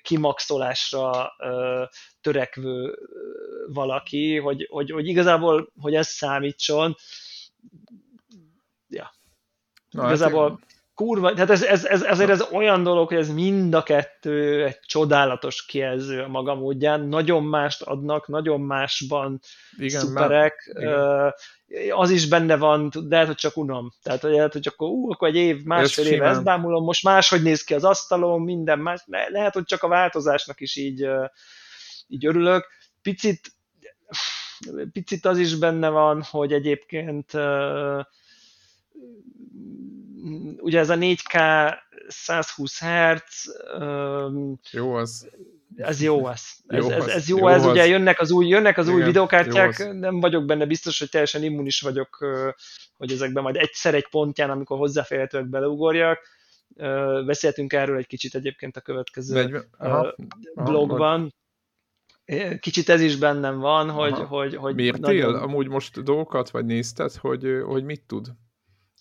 kimaxolásra 0.02 1.34
törekvő 2.22 2.98
valaki, 3.68 4.38
hogy, 4.38 4.68
hogy, 4.70 4.92
hogy 4.92 5.08
igazából, 5.08 5.72
hogy 5.80 5.96
ez 5.96 6.08
számítson, 6.08 6.96
ja. 8.88 9.14
Na, 9.90 10.02
hát 10.02 10.10
igazából 10.10 10.50
hát 10.50 10.73
kurva, 10.94 11.34
tehát 11.34 11.50
ez, 11.50 11.64
ez, 11.64 11.86
ez, 11.86 12.02
ezért 12.02 12.30
ez 12.30 12.42
olyan 12.52 12.84
dolog, 12.84 13.08
hogy 13.08 13.18
ez 13.18 13.34
mind 13.34 13.74
a 13.74 13.84
kettő 13.84 14.66
egy 14.66 14.80
csodálatos 14.80 15.66
kijelző 15.66 16.22
a 16.22 16.28
maga 16.28 16.56
módján, 16.56 17.02
nagyon 17.02 17.44
mást 17.44 17.82
adnak, 17.82 18.28
nagyon 18.28 18.62
másban 18.62 19.40
igen, 19.78 20.02
szuperek, 20.02 20.72
már, 20.74 21.34
igen. 21.68 21.98
az 21.98 22.10
is 22.10 22.28
benne 22.28 22.58
van, 22.58 22.90
de 22.90 23.00
lehet, 23.10 23.28
hogy 23.28 23.36
csak 23.36 23.58
unom, 23.58 23.92
tehát 24.02 24.22
hogy 24.22 24.32
lehet, 24.32 24.54
hogy 24.54 24.62
csak 24.62 24.82
ú, 24.82 25.12
akkor 25.12 25.28
egy 25.28 25.36
év, 25.36 25.64
másfél 25.64 26.06
év 26.06 26.24
ezt 26.24 26.44
bámulom, 26.44 26.84
most 26.84 27.04
máshogy 27.04 27.42
néz 27.42 27.64
ki 27.64 27.74
az 27.74 27.84
asztalom, 27.84 28.44
minden 28.44 28.80
más, 28.80 29.04
Le, 29.06 29.30
lehet, 29.30 29.54
hogy 29.54 29.66
csak 29.66 29.84
a 29.84 29.88
változásnak 29.88 30.60
is 30.60 30.76
így, 30.76 31.08
így 32.08 32.26
örülök, 32.26 32.68
picit 33.02 33.52
picit 34.92 35.26
az 35.26 35.38
is 35.38 35.56
benne 35.56 35.90
van, 35.90 36.24
hogy 36.30 36.54
egyébként 36.54 37.32
ugye 40.58 40.80
ez 40.80 40.90
a 40.90 40.96
4K 40.96 41.74
120 42.08 42.80
Hz 42.80 43.60
jó 44.72 44.94
az 44.94 45.30
ez 45.76 46.02
jó 46.02 46.28
ez. 46.28 46.42
Ez, 46.68 46.86
ez, 46.86 47.08
ez 47.08 47.30
jó, 47.30 47.38
jó 47.38 47.48
ez, 47.48 47.66
az. 47.66 47.72
ugye 47.72 47.86
jönnek 47.86 48.20
az 48.20 48.32
új, 48.32 48.48
jönnek 48.48 48.78
az 48.78 48.88
Igen, 48.88 49.00
új 49.00 49.06
videokártyák, 49.06 49.94
nem 49.94 50.20
vagyok 50.20 50.46
benne 50.46 50.66
biztos, 50.66 51.00
hogy 51.00 51.10
teljesen 51.10 51.44
immunis 51.44 51.82
vagyok, 51.82 52.26
hogy 52.98 53.12
ezekben 53.12 53.44
majd 53.44 53.56
egyszer 53.56 53.96
egy 53.96 54.08
pontján, 54.10 54.50
amikor 54.50 54.78
hozzáférhetőek 54.78 55.46
beleugorjak. 55.50 56.20
Beszéltünk 57.26 57.74
erről 57.74 57.98
egy 57.98 58.08
kicsit 58.08 58.36
egyébként 58.36 58.78
a 58.78 58.82
következő 58.82 59.34
40, 59.34 59.68
aha, 59.78 60.16
blogban. 60.56 61.20
Aha, 61.20 61.32
Kicsit 62.60 62.90
ez 62.90 63.02
is 63.02 63.16
bennem 63.16 63.60
van, 63.60 63.90
hogy... 63.90 64.14
hogy, 64.14 64.56
hogy 64.56 64.76
Mértél 64.76 65.00
nagyon... 65.00 65.36
amúgy 65.36 65.68
most 65.68 66.04
dolgokat, 66.04 66.50
vagy 66.50 66.66
nézted, 66.66 67.14
hogy, 67.14 67.62
hogy 67.66 67.84
mit 67.84 68.02
tud? 68.08 68.28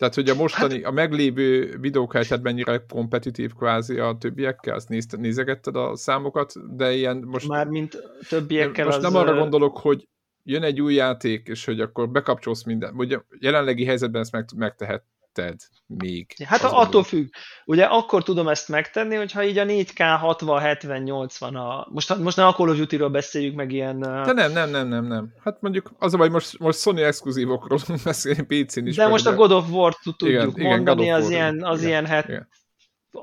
Tehát, 0.02 0.16
hogy 0.16 0.28
a 0.28 0.34
mostani, 0.34 0.74
hát, 0.74 0.84
a 0.84 0.90
meglévő 0.90 1.76
videókártyát 1.80 2.42
mennyire 2.42 2.84
kompetitív 2.88 3.52
kvázi 3.52 3.98
a 3.98 4.16
többiekkel, 4.20 4.74
azt 4.74 4.88
nézte, 4.88 5.16
nézegetted 5.16 5.76
a 5.76 5.96
számokat, 5.96 6.76
de 6.76 6.92
ilyen 6.92 7.16
most... 7.16 7.48
Már 7.48 7.66
mint 7.66 8.02
többiekkel 8.28 8.84
Most 8.84 8.96
az 8.96 9.02
nem 9.02 9.16
arra 9.16 9.38
gondolok, 9.38 9.78
hogy 9.78 10.08
jön 10.42 10.62
egy 10.62 10.80
új 10.80 10.94
játék, 10.94 11.48
és 11.48 11.64
hogy 11.64 11.80
akkor 11.80 12.10
bekapcsolsz 12.10 12.64
minden. 12.64 12.94
Ugye 12.96 13.20
jelenlegi 13.38 13.84
helyzetben 13.84 14.20
ezt 14.20 14.32
meg, 14.32 14.44
megtehet, 14.56 15.04
tetted 15.32 15.56
még? 15.86 16.34
Hát 16.44 16.62
attól 16.62 16.80
mondom. 16.80 17.02
függ. 17.02 17.28
Ugye 17.64 17.84
akkor 17.84 18.22
tudom 18.22 18.48
ezt 18.48 18.68
megtenni, 18.68 19.14
hogyha 19.14 19.44
így 19.44 19.58
a 19.58 19.64
4K 19.64 20.16
60, 20.20 20.60
70, 20.60 21.02
80 21.02 21.56
a... 21.56 21.86
Most, 21.90 22.16
most 22.16 22.36
nem 22.36 22.46
a 22.46 22.52
Call 22.52 22.68
of 22.68 22.76
Duty-ról 22.76 23.08
beszéljük 23.08 23.54
meg 23.54 23.72
ilyen... 23.72 24.00
De 24.00 24.32
nem, 24.32 24.52
nem, 24.52 24.70
nem, 24.70 24.88
nem, 24.88 25.06
nem. 25.06 25.32
Hát 25.44 25.60
mondjuk 25.60 25.92
az 25.98 26.14
a 26.14 26.16
baj, 26.16 26.28
most, 26.28 26.58
most 26.58 26.78
Sony 26.78 27.00
exkluzívokról 27.00 27.78
beszélni 28.04 28.42
PC-n 28.42 28.86
is. 28.86 28.96
De 28.96 29.08
most 29.08 29.26
a 29.26 29.34
God 29.34 29.52
of 29.52 29.70
War-t 29.70 29.98
tudjuk 30.02 30.58
igen, 30.58 30.68
mondani, 30.68 31.02
igen, 31.02 31.14
az, 31.14 31.30
ilyen, 31.30 31.64
az 31.64 31.78
igen, 31.78 31.90
ilyen 31.90 32.06
het, 32.06 32.28
igen. 32.28 32.48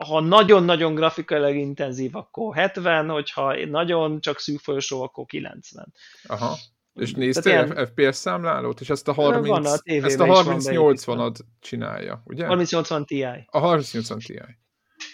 ha 0.08 0.20
nagyon-nagyon 0.20 0.96
grafikailag 0.96 1.56
intenzív, 1.56 2.16
akkor 2.16 2.56
70, 2.56 3.10
hogyha 3.10 3.66
nagyon 3.66 4.22
csak 4.22 4.40
szűk 4.40 4.60
folyosó, 4.60 5.02
akkor 5.02 5.26
90. 5.26 5.94
Aha. 6.24 6.56
És 7.00 7.14
néztél 7.14 7.52
ilyen... 7.52 7.88
FPS 7.88 8.16
számlálót? 8.16 8.82
És 8.82 8.90
ezt 8.90 9.08
a 9.08 9.14
30, 9.14 9.48
van, 9.48 9.66
a 9.66 9.70
ezt 9.84 10.20
a 10.20 10.26
3080-ad 10.26 11.36
csinálja, 11.60 12.22
ugye? 12.26 12.46
3080 12.46 13.06
Ti. 13.06 13.24
A 13.46 13.60
3080 13.60 14.20
Ti. 14.20 14.34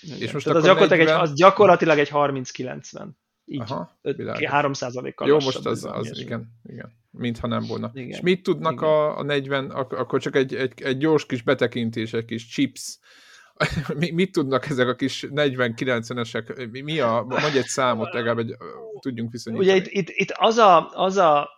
Igen. 0.01 0.19
És 0.19 0.31
most 0.31 0.45
Tehát 0.45 0.59
az, 0.59 0.65
gyakorlatilag 0.65 1.05
40... 1.05 1.15
egy, 1.15 1.29
az 1.29 1.33
gyakorlatilag 1.33 1.99
egy 1.99 2.09
3090. 2.09 3.17
Így, 3.45 3.61
Aha, 3.61 3.99
3%-kal 4.03 5.27
Jó, 5.27 5.33
most 5.33 5.57
az, 5.57 5.65
az, 5.65 5.85
az 5.85 6.19
igen, 6.19 6.59
igen. 6.63 6.93
Mintha 7.11 7.47
nem 7.47 7.63
volna. 7.67 7.91
Igen. 7.93 8.09
És 8.09 8.21
mit 8.21 8.43
tudnak 8.43 8.81
a, 8.81 9.17
a 9.17 9.23
40, 9.23 9.69
ak- 9.69 9.93
akkor 9.93 10.21
csak 10.21 10.35
egy, 10.35 10.55
egy, 10.55 10.81
egy 10.81 10.97
gyors 10.97 11.25
kis 11.25 11.41
betekintés, 11.41 12.13
egy 12.13 12.25
kis 12.25 12.47
chips, 12.47 12.99
mi, 13.99 14.11
mit 14.11 14.31
tudnak 14.31 14.69
ezek 14.69 14.87
a 14.87 14.95
kis 14.95 15.27
40-90-esek, 15.29 16.71
mi, 16.71 16.81
mi 16.81 16.99
a, 16.99 17.25
mondj 17.27 17.57
egy 17.57 17.65
számot, 17.65 18.13
legalább 18.13 18.37
egy, 18.37 18.55
tudjunk 18.99 19.31
viszonyítani. 19.31 19.69
Ugye 19.69 19.77
itt, 19.77 19.87
itt, 19.87 20.09
itt 20.09 20.31
az, 20.31 20.57
a, 20.57 20.89
az 20.93 21.17
a 21.17 21.49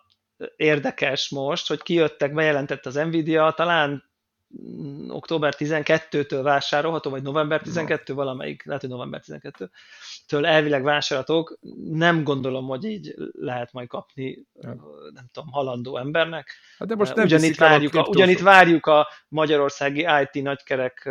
érdekes 0.56 1.28
most, 1.28 1.68
hogy 1.68 1.82
kijöttek, 1.82 2.32
bejelentett 2.32 2.86
az 2.86 2.94
Nvidia, 2.94 3.52
talán 3.56 4.04
mm, 4.62 5.10
október 5.10 5.54
12-től 5.58 6.40
vásárolható, 6.42 7.10
vagy 7.10 7.22
november 7.22 7.60
12, 7.60 8.12
no. 8.12 8.18
valamelyik, 8.18 8.64
lehet, 8.64 8.80
hogy 8.80 8.90
november 8.90 9.22
12-től 9.26 10.44
elvileg 10.44 10.82
vásárolhatók. 10.82 11.58
Nem 11.90 12.24
gondolom, 12.24 12.66
hogy 12.66 12.84
így 12.84 13.14
lehet 13.32 13.72
majd 13.72 13.88
kapni, 13.88 14.46
nem 15.12 15.26
tudom, 15.32 15.50
halandó 15.50 15.96
embernek. 15.96 16.50
Hát 16.78 16.88
de 16.88 16.94
most 16.94 17.14
nem 17.14 17.24
ugyanitt, 17.24 17.56
várjuk 17.56 17.94
a, 17.94 18.06
ugyanitt 18.08 18.40
várjuk 18.40 18.86
a 18.86 19.08
magyarországi 19.28 20.06
IT 20.22 20.42
nagykerek 20.42 21.08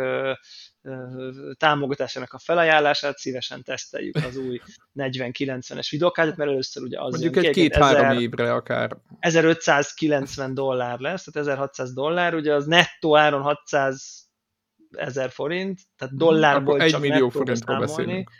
támogatásának 1.56 2.32
a 2.32 2.38
felajánlását, 2.38 3.16
szívesen 3.18 3.62
teszteljük 3.62 4.16
az 4.16 4.36
új 4.36 4.60
40-90-es 4.94 5.86
videókártyát, 5.90 6.36
mert 6.36 6.50
először 6.50 6.82
ugye 6.82 7.00
az 7.00 7.10
Mondjuk 7.10 7.44
egy 7.44 7.50
két-három 7.50 8.18
évre 8.18 8.52
akár. 8.52 8.96
1590 9.18 10.54
dollár 10.54 10.98
lesz, 10.98 11.24
tehát 11.24 11.48
1600 11.48 11.92
dollár, 11.92 12.34
ugye 12.34 12.54
az 12.54 12.66
nettó 12.66 13.16
áron 13.16 13.42
600 13.42 14.26
ezer 14.90 15.30
forint, 15.30 15.80
tehát 15.96 16.16
dollárból 16.16 16.74
Akkor 16.74 16.90
csak 16.90 17.00
millió 17.00 17.28
forintról 17.28 17.78
beszélünk. 17.78 18.30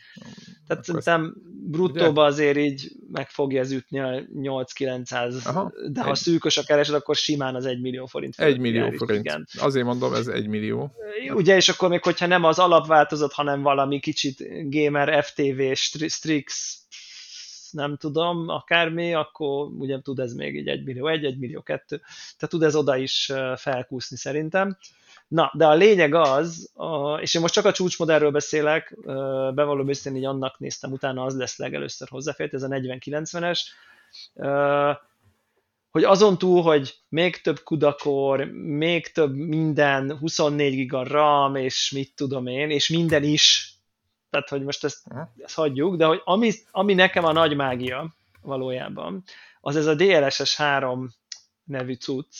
Tehát 0.68 0.84
szerintem 0.84 1.34
bruttóba 1.70 2.24
azért 2.24 2.56
így 2.56 2.92
meg 3.12 3.28
fogja 3.28 3.60
ez 3.60 3.70
ütni 3.70 4.00
a 4.00 4.22
8-900, 4.34 5.70
de 5.92 6.02
ha 6.02 6.10
egy... 6.10 6.16
szűkös 6.16 6.56
a 6.58 6.62
keresed, 6.62 6.94
akkor 6.94 7.16
simán 7.16 7.54
az 7.54 7.66
1 7.66 7.80
millió 7.80 8.06
forint. 8.06 8.34
1 8.38 8.58
millió 8.58 8.84
jár, 8.84 8.94
forint. 8.96 9.24
Igen. 9.24 9.46
Azért 9.58 9.84
mondom, 9.84 10.14
ez 10.14 10.26
1 10.26 10.46
millió. 10.46 10.92
Ugye, 11.34 11.56
és 11.56 11.68
akkor 11.68 11.88
még 11.88 12.02
hogyha 12.02 12.26
nem 12.26 12.44
az 12.44 12.58
alapváltozat, 12.58 13.32
hanem 13.32 13.62
valami 13.62 14.00
kicsit 14.00 14.44
gamer, 14.70 15.24
FTV, 15.24 15.62
Strix, 16.06 16.78
nem 17.70 17.96
tudom, 17.96 18.48
akármi, 18.48 19.14
akkor 19.14 19.66
ugye 19.66 20.00
tud 20.00 20.18
ez 20.18 20.32
még 20.32 20.54
így 20.54 20.68
1 20.68 20.84
millió 20.84 21.06
1, 21.06 21.24
1 21.24 21.38
millió 21.38 21.62
2, 21.62 21.96
tehát 21.96 22.48
tud 22.48 22.62
ez 22.62 22.74
oda 22.74 22.96
is 22.96 23.32
felkúszni 23.56 24.16
szerintem. 24.16 24.76
Na, 25.28 25.52
de 25.54 25.66
a 25.66 25.74
lényeg 25.74 26.14
az, 26.14 26.70
a, 26.74 27.14
és 27.14 27.34
én 27.34 27.40
most 27.40 27.54
csak 27.54 27.64
a 27.64 27.72
csúcsmodellről 27.72 28.30
beszélek, 28.30 28.96
bevallom 29.54 29.88
őszintén, 29.88 30.20
így 30.22 30.28
annak 30.28 30.58
néztem, 30.58 30.92
utána 30.92 31.24
az 31.24 31.36
lesz 31.36 31.58
legelőször 31.58 32.08
hozzáfért, 32.08 32.54
ez 32.54 32.62
a 32.62 32.68
4090-es, 32.68 33.60
hogy 35.90 36.04
azon 36.04 36.38
túl, 36.38 36.62
hogy 36.62 36.94
még 37.08 37.40
több 37.40 37.60
kudakor, 37.62 38.44
még 38.52 39.12
több 39.12 39.34
minden, 39.34 40.18
24 40.18 40.74
giga 40.74 41.02
RAM, 41.02 41.54
és 41.54 41.90
mit 41.94 42.14
tudom 42.14 42.46
én, 42.46 42.70
és 42.70 42.88
minden 42.88 43.22
is, 43.22 43.72
tehát 44.30 44.48
hogy 44.48 44.62
most 44.62 44.84
ezt, 44.84 45.02
ezt 45.38 45.54
hagyjuk, 45.54 45.96
de 45.96 46.04
hogy 46.04 46.20
ami, 46.24 46.52
ami 46.70 46.94
nekem 46.94 47.24
a 47.24 47.32
nagy 47.32 47.56
mágia 47.56 48.14
valójában, 48.42 49.22
az 49.60 49.76
ez 49.76 49.86
a 49.86 49.94
DLSS 49.94 50.56
3 50.56 51.10
nevű 51.64 51.94
cucc, 51.94 52.34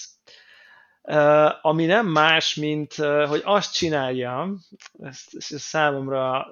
ami 1.62 1.84
nem 1.84 2.06
más, 2.06 2.54
mint 2.54 2.94
hogy 3.28 3.40
azt 3.44 3.74
csinálja, 3.74 4.54
ez, 4.98 5.20
ez 5.30 5.60
számomra 5.60 6.46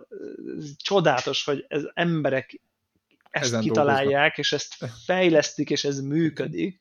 csodálatos, 0.77 1.45
hogy 1.45 1.65
ez 1.69 1.83
emberek 1.95 2.61
ezt 3.31 3.45
Ezen 3.45 3.61
kitalálják, 3.61 4.05
dolgoznak. 4.05 4.39
és 4.39 4.53
ezt 4.53 4.77
fejlesztik, 5.05 5.71
és 5.71 5.85
ez 5.85 6.01
működik, 6.01 6.79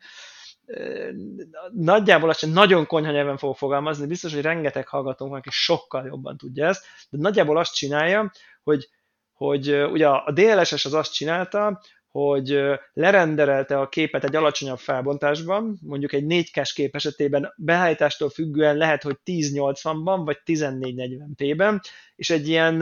nagyjából 1.72 2.30
azt 2.30 2.46
nagyon 2.46 2.86
konyha 2.86 3.12
nyelven 3.12 3.38
fogok 3.38 3.58
fogalmazni, 3.58 4.08
biztos, 4.08 4.34
hogy 4.34 4.42
rengeteg 4.42 4.88
hallgatónk 4.88 5.30
van, 5.30 5.40
aki 5.40 5.50
sokkal 5.52 6.06
jobban 6.06 6.38
tudja 6.38 6.68
ezt, 6.68 6.86
de 7.10 7.18
nagyjából 7.18 7.58
azt 7.58 7.76
csinálja, 7.76 8.32
hogy, 8.64 8.90
hogy 9.34 9.74
ugye 9.74 10.08
a 10.08 10.32
DLSS 10.32 10.86
az 10.86 10.94
azt 10.94 11.14
csinálta, 11.14 11.82
hogy 12.16 12.60
lerenderelte 12.94 13.80
a 13.80 13.90
képet 13.90 14.24
egy 14.24 14.36
alacsonyabb 14.36 14.78
felbontásban, 14.78 15.80
mondjuk 15.82 16.14
egy 16.14 16.24
4K 16.28 16.72
kép 16.74 16.96
esetében 16.96 17.54
beállítástól 17.58 18.30
függően 18.30 18.78
lehet, 18.78 19.04
hogy 19.04 19.18
1080-ban 19.26 20.22
vagy 20.26 20.38
1440p-ben, 20.46 21.82
és 22.16 22.30
egy 22.30 22.48
ilyen 22.48 22.82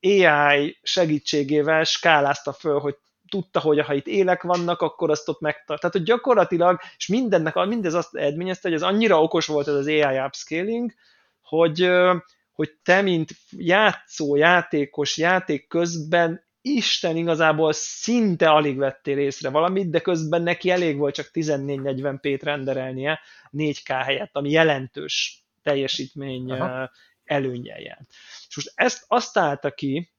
AI 0.00 0.78
segítségével 0.82 1.84
skálázta 1.84 2.52
föl, 2.52 2.78
hogy 2.78 2.96
tudta, 3.28 3.60
hogy 3.60 3.80
ha 3.80 3.94
itt 3.94 4.06
élek 4.06 4.42
vannak, 4.42 4.80
akkor 4.80 5.10
azt 5.10 5.28
ott 5.28 5.40
megtart. 5.40 5.80
Tehát, 5.80 5.96
hogy 5.96 6.04
gyakorlatilag, 6.04 6.80
és 6.96 7.06
mindennek, 7.06 7.54
mindez 7.54 7.94
azt 7.94 8.14
eredményezte, 8.14 8.68
hogy 8.68 8.76
ez 8.76 8.88
annyira 8.88 9.22
okos 9.22 9.46
volt 9.46 9.68
ez 9.68 9.74
az 9.74 9.86
AI 9.86 10.18
upscaling, 10.18 10.92
hogy, 11.42 11.90
hogy 12.52 12.70
te, 12.82 13.02
mint 13.02 13.30
játszó, 13.50 14.36
játékos, 14.36 15.16
játék 15.16 15.68
közben 15.68 16.45
Isten 16.68 17.16
igazából 17.16 17.72
szinte 17.72 18.50
alig 18.50 18.76
vettél 18.76 19.18
észre 19.18 19.48
valamit, 19.48 19.90
de 19.90 20.00
közben 20.00 20.42
neki 20.42 20.70
elég 20.70 20.96
volt 20.96 21.14
csak 21.14 21.30
1440p-t 21.32 22.40
renderelnie 22.42 23.20
4K 23.52 24.02
helyett, 24.04 24.30
ami 24.32 24.50
jelentős 24.50 25.44
teljesítmény 25.62 26.50
Aha. 26.50 26.90
előnyel 27.24 27.80
járt. 27.80 28.08
És 28.48 28.56
most 28.56 28.72
ezt 28.74 29.04
azt 29.08 29.38
állta 29.38 29.70
ki, 29.70 30.12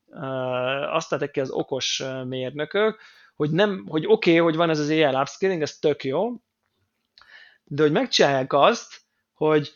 azt 0.92 1.14
álltak 1.14 1.32
ki 1.32 1.40
az 1.40 1.52
okos 1.52 2.04
mérnökök, 2.26 3.00
hogy, 3.36 3.52
nem, 3.52 3.86
hogy 3.88 4.06
oké, 4.06 4.30
okay, 4.32 4.44
hogy 4.44 4.56
van 4.56 4.70
ez 4.70 4.80
az 4.80 4.90
AI 4.90 5.04
upscaling, 5.04 5.62
ez 5.62 5.78
tök 5.78 6.04
jó, 6.04 6.32
de 7.64 7.82
hogy 7.82 7.92
megcsinálják 7.92 8.54
azt, 8.54 9.02
hogy 9.34 9.72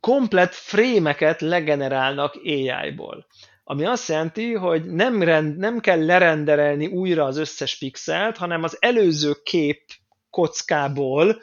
komplet 0.00 0.54
frémeket 0.54 1.40
legenerálnak 1.40 2.34
AI-ból 2.34 3.26
ami 3.68 3.84
azt 3.84 4.08
jelenti, 4.08 4.54
hogy 4.54 4.84
nem, 4.84 5.22
rend, 5.22 5.56
nem 5.56 5.80
kell 5.80 6.04
lerenderelni 6.04 6.86
újra 6.86 7.24
az 7.24 7.36
összes 7.36 7.78
pixelt, 7.78 8.36
hanem 8.36 8.62
az 8.62 8.76
előző 8.80 9.32
kép 9.42 9.80
kockából, 10.30 11.42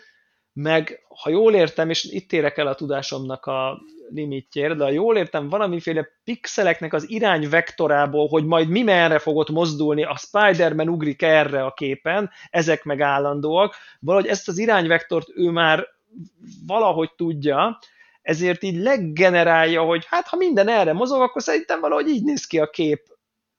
meg 0.54 1.06
ha 1.22 1.30
jól 1.30 1.54
értem, 1.54 1.90
és 1.90 2.04
itt 2.04 2.34
érek 2.34 2.58
el 2.58 2.68
a 2.68 2.76
tudásomnak 2.76 3.46
a 3.46 3.82
limitjére, 4.10 4.74
de 4.74 4.84
ha 4.84 4.90
jól 4.90 5.18
értem, 5.18 5.50
valamiféle 5.50 6.08
pixeleknek 6.24 6.94
az 6.94 7.10
irányvektorából, 7.10 8.28
hogy 8.28 8.46
majd 8.46 8.70
mi 8.70 8.82
merre 8.82 9.20
fogott 9.20 9.50
mozdulni, 9.50 10.04
a 10.04 10.18
Spider-Man 10.18 10.90
ugrik 10.90 11.22
erre 11.22 11.64
a 11.66 11.74
képen, 11.74 12.30
ezek 12.50 12.84
meg 12.84 13.02
állandóak, 13.02 13.76
valahogy 14.00 14.30
ezt 14.30 14.48
az 14.48 14.58
irányvektort 14.58 15.28
ő 15.36 15.50
már 15.50 15.88
valahogy 16.68 17.12
tudja, 17.16 17.80
ezért 18.24 18.64
így 18.64 18.76
leggenerálja, 18.76 19.82
hogy 19.82 20.06
hát 20.08 20.28
ha 20.28 20.38
minden 20.38 20.68
erre 20.68 20.94
mozog, 20.94 21.22
akkor 21.22 21.42
szerintem 21.42 21.80
valahogy 21.80 22.08
így 22.08 22.24
néz 22.24 22.46
ki 22.46 22.60
a 22.60 22.70
kép. 22.70 23.02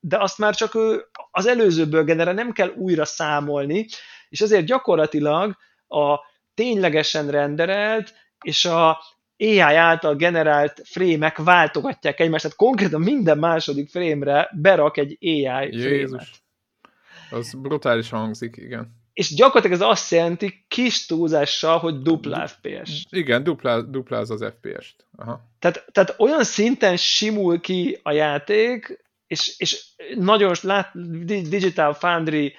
De 0.00 0.18
azt 0.18 0.38
már 0.38 0.54
csak 0.54 0.74
ő 0.74 1.04
az 1.30 1.46
előzőből 1.46 2.04
generál, 2.04 2.34
nem 2.34 2.52
kell 2.52 2.72
újra 2.76 3.04
számolni, 3.04 3.86
és 4.28 4.40
ezért 4.40 4.66
gyakorlatilag 4.66 5.56
a 5.88 6.18
ténylegesen 6.54 7.30
renderelt 7.30 8.14
és 8.40 8.64
a 8.64 8.98
AI 9.38 9.58
által 9.58 10.14
generált 10.14 10.80
frémek 10.84 11.36
váltogatják 11.38 12.20
egymást, 12.20 12.42
tehát 12.42 12.56
konkrétan 12.56 13.00
minden 13.00 13.38
második 13.38 13.90
frémre 13.90 14.50
berak 14.52 14.96
egy 14.96 15.18
AI 15.20 15.68
Jézus. 15.70 15.82
frémet. 15.82 16.26
Az 17.30 17.54
brutális 17.54 18.10
hangzik, 18.10 18.56
igen 18.56 19.03
és 19.14 19.34
gyakorlatilag 19.34 19.80
ez 19.80 19.88
azt 19.88 20.10
jelenti 20.10 20.64
kis 20.68 21.06
túlzással, 21.06 21.78
hogy 21.78 22.02
dupla 22.02 22.46
FPS. 22.46 23.06
Igen, 23.10 23.44
dupla, 23.44 23.82
dupláz 23.82 24.30
az 24.30 24.44
FPS-t. 24.58 25.06
Aha. 25.16 25.40
Tehát, 25.58 25.86
tehát 25.92 26.14
olyan 26.18 26.44
szinten 26.44 26.96
simul 26.96 27.60
ki 27.60 27.98
a 28.02 28.12
játék, 28.12 29.04
és, 29.26 29.54
és 29.58 29.84
nagyon 30.14 30.54
lát, 30.62 30.90
Digital 31.24 31.92
Foundry 31.92 32.54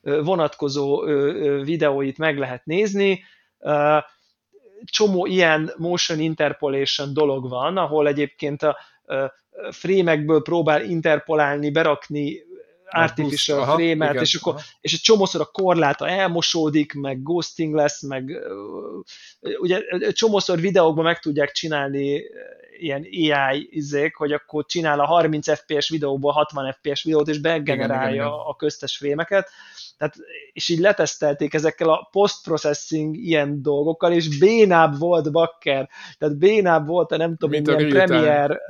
vonatkozó 0.00 1.04
videóit 1.62 2.18
meg 2.18 2.38
lehet 2.38 2.64
nézni. 2.64 3.24
Csomó 4.84 5.26
ilyen 5.26 5.72
motion 5.76 6.20
interpolation 6.20 7.12
dolog 7.12 7.48
van, 7.48 7.76
ahol 7.76 8.06
egyébként 8.06 8.62
a 8.62 8.78
frémekből 9.70 10.42
próbál 10.42 10.84
interpolálni, 10.84 11.70
berakni 11.70 12.42
artificial 12.94 13.60
aha, 13.60 13.74
frame 13.74 14.10
igen, 14.10 14.22
és, 14.22 14.34
akkor, 14.34 14.60
és 14.80 14.92
egy 14.92 15.00
csomószor 15.00 15.40
a 15.40 15.44
korláta 15.52 16.08
elmosódik, 16.08 16.92
meg 16.92 17.22
ghosting 17.22 17.74
lesz, 17.74 18.02
meg 18.02 18.38
ugye 19.58 19.80
csomószor 20.12 20.60
videókban 20.60 21.04
meg 21.04 21.18
tudják 21.18 21.52
csinálni 21.52 22.22
ilyen 22.78 23.06
AI 23.12 23.68
izék, 23.70 24.14
hogy 24.14 24.32
akkor 24.32 24.64
csinál 24.66 25.00
a 25.00 25.06
30 25.06 25.58
FPS 25.58 25.88
videóból 25.88 26.32
60 26.32 26.76
FPS 26.80 27.02
videót, 27.02 27.28
és 27.28 27.38
begenerálja 27.38 27.98
igen, 27.98 28.14
igen, 28.14 28.26
igen. 28.26 28.46
a 28.46 28.56
köztes 28.56 28.96
frémeket. 28.96 29.48
Tehát, 29.98 30.14
és 30.52 30.68
így 30.68 30.78
letesztelték 30.78 31.54
ezekkel 31.54 31.88
a 31.88 32.08
post-processing 32.10 33.16
ilyen 33.16 33.62
dolgokkal, 33.62 34.12
és 34.12 34.38
bénább 34.38 34.98
volt 34.98 35.32
bakker, 35.32 35.88
tehát 36.18 36.38
bénább 36.38 36.86
volt 36.86 37.12
a 37.12 37.16
nem 37.16 37.36
tudom, 37.36 37.50
mint 37.50 37.68
a 37.68 37.76
Premiere 37.76 38.60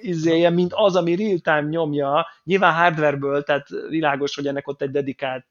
izéje, 0.00 0.50
mint 0.50 0.72
az, 0.74 0.96
ami 0.96 1.16
real-time 1.16 1.68
nyomja, 1.68 2.26
nyilván 2.44 2.74
hardwareből, 2.74 3.42
tehát 3.42 3.68
világos, 3.88 4.34
hogy 4.34 4.46
ennek 4.46 4.68
ott 4.68 4.82
egy 4.82 4.90
dedikált 4.90 5.46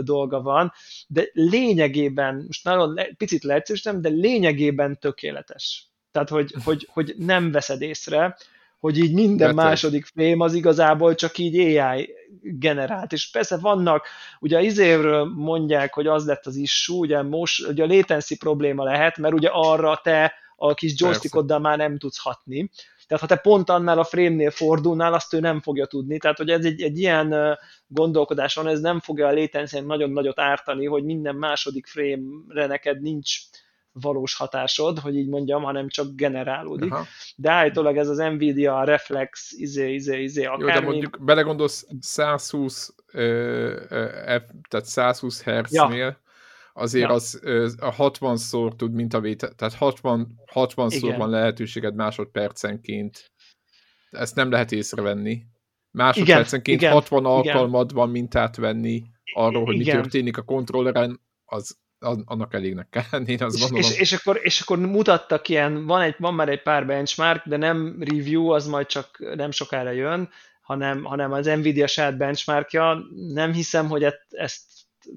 dolga 0.00 0.42
van, 0.42 0.72
de 1.06 1.28
lényegében, 1.32 2.44
most 2.46 2.64
nagyon 2.64 2.98
picit 3.16 3.44
leegyszerűsítem, 3.44 4.00
de 4.00 4.08
lényegében 4.08 4.98
tökéletes. 4.98 5.88
Tehát, 6.10 6.28
hogy, 6.28 6.54
hogy, 6.64 6.88
hogy 6.92 7.14
nem 7.18 7.50
veszed 7.50 7.82
észre, 7.82 8.36
hogy 8.84 8.98
így 8.98 9.12
minden 9.14 9.54
Betes. 9.54 9.70
második 9.70 10.04
frame 10.04 10.44
az 10.44 10.54
igazából 10.54 11.14
csak 11.14 11.38
így 11.38 11.58
AI 11.58 12.14
generált. 12.42 13.12
És 13.12 13.30
persze 13.30 13.56
vannak, 13.56 14.06
ugye 14.40 14.58
az 14.58 14.64
izéről 14.64 15.24
mondják, 15.34 15.94
hogy 15.94 16.06
az 16.06 16.26
lett 16.26 16.46
az 16.46 16.56
issue, 16.56 16.96
ugye 16.96 17.22
most 17.22 17.66
ugye 17.66 17.82
a 17.82 17.86
latency 17.86 18.36
probléma 18.36 18.84
lehet, 18.84 19.18
mert 19.18 19.34
ugye 19.34 19.48
arra 19.52 20.00
te 20.02 20.32
a 20.56 20.74
kis 20.74 20.92
joystickoddal 20.96 21.58
már 21.58 21.78
nem 21.78 21.98
tudsz 21.98 22.18
hatni. 22.18 22.70
Tehát 23.06 23.22
ha 23.22 23.34
te 23.34 23.36
pont 23.36 23.70
annál 23.70 23.98
a 23.98 24.04
frame-nél 24.04 24.50
fordulnál, 24.50 25.14
azt 25.14 25.34
ő 25.34 25.40
nem 25.40 25.60
fogja 25.60 25.86
tudni. 25.86 26.18
Tehát, 26.18 26.36
hogy 26.36 26.48
ez 26.48 26.64
egy, 26.64 26.82
egy 26.82 26.98
ilyen 26.98 27.58
gondolkodás 27.86 28.54
van, 28.54 28.66
ez 28.66 28.80
nem 28.80 29.00
fogja 29.00 29.26
a 29.26 29.32
latency 29.32 29.80
nagyon 29.80 30.10
nagyot 30.10 30.38
ártani, 30.38 30.86
hogy 30.86 31.04
minden 31.04 31.34
második 31.34 31.86
frame-re 31.86 32.66
neked 32.66 33.00
nincs 33.00 33.38
valós 34.00 34.34
hatásod, 34.34 34.98
hogy 34.98 35.16
így 35.16 35.28
mondjam, 35.28 35.62
hanem 35.62 35.88
csak 35.88 36.06
generálódik. 36.14 36.92
Aha. 36.92 37.06
De 37.36 37.50
állítólag 37.50 37.96
ez 37.96 38.08
az 38.08 38.16
Nvidia 38.16 38.78
a 38.78 38.84
reflex, 38.84 39.52
izé, 39.52 39.94
izé, 39.94 40.22
izé, 40.22 40.44
akármi. 40.44 40.72
Jó, 40.72 40.80
de 40.80 40.80
mondjuk 40.80 41.24
belegondolsz 41.24 41.86
120 42.00 42.94
uh, 43.12 43.22
uh, 43.90 44.38
F, 44.38 44.42
tehát 44.68 44.86
120 44.86 45.42
Hz-nél, 45.42 45.94
ja. 45.94 46.22
Azért 46.76 47.08
ja. 47.08 47.14
az 47.14 47.40
uh, 47.42 47.70
a 47.78 47.94
60-szor 48.10 48.76
tud 48.76 48.92
mint 48.92 49.14
a 49.14 49.20
vét, 49.20 49.54
tehát 49.56 49.74
60, 49.74 50.40
60-szor 50.54 51.14
van 51.16 51.30
lehetőséged 51.30 51.94
másodpercenként. 51.94 53.32
Ezt 54.10 54.34
nem 54.34 54.50
lehet 54.50 54.72
észrevenni. 54.72 55.42
Másodpercenként 55.90 56.80
igen, 56.80 56.92
60 56.92 57.20
igen, 57.20 57.32
alkalmad 57.32 57.84
igen. 57.84 57.96
van 57.96 58.10
mintát 58.10 58.56
venni 58.56 59.02
arról, 59.34 59.64
hogy 59.64 59.80
igen. 59.80 59.96
mi 59.96 60.02
történik 60.02 60.36
a 60.36 60.42
kontrolleren, 60.42 61.20
az 61.44 61.82
annak 62.24 62.54
elégnek 62.54 62.88
kell 62.88 63.04
lenni, 63.10 63.32
én 63.32 63.42
azt 63.42 63.58
gondolom. 63.58 63.90
És, 63.90 63.98
és, 63.98 64.12
akkor, 64.12 64.40
és 64.42 64.60
akkor 64.60 64.78
mutattak 64.78 65.48
ilyen, 65.48 65.86
van, 65.86 66.02
egy, 66.02 66.14
van 66.18 66.34
már 66.34 66.48
egy 66.48 66.62
pár 66.62 66.86
benchmark, 66.86 67.48
de 67.48 67.56
nem 67.56 67.96
review, 68.00 68.48
az 68.48 68.66
majd 68.66 68.86
csak 68.86 69.34
nem 69.34 69.50
sokára 69.50 69.90
jön, 69.90 70.28
hanem, 70.60 71.04
hanem 71.04 71.32
az 71.32 71.46
Nvidia 71.46 71.86
saját 71.86 72.16
benchmarkja. 72.16 72.98
Nem 73.14 73.52
hiszem, 73.52 73.88
hogy 73.88 74.04
ezt, 74.04 74.26
ezt 74.28 74.62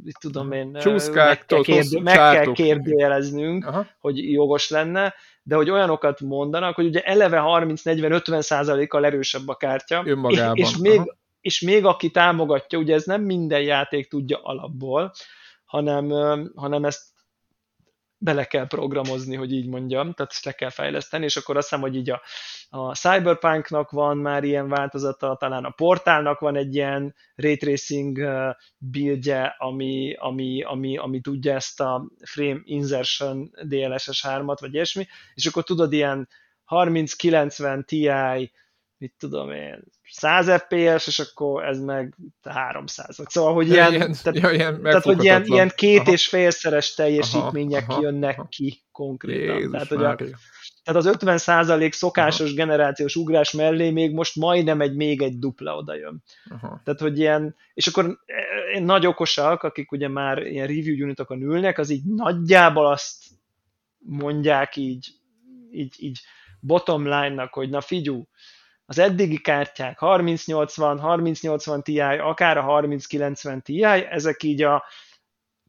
itt 0.06 0.16
tudom 0.20 0.52
én, 0.52 0.74
Csúszkák, 0.74 1.28
meg, 1.28 1.46
kell, 1.46 1.62
kérdő, 1.62 2.00
meg 2.00 2.16
kell 2.16 2.52
kérdőjeleznünk, 2.52 3.66
Aha. 3.66 3.88
hogy 4.00 4.32
jogos 4.32 4.70
lenne, 4.70 5.14
de 5.44 5.56
hogy 5.56 5.70
olyanokat 5.70 6.22
mondanak, 6.22 6.76
hogy 6.76 6.86
ugye 6.86 7.02
eleve 7.02 7.42
30-40-50 7.46 8.42
százalékkal 8.42 9.06
erősebb 9.06 9.48
a 9.48 9.56
kártya, 9.56 10.04
Önmagában. 10.06 10.56
És, 10.56 10.70
és, 10.70 10.78
még, 10.78 11.02
és 11.42 11.62
még 11.62 11.86
aki 11.86 12.12
támogatja, 12.12 12.80
ugye 12.80 12.94
ez 12.94 13.04
nem 13.04 13.22
minden 13.22 13.62
játék 13.62 14.10
tudja 14.10 14.40
alapból, 14.42 15.12
hanem, 15.66 16.10
hanem 16.56 16.86
ezt 16.86 17.04
bele 18.18 18.44
kell 18.44 18.68
programozni, 18.68 19.36
hogy 19.36 19.52
így 19.52 19.68
mondjam, 19.68 20.14
tehát 20.14 20.32
ezt 20.32 20.46
le 20.46 20.52
kell 20.52 20.70
fejleszteni, 20.70 21.24
és 21.24 21.36
akkor 21.36 21.58
azt 21.58 21.70
hiszem, 21.70 21.84
hogy 21.84 21.96
így 21.96 22.10
a, 22.10 22.22
a 22.70 22.96
Cyberpunknak 22.96 23.92
van 23.92 24.18
már 24.18 24.44
ilyen 24.44 24.70
változata, 24.70 25.36
talán 25.40 25.64
a 25.64 25.70
Portálnak 25.70 26.40
van 26.40 26.56
egy 26.56 26.76
ilyen 26.76 27.16
ray 27.36 27.58
tracing 27.58 28.20
buildje, 28.78 29.56
ami, 29.58 30.16
ami, 30.20 30.64
ami, 30.64 30.98
ami 30.98 31.22
tudja 31.22 31.54
ezt 31.54 31.80
a 31.80 32.12
frame 32.24 32.62
insertion 32.64 33.52
DLSS 33.64 34.26
3-at, 34.28 34.58
vagy 34.60 34.74
ilyesmi, 34.74 35.08
és 35.34 35.46
akkor 35.46 35.64
tudod 35.64 35.94
ilyen 35.94 36.28
3090 36.66 37.86
Ti 37.86 38.10
mit 38.98 39.14
tudom 39.20 39.52
én, 39.52 39.84
100 40.10 40.50
FPS, 40.50 41.08
és 41.08 41.20
akkor 41.20 41.66
ez 41.66 41.80
meg 41.80 42.16
300. 42.44 43.20
Szóval, 43.26 43.54
hogy 43.54 43.70
ilyen, 43.70 43.94
ilyen, 43.94 44.16
tehát, 44.24 44.40
ja, 44.40 44.52
ilyen 44.52 44.82
tehát, 44.82 45.04
hogy 45.04 45.24
ilyen, 45.24 45.44
ilyen 45.46 45.72
két 45.76 46.00
aha. 46.00 46.12
és 46.12 46.28
félszeres 46.28 46.94
teljesítmények 46.94 47.90
aha, 47.90 48.02
jönnek 48.02 48.38
aha. 48.38 48.48
ki 48.48 48.84
konkrétan. 48.92 49.56
Jézus 49.56 49.72
tehát, 49.72 49.88
hogy 49.88 50.04
a, 50.04 50.16
tehát 50.84 51.06
az 51.06 51.18
50% 51.20 51.92
szokásos 51.92 52.48
Aha. 52.48 52.56
generációs 52.56 53.16
ugrás 53.16 53.52
mellé 53.52 53.90
még 53.90 54.14
most 54.14 54.36
majdnem 54.36 54.82
egy 54.82 54.96
még 54.96 55.22
egy 55.22 55.40
dupla 55.40 55.76
odajön. 55.76 56.24
Aha. 56.50 56.82
Tehát, 56.84 57.00
hogy 57.00 57.20
ilyen, 57.20 57.56
és 57.74 57.88
akkor 57.88 58.20
e, 58.74 58.80
nagy 58.80 59.06
okosak, 59.06 59.64
akik 59.64 59.92
ugye 59.92 60.08
már 60.08 60.38
ilyen 60.38 60.68
review 60.68 61.04
unitokon 61.04 61.42
ülnek, 61.42 61.78
az 61.78 61.90
így 61.90 62.04
nagyjából 62.04 62.88
azt 62.88 63.26
mondják 63.98 64.76
így, 64.76 65.08
így, 65.72 65.96
így 65.98 66.20
bottom 66.60 67.04
line-nak, 67.04 67.54
hogy 67.54 67.70
na 67.70 67.82
figyú, 67.82 68.28
az 68.90 69.00
eddigi 69.00 69.38
kártyák 69.38 70.00
3080, 70.00 71.00
3080 71.00 71.84
Ti, 71.84 72.00
akár 72.00 72.58
a 72.58 72.62
3090 72.62 73.62
Ti, 73.62 73.84
ezek 73.84 74.44
így 74.44 74.62
a 74.62 74.84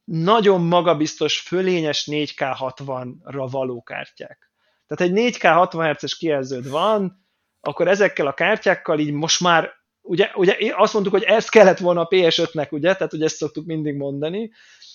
nagyon 0.05 0.61
magabiztos, 0.61 1.41
fölényes 1.41 2.09
4K60-ra 2.11 3.49
való 3.51 3.83
kártyák. 3.83 4.51
Tehát 4.87 5.15
egy 5.15 5.35
4K 5.35 5.51
60 5.55 5.95
Hz-es 5.95 6.17
kijelződ 6.17 6.69
van, 6.69 7.27
akkor 7.61 7.89
ezekkel 7.89 8.27
a 8.27 8.35
kártyákkal 8.35 8.99
így 8.99 9.13
most 9.13 9.41
már, 9.41 9.71
ugye, 10.01 10.31
ugye 10.35 10.57
azt 10.77 10.93
mondtuk, 10.93 11.15
hogy 11.15 11.23
ezt 11.23 11.51
kellett 11.51 11.79
volna 11.79 12.01
a 12.01 12.09
PS5-nek, 12.09 12.71
ugye, 12.71 12.95
tehát 12.95 13.13
ugye 13.13 13.25
ezt 13.25 13.37
szoktuk 13.37 13.67
mindig 13.67 13.97
mondani, 13.97 14.51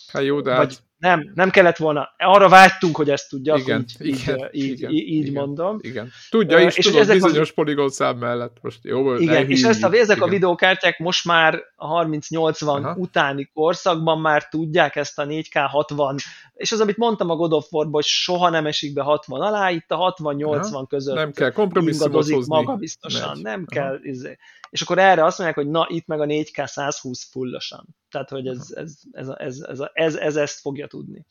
Hát 0.07 0.23
jó, 0.23 0.41
de 0.41 0.55
Vagy 0.55 0.73
hát... 0.73 0.83
nem, 0.97 1.31
nem 1.35 1.49
kellett 1.49 1.77
volna. 1.77 2.09
Arra 2.17 2.49
vágytunk, 2.49 2.95
hogy 2.95 3.09
ezt 3.09 3.29
tudja. 3.29 3.55
Igen, 3.55 3.85
így, 3.99 4.17
igen, 4.21 4.49
így, 4.51 4.71
igen, 4.71 4.91
így, 4.91 5.07
így 5.07 5.25
igen, 5.27 5.43
mondom. 5.43 5.77
Igen. 5.81 6.11
Tudja 6.29 6.59
is, 6.59 6.77
és 6.77 6.85
tudod, 6.85 7.01
ezek 7.01 7.15
bizonyos 7.15 7.49
a... 7.49 7.53
poligon 7.53 7.89
szám 7.89 8.17
mellett. 8.17 8.57
Most 8.61 8.79
jó, 8.83 9.15
igen, 9.15 9.49
és 9.49 9.63
ezt 9.63 9.83
a, 9.83 9.93
ezek 9.93 10.15
igen. 10.15 10.27
a 10.27 10.31
videókártyák 10.31 10.99
most 10.99 11.25
már 11.25 11.61
a 11.75 11.95
3080 11.95 12.83
Aha. 12.83 12.95
utáni 12.97 13.49
korszakban 13.53 14.19
már 14.19 14.47
tudják 14.47 14.95
ezt 14.95 15.19
a 15.19 15.25
4K 15.25 15.65
60, 15.67 16.15
és 16.53 16.71
az, 16.71 16.79
amit 16.79 16.97
mondtam 16.97 17.29
a 17.29 17.35
God 17.35 17.53
of 17.53 17.71
war 17.71 17.87
hogy 17.91 18.03
soha 18.03 18.49
nem 18.49 18.65
esik 18.65 18.93
be 18.93 19.01
60 19.01 19.41
alá, 19.41 19.69
itt 19.69 19.91
a 19.91 20.15
60-80 20.21 20.85
között 20.87 21.15
nem 21.15 21.31
kell 21.31 21.51
kompromisszumot 21.51 22.13
hozni. 22.13 22.45
magabiztosan, 22.47 23.29
Megy. 23.33 23.43
nem 23.43 23.65
Aha. 23.67 23.81
kell, 23.81 23.99
izé. 24.01 24.37
és 24.69 24.81
akkor 24.81 24.97
erre 24.97 25.25
azt 25.25 25.37
mondják, 25.37 25.65
hogy 25.65 25.73
na, 25.73 25.85
itt 25.89 26.07
meg 26.07 26.19
a 26.21 26.25
4K 26.25 26.65
120 26.65 27.29
fullosan. 27.31 27.95
Tehát, 28.13 28.29
hogy 28.29 28.47
ez, 28.47 28.73
ez, 28.75 28.99
ez, 29.11 29.27
ez, 29.27 29.59
ez, 29.59 29.79
ez, 29.93 30.15
ez 30.15 30.35
ezt 30.35 30.59
fogja 30.59 30.87
tudni. 30.87 31.25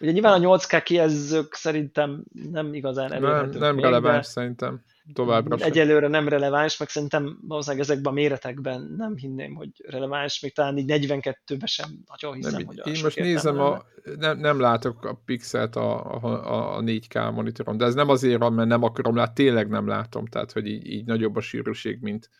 Ugye 0.00 0.10
nyilván 0.10 0.44
a 0.44 0.56
8K 0.56 0.80
kijelzők 0.84 1.54
szerintem 1.54 2.24
nem 2.50 2.74
igazán 2.74 3.12
elérhetők. 3.12 3.52
Nem, 3.52 3.60
nem 3.60 3.78
releváns 3.78 4.26
de 4.26 4.32
szerintem 4.32 4.82
továbbra 5.12 5.58
sem. 5.58 5.68
Egyelőre 5.68 6.08
nem 6.08 6.28
releváns, 6.28 6.76
meg 6.78 6.88
szerintem 6.88 7.38
valószínűleg 7.48 7.84
ezekben 7.84 8.12
a 8.12 8.14
méretekben 8.14 8.94
nem 8.96 9.16
hinném, 9.16 9.54
hogy 9.54 9.68
releváns, 9.86 10.40
még 10.40 10.54
talán 10.54 10.78
így 10.78 10.92
42-ben 10.92 11.66
sem 11.66 11.88
nagyon 12.08 12.34
hiszem, 12.34 12.52
nem, 12.52 12.66
hogy 12.66 12.80
Én 12.84 13.00
most 13.02 13.18
nézem, 13.18 13.60
a, 13.60 13.84
nem, 14.18 14.38
nem 14.38 14.60
látok 14.60 15.04
a 15.04 15.20
pixelt 15.24 15.76
a, 15.76 16.14
a, 16.22 16.76
a 16.76 16.82
4K 16.82 17.34
monitoron, 17.34 17.76
de 17.76 17.84
ez 17.84 17.94
nem 17.94 18.08
azért 18.08 18.40
van, 18.40 18.52
mert 18.52 18.68
nem 18.68 18.82
akarom 18.82 19.16
látni, 19.16 19.44
tényleg 19.44 19.68
nem 19.68 19.86
látom, 19.86 20.26
tehát 20.26 20.52
hogy 20.52 20.66
így, 20.66 20.86
így 20.86 21.04
nagyobb 21.04 21.36
a 21.36 21.40
sűrűség, 21.40 21.98
mint, 22.00 22.30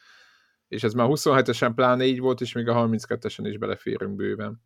és 0.68 0.82
ez 0.82 0.92
már 0.92 1.06
27-esen 1.10 1.72
pláne 1.74 2.04
így 2.04 2.20
volt, 2.20 2.40
és 2.40 2.52
még 2.52 2.68
a 2.68 2.74
32-esen 2.74 3.40
is 3.42 3.58
beleférünk 3.58 4.16
bőven. 4.16 4.62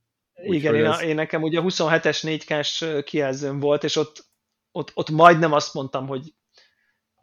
Úgy, 0.47 0.55
Igen, 0.55 0.75
én, 0.75 0.85
ez... 0.85 1.01
én 1.03 1.15
nekem 1.15 1.43
ugye 1.43 1.61
27-es 1.63 2.41
4K-s 2.47 2.87
kijelzőm 3.05 3.59
volt, 3.59 3.85
és 3.85 3.97
ott, 3.97 4.25
ott, 4.73 4.91
ott 4.95 5.11
majdnem 5.11 5.53
azt 5.53 5.75
mondtam, 5.75 6.07
hogy 6.07 6.35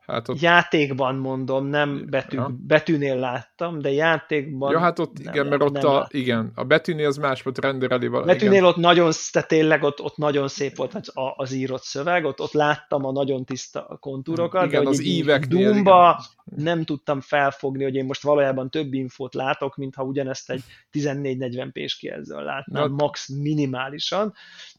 Hát 0.10 0.28
ott... 0.30 0.40
Játékban 0.40 1.16
mondom, 1.16 1.66
nem 1.66 2.06
betű, 2.10 2.38
ja. 2.38 2.56
betűnél 2.68 3.16
láttam, 3.16 3.80
de 3.80 3.92
játékban... 3.92 4.72
Ja, 4.72 4.80
hát 4.80 5.00
ott 5.00 5.24
nem, 5.24 5.34
igen, 5.34 5.46
mert 5.48 5.62
ott 5.62 5.72
nem 5.72 5.86
a, 5.86 6.08
igen, 6.10 6.52
a 6.56 6.64
betűnél 6.64 7.08
az 7.08 7.18
más 7.18 7.42
volt 7.42 7.60
rendereli 7.60 8.08
valami. 8.08 8.32
Betűnél 8.32 8.54
igen. 8.54 8.66
ott 8.66 8.76
nagyon, 8.76 9.12
tehát 9.32 9.48
tényleg 9.48 9.84
ott, 9.84 10.02
ott 10.02 10.18
nagyon 10.18 10.48
szép 10.48 10.76
volt 10.76 10.94
az, 10.94 11.12
az 11.36 11.52
írott 11.52 11.84
szöveg, 11.84 12.26
ott, 12.26 12.42
ott 12.42 12.54
láttam 12.54 13.06
a 13.06 13.12
nagyon 13.12 13.46
tiszta 13.46 13.98
kontúrokat, 14.00 14.66
igen, 14.66 14.84
de 14.84 14.90
az 14.90 15.00
ívek 15.00 15.46
Doomba 15.46 16.22
nem 16.56 16.84
tudtam 16.84 17.22
felfogni, 17.22 17.84
hogy 17.84 17.96
én 17.96 18.06
most 18.06 18.24
valójában 18.24 18.70
több 18.70 18.94
infót 18.94 19.34
látok, 19.34 19.76
mintha 19.76 20.04
ugyanezt 20.04 20.50
egy 20.50 20.64
1440p-s 20.92 21.96
kijelzőn 21.96 22.44
látnám, 22.44 22.84
ja. 22.84 22.96
max 22.96 23.28
minimálisan. 23.28 24.34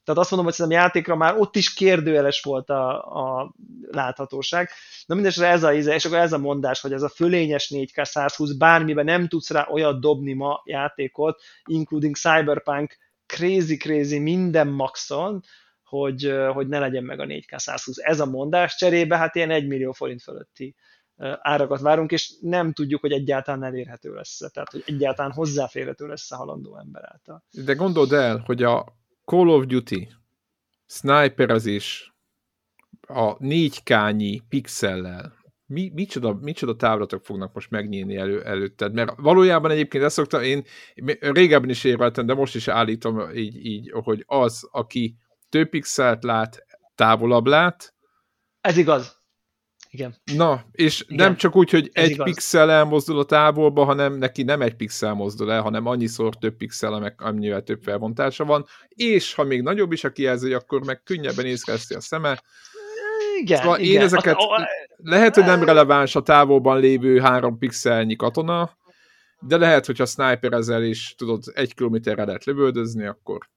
Tehát 0.05 0.21
azt 0.21 0.31
mondom, 0.31 0.49
hogy 0.49 0.59
szerintem 0.59 0.81
játékra 0.81 1.17
már 1.17 1.37
ott 1.39 1.57
is 1.57 1.75
kérdőjeles 1.75 2.43
volt 2.43 2.71
a, 2.71 2.99
a 2.99 3.55
láthatóság. 3.91 4.71
Na 5.07 5.15
mindesre 5.15 5.47
ez 5.47 5.63
a 5.63 5.75
íze, 5.75 5.95
és 5.95 6.05
akkor 6.05 6.19
ez 6.19 6.33
a 6.33 6.39
mondás, 6.39 6.81
hogy 6.81 6.93
ez 6.93 7.03
a 7.03 7.09
fölényes 7.09 7.73
4K 7.75 8.05
120, 8.05 8.53
bármiben 8.53 9.05
nem 9.05 9.29
tudsz 9.29 9.51
rá 9.51 9.69
olyat 9.71 10.01
dobni 10.01 10.33
ma 10.33 10.63
játékot, 10.65 11.41
including 11.65 12.17
Cyberpunk, 12.17 12.97
crazy, 13.27 13.77
crazy, 13.77 14.19
minden 14.19 14.69
maxon, 14.69 15.43
hogy, 15.83 16.33
hogy 16.53 16.69
ne 16.69 16.79
legyen 16.79 17.05
meg 17.05 17.21
a 17.21 17.25
4K 17.25 17.59
120. 17.59 17.97
Ez 17.99 18.21
a 18.21 18.27
mondás 18.27 18.77
cserébe, 18.77 19.17
hát 19.17 19.35
ilyen 19.35 19.51
1 19.51 19.67
millió 19.67 19.93
forint 19.93 20.23
fölötti 20.23 20.75
árakat 21.41 21.81
várunk, 21.81 22.13
és 22.13 22.35
nem 22.41 22.73
tudjuk, 22.73 23.01
hogy 23.01 23.13
egyáltalán 23.13 23.65
elérhető 23.65 24.15
lesz, 24.15 24.37
tehát 24.53 24.71
hogy 24.71 24.83
egyáltalán 24.87 25.33
hozzáférhető 25.33 26.07
lesz 26.07 26.33
a 26.33 26.37
halandó 26.37 26.79
ember 26.79 27.03
által. 27.13 27.45
De 27.51 27.75
gondold 27.75 28.13
el, 28.13 28.43
hogy 28.47 28.63
a 28.63 29.00
Call 29.25 29.49
of 29.49 29.65
Duty 29.67 30.09
sniperezés 30.87 32.15
a 33.07 33.37
4K-nyi 33.37 34.41
pixellel, 34.49 35.39
mi, 35.67 35.91
micsoda, 35.95 36.35
micsoda 36.35 36.77
távlatok 36.77 37.25
fognak 37.25 37.55
most 37.55 37.71
megnyílni 37.71 38.17
elő, 38.17 38.43
előtted? 38.43 38.93
Mert 38.93 39.13
valójában 39.17 39.71
egyébként 39.71 40.05
ezt 40.05 40.15
szoktam, 40.15 40.43
én 40.43 40.65
régebben 41.21 41.71
is 41.71 41.85
érveltem, 41.85 42.27
de 42.27 42.35
most 42.35 42.55
is 42.55 42.69
állítom 42.69 43.35
így, 43.35 43.67
így, 43.67 43.91
hogy 43.93 44.25
az, 44.27 44.69
aki 44.71 45.17
több 45.49 45.69
pixelt 45.69 46.25
lát, 46.25 46.67
távolabb 46.95 47.47
lát. 47.47 47.95
Ez 48.61 48.77
igaz. 48.77 49.20
Igen. 49.93 50.15
Na, 50.37 50.65
és 50.73 51.05
Igen. 51.09 51.17
nem 51.17 51.37
csak 51.37 51.57
úgy, 51.57 51.71
hogy 51.71 51.91
Ez 51.93 52.05
egy 52.05 52.11
igaz. 52.11 52.25
pixel 52.25 52.71
elmozdul 52.71 53.19
a 53.19 53.25
távolba, 53.25 53.85
hanem 53.85 54.13
neki 54.15 54.43
nem 54.43 54.63
egy 54.63 54.75
pixel 54.75 55.15
mozdul 55.15 55.53
el, 55.53 55.63
hanem 55.63 55.87
annyiszor 55.87 56.37
több 56.37 56.57
pixel, 56.57 57.15
amennyivel 57.17 57.63
több 57.63 57.83
felbontása 57.83 58.45
van, 58.45 58.67
és 58.89 59.35
ha 59.35 59.45
még 59.45 59.63
nagyobb 59.63 59.93
is 59.93 60.05
a 60.05 60.13
kijelző, 60.13 60.55
akkor 60.55 60.85
meg 60.85 61.03
könnyebben 61.03 61.47
észreveszi 61.47 61.95
a 61.95 62.01
szeme. 62.01 62.43
Igen, 63.41 63.61
szóval 63.61 63.79
igen. 63.79 63.93
én 63.93 64.01
ezeket, 64.01 64.37
a, 64.37 64.55
a, 64.55 64.69
lehet, 64.97 65.35
hogy 65.35 65.45
nem 65.45 65.65
releváns 65.65 66.17
a 66.17 66.23
távolban 66.23 66.81
lévő 66.81 67.19
három 67.19 67.59
pixelnyi 67.59 68.17
katona, 68.17 68.79
de 69.41 69.57
lehet, 69.57 69.87
hogyha 69.87 70.07
sniper 70.07 70.53
ezzel 70.53 70.83
is 70.83 71.15
tudod, 71.19 71.43
egy 71.55 71.75
kilométerre 71.75 72.25
lehet 72.25 72.45
lövöldözni, 72.45 73.07
akkor 73.07 73.49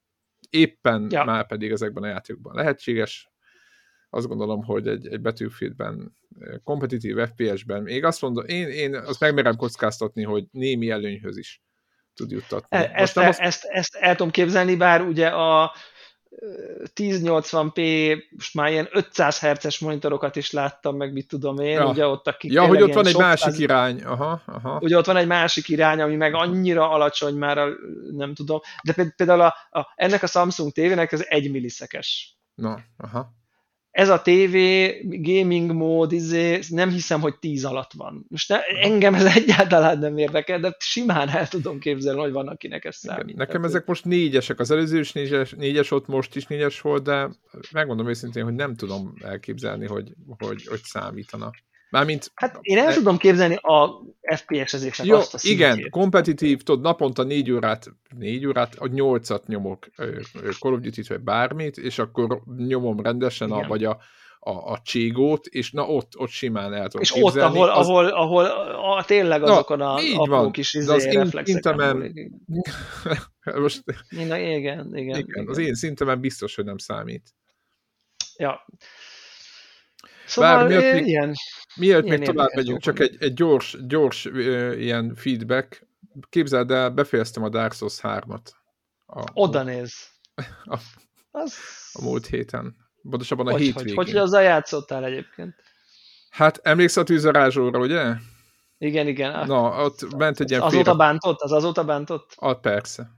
éppen 0.49 1.07
ja. 1.09 1.23
már 1.23 1.47
pedig 1.47 1.71
ezekben 1.71 2.03
a 2.03 2.07
játékokban 2.07 2.55
lehetséges. 2.55 3.32
Azt 4.13 4.27
gondolom, 4.27 4.63
hogy 4.63 4.87
egy, 4.87 5.07
egy 5.07 5.21
Battlefieldben 5.21 6.17
kompetitív 6.63 7.17
FPS-ben, 7.17 7.81
még 7.81 8.03
azt 8.03 8.21
mondom, 8.21 8.45
én, 8.45 8.67
én 8.67 8.95
azt 8.95 9.19
megmerem 9.19 9.55
kockáztatni, 9.55 10.23
hogy 10.23 10.45
némi 10.51 10.89
előnyhöz 10.89 11.37
is 11.37 11.61
tud 12.13 12.31
juttatni. 12.31 12.77
E, 12.77 12.91
ezt, 12.93 13.17
azt... 13.17 13.39
ezt, 13.39 13.63
ezt 13.63 13.95
el 13.95 14.15
tudom 14.15 14.31
képzelni, 14.31 14.75
bár 14.75 15.01
ugye 15.01 15.27
a 15.27 15.75
1080p, 16.95 18.17
most 18.29 18.53
már 18.53 18.71
ilyen 18.71 18.87
500 18.91 19.39
Hz-es 19.39 19.79
monitorokat 19.79 20.35
is 20.35 20.51
láttam, 20.51 20.97
meg 20.97 21.13
mit 21.13 21.27
tudom 21.27 21.59
én, 21.59 21.73
ja. 21.73 21.89
ugye 21.89 22.07
ott 22.07 22.27
akik 22.27 22.51
Ja, 22.51 22.65
hogy 22.65 22.81
ott 22.81 22.93
van 22.93 23.07
egy 23.07 23.17
másik 23.17 23.49
száz... 23.49 23.59
irány, 23.59 24.03
aha, 24.03 24.41
aha. 24.45 24.79
Ugye 24.81 24.97
ott 24.97 25.05
van 25.05 25.17
egy 25.17 25.27
másik 25.27 25.67
irány, 25.67 26.01
ami 26.01 26.15
meg 26.15 26.33
annyira 26.33 26.89
alacsony 26.89 27.35
már, 27.35 27.57
a, 27.57 27.67
nem 28.11 28.33
tudom, 28.33 28.59
de 28.83 29.13
például 29.15 29.41
a, 29.41 29.55
a, 29.69 29.93
ennek 29.95 30.23
a 30.23 30.27
Samsung 30.27 30.71
tévének 30.71 31.11
ez 31.11 31.25
egy 31.27 31.51
milliszekes. 31.51 32.37
Na, 32.55 32.79
aha 32.97 33.41
ez 33.93 34.09
a 34.09 34.21
TV, 34.21 34.57
gaming 35.01 35.71
mód, 35.71 36.11
izé, 36.11 36.59
nem 36.69 36.89
hiszem, 36.89 37.21
hogy 37.21 37.39
10 37.39 37.65
alatt 37.65 37.91
van. 37.93 38.25
Most 38.29 38.49
ne, 38.49 38.59
engem 38.61 39.13
ez 39.13 39.25
egyáltalán 39.35 39.99
nem 39.99 40.17
érdekel, 40.17 40.59
de 40.59 40.75
simán 40.79 41.29
el 41.29 41.47
tudom 41.47 41.79
képzelni, 41.79 42.19
hogy 42.19 42.31
van, 42.31 42.47
akinek 42.47 42.85
ez 42.85 42.95
számít. 42.95 43.35
Nekem 43.35 43.61
Tehát, 43.61 43.67
ezek 43.67 43.85
most 43.85 44.05
négyesek, 44.05 44.59
az 44.59 44.71
előző 44.71 44.99
is 44.99 45.11
négyes, 45.11 45.51
négyes 45.51 45.91
ott 45.91 46.07
most 46.07 46.35
is 46.35 46.45
négyes 46.45 46.81
volt, 46.81 47.03
de 47.03 47.29
megmondom 47.71 48.07
őszintén, 48.09 48.43
hogy 48.43 48.53
nem 48.53 48.75
tudom 48.75 49.13
elképzelni, 49.21 49.85
hogy, 49.87 50.13
hogy, 50.37 50.65
hogy 50.65 50.81
számítana. 50.83 51.51
Mármint... 51.93 52.31
Hát 52.35 52.59
én 52.61 52.77
el 52.77 52.89
e... 52.89 52.93
tudom 52.93 53.17
képzelni 53.17 53.55
a 53.55 54.01
FPS-ezésnek 54.35 55.07
Jó, 55.07 55.17
azt 55.17 55.33
a 55.33 55.37
szintjét. 55.37 55.75
igen, 55.75 55.89
kompetitív, 55.89 56.61
tudod, 56.61 56.81
naponta 56.81 57.23
négy 57.23 57.51
órát, 57.51 57.85
négy 58.17 58.45
órát, 58.45 58.75
a 58.75 58.87
nyolcat 58.87 59.47
nyomok 59.47 59.87
Call 60.59 60.73
of 60.73 60.79
Duty-t, 60.79 61.07
vagy 61.07 61.19
bármit, 61.19 61.77
és 61.77 61.99
akkor 61.99 62.41
nyomom 62.57 62.99
rendesen, 62.99 63.51
a, 63.51 63.67
vagy 63.67 63.83
a, 63.83 63.97
a, 64.39 64.51
a 64.51 64.79
cségót, 64.83 65.45
és 65.45 65.71
na 65.71 65.87
ott, 65.87 66.17
ott 66.17 66.29
simán 66.29 66.73
el 66.73 66.87
tudom 66.87 67.01
És 67.01 67.11
képzelni. 67.11 67.59
ott, 67.59 67.69
ahol, 67.69 67.69
az... 67.69 67.87
ahol, 67.87 68.05
ahol 68.05 68.45
a, 68.97 69.03
tényleg 69.03 69.43
azokon 69.43 69.77
na, 69.77 69.93
a 69.93 69.99
apró 70.15 70.25
van, 70.25 70.51
kis 70.51 70.73
izé, 70.73 70.93
az 70.93 71.09
szintemen... 71.43 72.13
Most... 73.61 73.83
Na, 74.09 74.37
igen, 74.37 74.57
igen, 74.57 74.95
igen, 74.95 75.19
igen. 75.19 75.47
Az 75.47 75.57
én 75.57 75.73
szintemen 75.73 76.19
biztos, 76.19 76.55
hogy 76.55 76.65
nem 76.65 76.77
számít. 76.77 77.33
Ja. 78.37 78.65
Szóval 80.33 80.55
Bár 80.55 80.67
miatt 80.67 80.93
még, 80.93 81.07
ilyen, 81.07 81.33
miatt 81.75 82.03
még 82.03 82.23
tovább 82.23 82.49
megyünk, 82.53 82.79
csak 82.79 82.99
egy, 82.99 83.15
egy 83.19 83.33
gyors, 83.33 83.77
gyors 83.87 84.25
uh, 84.25 84.73
ilyen 84.77 85.15
feedback. 85.15 85.87
Képzeld 86.29 86.71
el, 86.71 86.89
befejeztem 86.89 87.43
a 87.43 87.49
Dark 87.49 87.73
Souls 87.73 87.99
3-at. 88.01 88.45
A, 89.05 89.23
Oda 89.33 89.63
néz. 89.63 89.93
A, 90.63 90.77
az... 91.31 91.55
a 91.93 92.01
múlt 92.01 92.25
héten. 92.25 92.75
Pontosabban 93.09 93.47
a 93.47 93.51
hogy, 93.51 93.61
hétvégén. 93.61 93.95
Hogy, 93.95 94.07
hogy, 94.07 94.17
azzal 94.17 94.41
játszottál 94.41 95.05
egyébként? 95.05 95.55
Hát 96.29 96.59
emlékszel 96.63 97.03
a 97.03 97.05
tűzarázsóra, 97.05 97.79
ugye? 97.79 98.13
Igen, 98.77 99.07
igen. 99.07 99.47
Na, 99.47 99.83
ott 99.83 100.15
ment 100.17 100.39
egy 100.39 100.49
ilyen 100.49 100.61
Azóta 100.61 100.83
félre... 100.83 100.97
bántott? 100.97 101.41
Az 101.41 101.51
azóta 101.51 101.83
bántott? 101.83 102.33
Ah, 102.35 102.59
persze. 102.59 103.11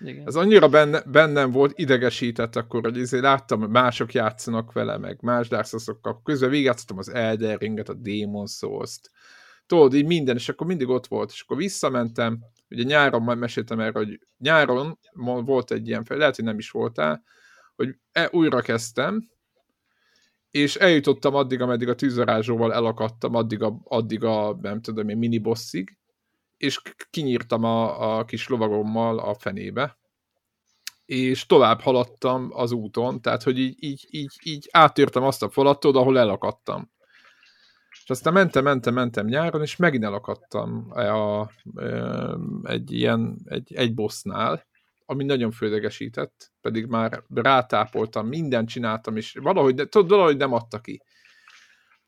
Igen. 0.00 0.26
Ez 0.26 0.34
annyira 0.34 0.68
benne, 0.68 1.02
bennem 1.02 1.50
volt, 1.50 1.78
idegesített 1.78 2.56
akkor, 2.56 2.82
hogy 2.82 2.98
ezért 2.98 3.22
láttam, 3.22 3.60
hogy 3.60 3.68
mások 3.68 4.12
játszanak 4.12 4.72
vele, 4.72 4.98
meg 4.98 5.18
más 5.22 5.48
dárszokkal. 5.48 6.20
Közben 6.24 6.50
végigjátszottam 6.50 6.98
az 6.98 7.08
Elden 7.08 7.56
Ringet, 7.56 7.88
a 7.88 7.94
Demon 7.94 8.46
Souls-t. 8.46 9.10
Tudod, 9.66 9.94
így 9.94 10.06
minden, 10.06 10.36
és 10.36 10.48
akkor 10.48 10.66
mindig 10.66 10.88
ott 10.88 11.06
volt. 11.06 11.30
És 11.30 11.40
akkor 11.40 11.56
visszamentem, 11.56 12.38
ugye 12.70 12.82
nyáron 12.82 13.22
majd 13.22 13.38
meséltem 13.38 13.80
erre, 13.80 13.98
hogy 13.98 14.20
nyáron 14.38 14.98
volt 15.44 15.70
egy 15.70 15.88
ilyen 15.88 16.04
fel, 16.04 16.16
lehet, 16.16 16.36
hogy 16.36 16.44
nem 16.44 16.58
is 16.58 16.70
voltál, 16.70 17.22
hogy 17.76 17.96
e, 18.12 18.28
újra 18.32 18.60
kezdtem, 18.60 19.28
és 20.50 20.76
eljutottam 20.76 21.34
addig, 21.34 21.60
ameddig 21.60 21.88
a 21.88 21.94
tűzvarázsóval 21.94 22.72
elakadtam, 22.72 23.34
addig 23.34 23.62
a, 23.62 23.80
addig 23.84 24.24
a 24.24 24.58
nem 24.60 24.80
tudom 24.80 25.08
én, 25.08 25.16
mini 25.16 25.38
bosszig, 25.38 25.96
és 26.56 26.80
kinyírtam 27.10 27.64
a, 27.64 28.18
a 28.18 28.24
kis 28.24 28.48
lovagommal 28.48 29.18
a 29.18 29.34
fenébe, 29.34 29.98
és 31.04 31.46
tovább 31.46 31.80
haladtam 31.80 32.50
az 32.52 32.72
úton, 32.72 33.20
tehát, 33.20 33.42
hogy 33.42 33.58
így, 33.58 33.76
így, 33.78 34.06
így, 34.10 34.32
így 34.42 34.68
átértem 34.70 35.22
azt 35.22 35.42
a 35.42 35.48
falattól, 35.48 35.96
ahol 35.96 36.18
elakadtam. 36.18 36.90
És 37.90 38.10
aztán 38.10 38.32
mentem, 38.32 38.64
mentem, 38.64 38.94
mentem 38.94 39.26
nyáron, 39.26 39.62
és 39.62 39.76
megint 39.76 40.04
elakadtam 40.04 40.86
a, 40.90 41.00
a, 41.00 41.50
egy 42.62 42.92
ilyen, 42.92 43.38
egy, 43.44 43.74
egy 43.74 43.94
bossnál, 43.94 44.66
ami 45.06 45.24
nagyon 45.24 45.50
főlegesített, 45.50 46.52
pedig 46.60 46.86
már 46.86 47.22
rátápoltam, 47.34 48.26
mindent 48.26 48.68
csináltam, 48.68 49.16
és 49.16 49.36
valahogy, 49.40 49.74
tudod, 49.74 50.08
valahogy 50.08 50.36
nem 50.36 50.52
adta 50.52 50.80
ki. 50.80 51.02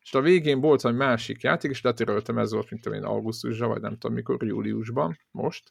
És 0.08 0.14
a 0.14 0.20
végén 0.20 0.60
volt 0.60 0.84
egy 0.84 0.94
másik 0.94 1.42
játék, 1.42 1.70
és 1.70 1.82
letöröltem, 1.82 2.38
ez 2.38 2.52
volt, 2.52 2.70
mint 2.70 2.86
én 2.86 3.02
augusztusban, 3.02 3.68
vagy 3.68 3.80
nem 3.80 3.98
tudom 3.98 4.16
mikor, 4.16 4.36
júliusban, 4.46 5.18
most. 5.30 5.62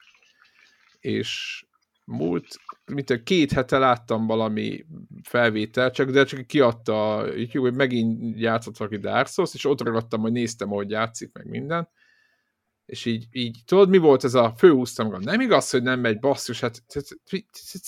És 0.99 1.63
múlt, 2.05 2.45
mint 2.85 3.23
két 3.23 3.51
hete 3.51 3.77
láttam 3.77 4.27
valami 4.27 4.85
felvétel, 5.23 5.91
csak 5.91 6.09
de 6.09 6.23
csak 6.23 6.47
kiadta 6.47 7.15
a 7.15 7.25
YouTube, 7.25 7.69
hogy 7.69 7.75
megint 7.75 8.39
játszott 8.39 8.77
valaki 8.77 8.97
Dark 8.97 9.27
Souls, 9.27 9.53
és 9.53 9.65
ott 9.65 9.81
ragadtam, 9.81 10.21
hogy 10.21 10.31
néztem, 10.31 10.67
hogy 10.67 10.89
játszik, 10.89 11.33
meg 11.33 11.49
minden 11.49 11.89
és 12.87 13.05
így, 13.05 13.27
így 13.31 13.59
tudod, 13.65 13.89
mi 13.89 13.97
volt 13.97 14.23
ez 14.23 14.33
a 14.33 14.55
magam? 14.97 15.21
Nem 15.21 15.39
igaz, 15.39 15.69
hogy 15.69 15.83
nem 15.83 15.99
megy 15.99 16.19
basszus, 16.19 16.59
hát 16.59 16.83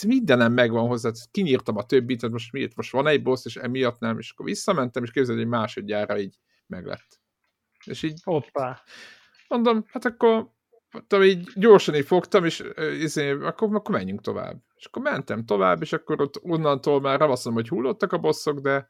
mindenem 0.08 0.54
megvan 0.54 0.88
hozzá, 0.88 1.12
kinyírtam 1.32 1.78
a 1.78 1.86
többit, 1.86 2.20
tehát 2.20 2.34
most 2.34 2.52
miért? 2.52 2.76
Most 2.76 2.92
van 2.92 3.08
egy 3.08 3.22
boss, 3.22 3.46
és 3.46 3.56
emiatt 3.56 4.00
nem, 4.00 4.18
és 4.18 4.32
akkor 4.32 4.46
visszamentem, 4.46 5.04
és 5.04 5.12
képzeld, 5.12 5.38
hogy 5.38 5.48
másodjára 5.48 6.20
így 6.20 6.36
meglett. 6.68 7.20
És 7.86 8.04
így... 8.04 8.20
Hoppá. 8.24 8.82
Mondom, 9.48 9.86
hát 9.88 10.06
akkor 10.06 10.50
tudom, 11.08 11.24
így 11.24 11.50
gyorsan 11.56 11.96
így 11.96 12.06
fogtam, 12.06 12.46
és 12.46 12.64
izé, 13.00 13.32
akkor, 13.32 13.76
akkor 13.76 13.96
menjünk 13.96 14.22
tovább. 14.22 14.58
És 14.76 14.86
akkor 14.86 15.02
mentem 15.02 15.46
tovább, 15.46 15.82
és 15.82 15.94
akkor 15.94 16.22
ott 16.22 16.40
onnantól 16.42 17.02
már 17.02 17.20
ravaszom, 17.20 17.54
hogy 17.54 17.68
hullottak 17.68 18.14
a 18.14 18.18
bosszok, 18.18 18.60
de 18.60 18.88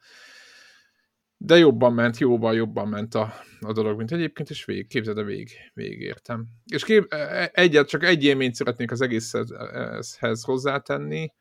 de 1.42 1.58
jobban 1.58 1.94
ment, 1.94 2.18
jóval 2.18 2.56
jobban 2.56 2.88
ment 2.88 3.16
a, 3.16 3.34
a 3.60 3.72
dolog, 3.72 3.98
mint 3.98 4.12
egyébként, 4.12 4.50
és 4.50 4.66
végig, 4.66 4.88
képzeld, 4.88 5.18
a 5.18 5.24
vég, 5.24 5.50
végigértem. 5.74 6.48
És 6.66 6.84
kép, 6.84 7.14
e, 7.14 7.18
e, 7.18 7.50
egyet, 7.54 7.88
csak 7.88 8.04
egy 8.04 8.24
élményt 8.24 8.56
szeretnék 8.56 8.92
az 8.92 9.02
egészhez 9.02 10.44
hozzátenni, 10.44 11.34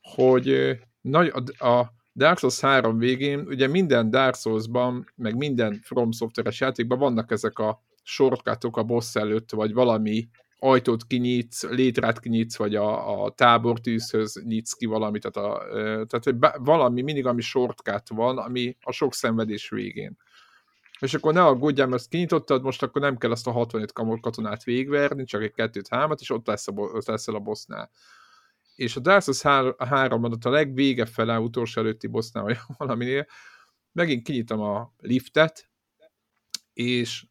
hogy 0.00 0.78
nagy, 1.00 1.32
a, 1.58 1.66
a 1.66 1.92
Dark 2.14 2.38
Souls 2.38 2.60
3 2.60 2.98
végén, 2.98 3.40
ugye 3.40 3.66
minden 3.66 4.10
Dark 4.10 4.34
Souls-ban, 4.34 5.12
meg 5.16 5.36
minden 5.36 5.80
From 5.82 6.10
Software-es 6.10 6.60
játékban 6.60 6.98
vannak 6.98 7.30
ezek 7.30 7.58
a 7.58 7.82
shortcutok 8.02 8.76
a 8.76 8.82
boss 8.82 9.14
előtt, 9.14 9.50
vagy 9.50 9.72
valami 9.72 10.28
ajtót 10.64 11.06
kinyitsz, 11.06 11.62
létrát 11.62 12.20
kinyitsz, 12.20 12.56
vagy 12.56 12.74
a, 12.74 13.22
a 13.24 13.30
tábortűzhöz 13.30 14.42
nyitsz 14.44 14.72
ki 14.72 14.86
valamit, 14.86 15.30
tehát, 15.30 15.50
a, 15.50 15.64
tehát 16.06 16.24
hogy 16.24 16.36
valami, 16.64 17.02
mindig 17.02 17.26
ami 17.26 17.40
shortcut 17.40 18.08
van, 18.08 18.38
ami 18.38 18.76
a 18.80 18.92
sok 18.92 19.14
szenvedés 19.14 19.68
végén. 19.68 20.16
És 21.00 21.14
akkor 21.14 21.32
ne 21.32 21.44
aggódjál, 21.44 21.86
mert 21.86 22.00
ezt 22.00 22.10
kinyitottad, 22.10 22.62
most 22.62 22.82
akkor 22.82 23.02
nem 23.02 23.16
kell 23.16 23.30
azt 23.30 23.46
a 23.46 23.50
65 23.50 23.92
kamor 23.92 24.20
katonát 24.20 24.64
végverni, 24.64 25.24
csak 25.24 25.42
egy 25.42 25.52
kettőt 25.52 25.88
hámat, 25.88 26.20
és 26.20 26.30
ott 26.30 26.46
lesz 26.46 26.68
a, 26.68 26.72
ott 26.72 27.06
leszel 27.06 27.34
a 27.34 27.40
bossnál. 27.40 27.90
És 28.74 28.96
a 28.96 29.00
Dark 29.00 29.22
Souls 29.22 29.42
3 29.78 30.24
a 30.24 30.48
legvége 30.48 31.04
fele, 31.04 31.38
utolsó 31.38 31.80
előtti 31.80 32.06
bossnál, 32.06 32.44
vagy 32.44 32.58
valaminél, 32.78 33.26
megint 33.92 34.22
kinyitom 34.22 34.60
a 34.60 34.92
liftet, 34.98 35.70
és 36.72 37.24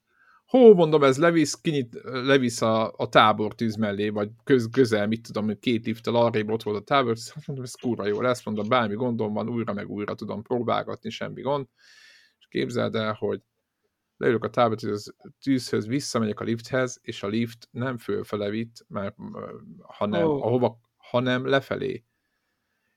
hó, 0.52 0.74
mondom, 0.74 1.04
ez 1.04 1.18
levisz, 1.18 1.54
kinyit, 1.54 2.00
levisz 2.04 2.62
a, 2.62 2.94
a 2.98 3.10
tábortűz 3.10 3.76
mellé, 3.76 4.10
vagy 4.10 4.30
köz, 4.44 4.70
közel, 4.72 5.08
mit 5.08 5.22
tudom, 5.22 5.60
két 5.60 5.86
lifttel 5.86 6.16
arrébb 6.16 6.50
ott 6.50 6.64
volt 6.64 6.78
a 6.78 6.84
tábor, 6.84 7.16
hát 7.34 7.48
mondom, 7.48 7.66
ez 7.66 7.76
kurva 7.76 8.06
jó 8.06 8.22
lesz, 8.22 8.46
mondom, 8.46 8.68
bármi 8.68 8.96
gondom 8.96 9.34
van, 9.34 9.50
újra 9.50 9.74
meg 9.74 9.90
újra 9.90 10.16
tudom 10.16 10.42
próbálgatni, 10.42 11.10
semmi 11.10 11.42
gond. 11.42 11.68
És 12.40 12.48
képzeld 12.50 12.96
el, 12.96 13.14
hogy 13.14 13.42
leülök 14.18 14.44
a 14.44 14.50
tábortűzhöz, 14.50 15.16
tűzhöz, 15.42 15.88
visszamegyek 15.88 16.40
a 16.40 16.44
lifthez, 16.44 17.00
és 17.02 17.24
a 17.24 17.28
lift 17.28 17.68
nem 17.72 17.98
fölfele 17.98 18.50
vitt, 18.50 18.86
mert, 18.88 19.16
hanem, 19.82 20.28
oh. 20.28 20.46
ahova, 20.46 20.80
hanem 20.98 21.48
lefelé. 21.48 22.04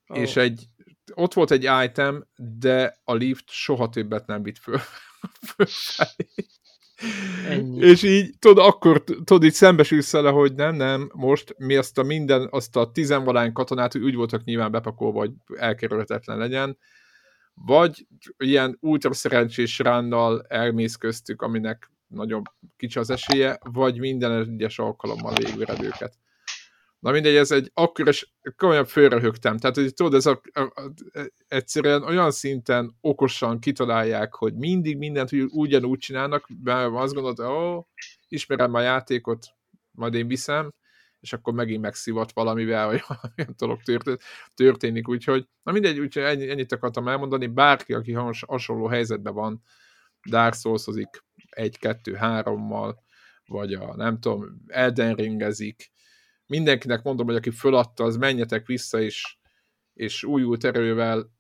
Oh. 0.07 0.19
És 0.19 0.37
egy, 0.37 0.69
ott 1.15 1.35
volt 1.35 1.51
egy 1.51 1.69
item, 1.85 2.27
de 2.37 3.01
a 3.05 3.15
lift 3.15 3.51
soha 3.51 3.89
többet 3.89 4.27
nem 4.27 4.43
vitt 4.43 4.59
föl, 4.59 4.79
fölfelé. 5.57 6.47
Ennyi. 7.49 7.81
És 7.81 8.03
így, 8.03 8.39
tudod, 8.39 8.67
akkor 8.67 9.05
tudod, 9.05 9.45
így 9.45 9.53
szembesülsz 9.53 10.13
vele, 10.13 10.31
hogy 10.31 10.55
nem, 10.55 10.75
nem, 10.75 11.11
most 11.15 11.55
mi 11.59 11.77
azt 11.77 11.99
a 11.99 12.03
minden, 12.03 12.49
azt 12.51 12.77
a 12.77 12.91
tizenvalány 12.91 13.53
katonát 13.53 13.97
úgy 13.97 14.15
voltak 14.15 14.45
nyilván 14.45 14.71
bepakolva, 14.71 15.19
hogy 15.19 15.33
elkerülhetetlen 15.57 16.39
legyen, 16.39 16.79
vagy 17.55 18.07
ilyen 18.39 18.77
ultra 18.81 19.13
szerencsés 19.13 19.79
ránnal 19.79 20.45
elmész 20.49 20.97
köztük, 20.97 21.43
aminek 21.43 21.91
nagyon 22.07 22.43
kicsi 22.77 22.99
az 22.99 23.11
esélye, 23.11 23.59
vagy 23.63 23.99
minden 23.99 24.33
egyes 24.33 24.79
alkalommal 24.79 25.35
végüled 25.35 25.83
őket. 25.83 26.19
Na 27.05 27.11
mindegy, 27.11 27.35
ez 27.35 27.51
egy 27.51 27.71
akkor 27.75 28.09
is 28.09 28.35
komolyan 28.57 28.85
fölröhögtem. 28.85 29.59
Tehát, 29.59 29.77
hogy 29.77 29.95
tudod, 29.95 30.15
ez 30.15 30.27
a, 30.27 30.41
a, 30.53 30.61
a, 30.61 30.93
egyszerűen 31.49 32.03
olyan 32.03 32.31
szinten 32.31 32.97
okosan 33.01 33.59
kitalálják, 33.59 34.35
hogy 34.35 34.55
mindig 34.55 34.99
mindent 34.99 35.31
ugyanúgy 35.33 35.99
csinálnak, 35.99 36.49
mert 36.63 36.91
azt 36.95 37.15
gondolod, 37.15 37.41
ó, 37.41 37.77
oh, 37.77 37.85
ismerem 38.29 38.75
a 38.75 38.81
játékot, 38.81 39.47
majd 39.91 40.15
én 40.15 40.27
viszem, 40.27 40.73
és 41.21 41.33
akkor 41.33 41.55
megint 41.55 41.81
megszivat 41.81 42.33
valamivel, 42.33 42.87
vagy 42.87 43.03
valamilyen 43.09 43.55
dolog 43.59 43.81
történik, 44.55 45.09
úgyhogy, 45.09 45.49
na 45.63 45.73
mindegy, 45.73 45.99
úgyhogy 45.99 46.23
ennyi, 46.23 46.51
ennyit 46.51 46.73
akartam 46.73 47.09
elmondani, 47.09 47.47
bárki, 47.47 47.93
aki 47.93 48.13
hasonló 48.47 48.87
helyzetben 48.87 49.35
van, 49.35 49.63
Dark 50.31 50.55
Souls-ozik 50.55 51.25
egy, 51.49 51.79
kettő, 51.79 52.15
hárommal, 52.15 53.03
vagy 53.47 53.73
a, 53.73 53.97
nem 53.97 54.21
tudom, 54.21 54.65
Elden 54.67 55.15
Ringezik, 55.15 55.93
mindenkinek 56.47 57.03
mondom, 57.03 57.27
hogy 57.27 57.37
aki 57.37 57.51
föladta, 57.51 58.05
az 58.05 58.17
menjetek 58.17 58.67
vissza, 58.67 59.01
és, 59.01 59.37
és 59.95 60.25
újult 60.25 60.65
erővel 60.65 61.31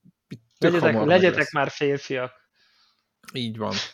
legyetek, 0.58 1.04
legyetek 1.04 1.50
már 1.50 1.70
férfiak. 1.70 2.32
Így 3.32 3.56
van. 3.56 3.74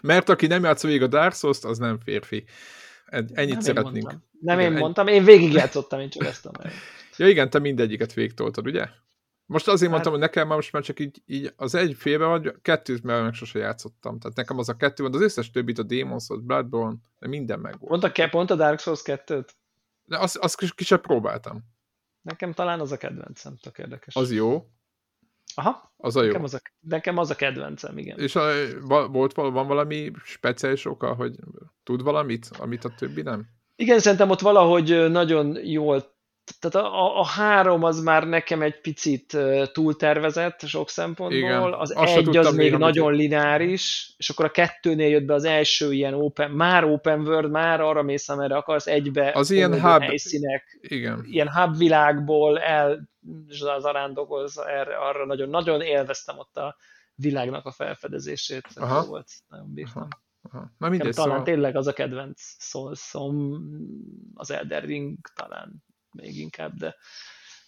Mert 0.00 0.28
aki 0.28 0.46
nem 0.46 0.64
játsz 0.64 0.82
végig 0.82 1.02
a 1.02 1.06
Dark 1.06 1.34
Souls-t, 1.34 1.64
az 1.64 1.78
nem 1.78 1.98
férfi. 1.98 2.44
Ennyit 3.06 3.52
nem 3.52 3.60
szeretnénk. 3.60 4.12
Én 4.12 4.18
nem 4.40 4.58
igen, 4.58 4.72
én 4.72 4.78
mondtam, 4.78 5.06
én 5.06 5.24
végigjátszottam, 5.24 6.00
én 6.00 6.10
csak 6.10 6.26
ezt 6.26 6.46
a 6.46 6.52
Ja 7.16 7.28
igen, 7.28 7.50
te 7.50 7.58
mindegyiket 7.58 8.12
végtoltad, 8.12 8.66
ugye? 8.66 8.88
Most 9.48 9.68
azért 9.68 9.82
hát... 9.82 9.90
mondtam, 9.90 10.12
hogy 10.12 10.20
nekem 10.20 10.46
már 10.46 10.56
most 10.56 10.72
már 10.72 10.82
csak 10.82 11.00
így, 11.00 11.22
így 11.26 11.52
az 11.56 11.74
egy 11.74 11.94
félbe 11.94 12.24
vagy, 12.24 12.52
kettőt 12.62 13.02
mert 13.02 13.22
meg 13.22 13.34
sose 13.34 13.58
játszottam. 13.58 14.18
Tehát 14.18 14.36
nekem 14.36 14.58
az 14.58 14.68
a 14.68 14.76
kettő 14.76 15.02
van, 15.02 15.12
de 15.12 15.18
az 15.18 15.22
összes 15.22 15.50
többit, 15.50 15.78
a 15.78 15.84
Demon's 15.84 16.24
Souls, 16.24 16.42
Bloodborne, 16.42 16.96
de 17.18 17.28
minden 17.28 17.60
meg 17.60 17.78
volt. 17.78 18.00
Pont 18.00 18.18
a, 18.18 18.28
pont 18.28 18.50
a 18.50 18.54
Dark 18.54 18.78
Souls 18.78 19.00
2-t? 19.04 19.48
De 20.04 20.18
azt, 20.18 20.36
azt 20.36 20.56
ki, 20.56 20.66
ki 20.74 20.84
sem 20.84 21.00
próbáltam. 21.00 21.64
Nekem 22.22 22.52
talán 22.52 22.80
az 22.80 22.92
a 22.92 22.96
kedvencem, 22.96 23.56
tök 23.56 23.78
érdekes. 23.78 24.16
Az 24.16 24.32
jó? 24.32 24.68
Aha. 25.54 25.92
Az 25.96 26.16
a 26.16 26.20
jó. 26.20 26.26
Nekem 26.26 26.44
az 26.44 26.54
a, 26.54 26.60
nekem 26.80 27.18
az 27.18 27.30
a 27.30 27.34
kedvencem, 27.34 27.98
igen. 27.98 28.18
És 28.18 28.36
a, 28.36 28.50
volt, 29.08 29.34
van 29.34 29.66
valami 29.66 30.10
speciális 30.24 30.84
oka, 30.84 31.14
hogy 31.14 31.36
tud 31.82 32.02
valamit, 32.02 32.50
amit 32.58 32.84
a 32.84 32.94
többi 32.98 33.22
nem? 33.22 33.46
Igen, 33.76 33.98
szerintem 33.98 34.30
ott 34.30 34.40
valahogy 34.40 35.10
nagyon 35.10 35.64
jól 35.64 36.16
tehát 36.58 36.86
a, 36.86 37.18
a 37.20 37.24
három 37.24 37.82
az 37.82 38.02
már 38.02 38.26
nekem 38.26 38.62
egy 38.62 38.80
picit 38.80 39.36
túltervezett 39.72 40.66
sok 40.66 40.88
szempontból, 40.88 41.38
Igen, 41.38 41.62
az 41.62 41.96
egy 41.96 42.36
az 42.36 42.54
még 42.54 42.76
nagyon 42.76 43.04
hogy... 43.04 43.16
lineáris, 43.16 44.14
és 44.16 44.30
akkor 44.30 44.44
a 44.44 44.50
kettőnél 44.50 45.08
jött 45.08 45.24
be 45.24 45.34
az 45.34 45.44
első 45.44 45.92
ilyen 45.92 46.14
open, 46.14 46.50
már 46.50 46.84
open 46.84 47.20
world, 47.20 47.50
már 47.50 47.80
arra 47.80 48.02
mész, 48.02 48.28
amerre 48.28 48.56
akarsz, 48.56 48.86
egybe 48.86 49.32
az 49.34 49.50
ilyen 49.50 49.80
hub, 49.80 50.02
helyszínek, 50.02 50.78
Igen. 50.80 51.24
ilyen 51.26 51.52
hub 51.52 51.76
világból 51.76 52.58
el 52.58 53.08
zarándokolsz 53.78 54.56
erre, 54.56 54.96
arra 54.96 55.26
nagyon, 55.26 55.48
nagyon 55.48 55.80
élveztem 55.80 56.38
ott 56.38 56.56
a 56.56 56.76
világnak 57.14 57.66
a 57.66 57.72
felfedezését, 57.72 58.68
Aha. 58.74 59.06
volt, 59.06 59.28
nagyon 59.48 59.74
bírtam. 59.74 60.02
Aha. 60.02 60.26
Aha. 60.42 60.70
Na 60.78 60.88
mindegy, 60.88 61.14
talán 61.14 61.30
szóval... 61.30 61.44
tényleg 61.44 61.76
az 61.76 61.86
a 61.86 61.92
kedvenc 61.92 62.40
szólszom, 62.58 63.62
az 64.34 64.50
Elder 64.50 64.84
Ring 64.84 65.16
talán 65.34 65.82
még 66.22 66.38
inkább, 66.38 66.72
de... 66.72 66.96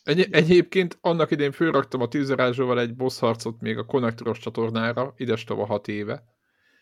Egy, 0.03 0.29
egyébként 0.31 0.99
annak 1.01 1.31
idén 1.31 1.53
fölraktam 1.53 2.01
a 2.01 2.09
tűzerázsóval 2.09 2.81
egy 2.81 2.95
boss 2.95 3.19
harcot 3.19 3.61
még 3.61 3.79
a 3.79 3.85
konnektoros 3.85 4.39
csatornára, 4.39 5.15
idestova 5.17 5.67
hat 5.67 5.89
éve. 5.89 6.25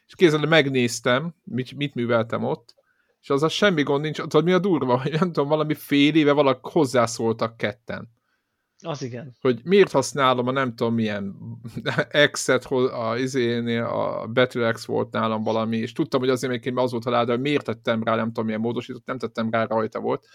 És 0.07 0.15
kézzel 0.15 0.41
megnéztem, 0.41 1.35
mit, 1.45 1.75
mit 1.75 1.95
műveltem 1.95 2.45
ott, 2.45 2.75
és 3.21 3.31
az 3.31 3.43
a 3.43 3.49
semmi 3.49 3.83
gond 3.83 4.03
nincs, 4.03 4.17
tudod 4.17 4.45
mi 4.45 4.53
a 4.53 4.59
durva, 4.59 5.01
hogy 5.01 5.13
nem 5.21 5.33
tudom, 5.33 5.49
valami 5.49 5.75
fél 5.75 6.15
éve 6.15 6.33
valak 6.33 6.67
hozzászóltak 6.67 7.57
ketten. 7.57 8.09
Az 8.81 9.03
igen. 9.03 9.37
Hogy 9.41 9.61
miért 9.65 9.93
használom 9.93 10.47
a 10.47 10.51
nem 10.51 10.75
tudom 10.75 10.95
milyen 10.95 11.37
X-et, 12.31 12.65
a, 12.65 13.17
izénél, 13.17 13.85
a 13.85 14.27
Battle 14.27 14.73
X 14.73 14.85
volt 14.85 15.11
nálam 15.11 15.43
valami, 15.43 15.77
és 15.77 15.93
tudtam, 15.93 16.21
hogy 16.21 16.29
azért 16.29 16.65
még 16.65 16.79
az 16.79 16.91
volt 16.91 17.05
a 17.05 17.11
láda, 17.11 17.33
hogy 17.33 17.41
miért 17.41 17.65
tettem 17.65 18.03
rá, 18.03 18.15
nem 18.15 18.27
tudom 18.27 18.45
milyen 18.45 18.61
módosított, 18.61 19.07
nem 19.07 19.19
tettem 19.19 19.51
rá, 19.51 19.65
rajta 19.65 20.01
volt. 20.01 20.27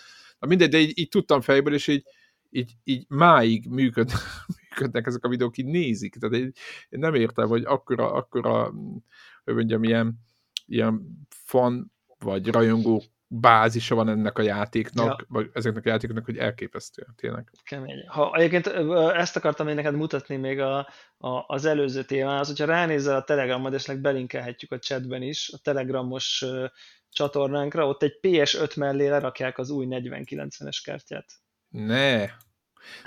Mindegy, 0.47 0.69
de 0.69 0.77
így, 0.77 0.99
így 0.99 1.09
tudtam 1.09 1.41
fejből, 1.41 1.73
és 1.73 1.87
így, 1.87 2.03
így, 2.49 2.71
így 2.83 3.05
máig 3.07 3.67
működ, 3.69 4.11
működnek 4.69 5.07
ezek 5.07 5.23
a 5.23 5.29
videók, 5.29 5.57
így 5.57 5.65
nézik. 5.65 6.15
Tehát 6.15 6.35
így, 6.35 6.57
én 6.89 6.99
nem 6.99 7.13
értem, 7.13 7.47
hogy 7.47 7.63
akkora, 7.65 8.11
akkora 8.11 8.73
hogy 9.43 9.53
mondjam, 9.53 9.83
ilyen, 9.83 10.19
ilyen 10.65 11.01
fan 11.29 11.91
vagy 12.19 12.47
rajongó 12.47 13.03
bázisa 13.27 13.95
van 13.95 14.09
ennek 14.09 14.37
a 14.37 14.41
játéknak, 14.41 15.19
ja. 15.19 15.25
vagy 15.27 15.49
ezeknek 15.53 15.85
a 15.85 15.89
játékoknak, 15.89 16.25
hogy 16.25 16.37
elképesztő, 16.37 17.07
tényleg. 17.15 17.51
Kemény. 17.63 18.07
Ha 18.07 18.35
egyébként 18.35 18.67
ezt 19.15 19.35
akartam 19.35 19.67
én 19.67 19.75
neked 19.75 19.95
mutatni 19.95 20.35
még 20.35 20.59
a, 20.59 20.77
a, 21.17 21.43
az 21.47 21.65
előző 21.65 22.03
témához, 22.03 22.47
hogyha 22.47 22.65
ránézel 22.65 23.15
a 23.15 23.23
Telegramod, 23.23 23.73
és 23.73 23.85
belinkelhetjük 23.85 24.71
a 24.71 24.79
chatben 24.79 25.21
is, 25.21 25.49
a 25.53 25.57
Telegramos 25.57 26.45
csatornánkra, 27.13 27.87
ott 27.87 28.03
egy 28.03 28.19
PS5 28.21 28.77
mellé 28.77 29.07
lerakják 29.07 29.57
az 29.57 29.69
új 29.69 29.87
4090-es 29.89 30.77
kártyát. 30.83 31.25
Ne! 31.69 32.25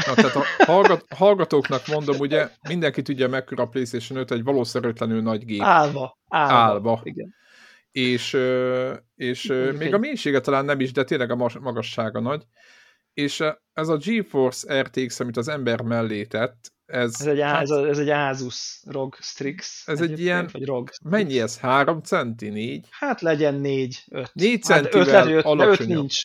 Na, 0.07 0.15
tehát 0.15 0.35
a 0.35 0.45
hallgat, 0.65 1.05
hallgatóknak 1.15 1.87
mondom, 1.87 2.19
ugye 2.19 2.49
mindenki 2.69 3.03
tudja 3.03 3.29
mekkora 3.29 3.63
a 3.63 3.69
PlayStation 3.69 4.19
5 4.19 4.31
egy 4.31 4.45
valószerűtlenül 4.45 5.23
nagy 5.23 5.45
gép. 5.45 5.63
Álva. 5.63 6.19
Álva. 6.29 6.55
Álva. 6.55 7.01
Igen. 7.03 7.35
És, 7.91 8.39
és 9.15 9.47
még 9.79 9.95
a 9.95 9.99
mélysége 9.99 10.41
talán 10.41 10.65
nem 10.65 10.81
is, 10.81 10.93
de 10.93 11.05
tényleg 11.05 11.31
a 11.31 11.51
magassága 11.61 12.21
nagy. 12.21 12.45
És 13.15 13.45
ez 13.73 13.89
a 13.89 13.97
GeForce 13.97 14.81
RTX, 14.81 15.21
amit 15.21 15.37
az 15.37 15.49
ember 15.49 15.81
mellé 15.81 16.25
tett, 16.25 16.73
ez, 16.87 17.21
ez, 17.21 17.27
egy, 17.27 17.41
hát, 17.41 17.63
ez, 17.63 17.71
a, 17.71 17.89
ez 17.89 17.99
egy 17.99 18.09
Asus 18.09 18.81
ROG 18.85 19.17
Strix. 19.21 19.89
Ez 19.89 20.01
egy 20.01 20.21
ilyen, 20.21 20.49
vagy 20.53 20.65
ROG 20.65 20.91
mennyi 21.03 21.41
ez? 21.41 21.59
3 21.59 22.01
centi? 22.01 22.49
4? 22.49 22.87
Hát 22.91 23.21
legyen 23.21 23.55
4, 23.55 24.05
5. 24.11 24.31
4 24.35 24.63
centivel 24.63 25.15
hát 25.15 25.27
5, 25.27 25.45
5, 25.45 25.81
5 25.81 25.87
nincs. 25.87 26.25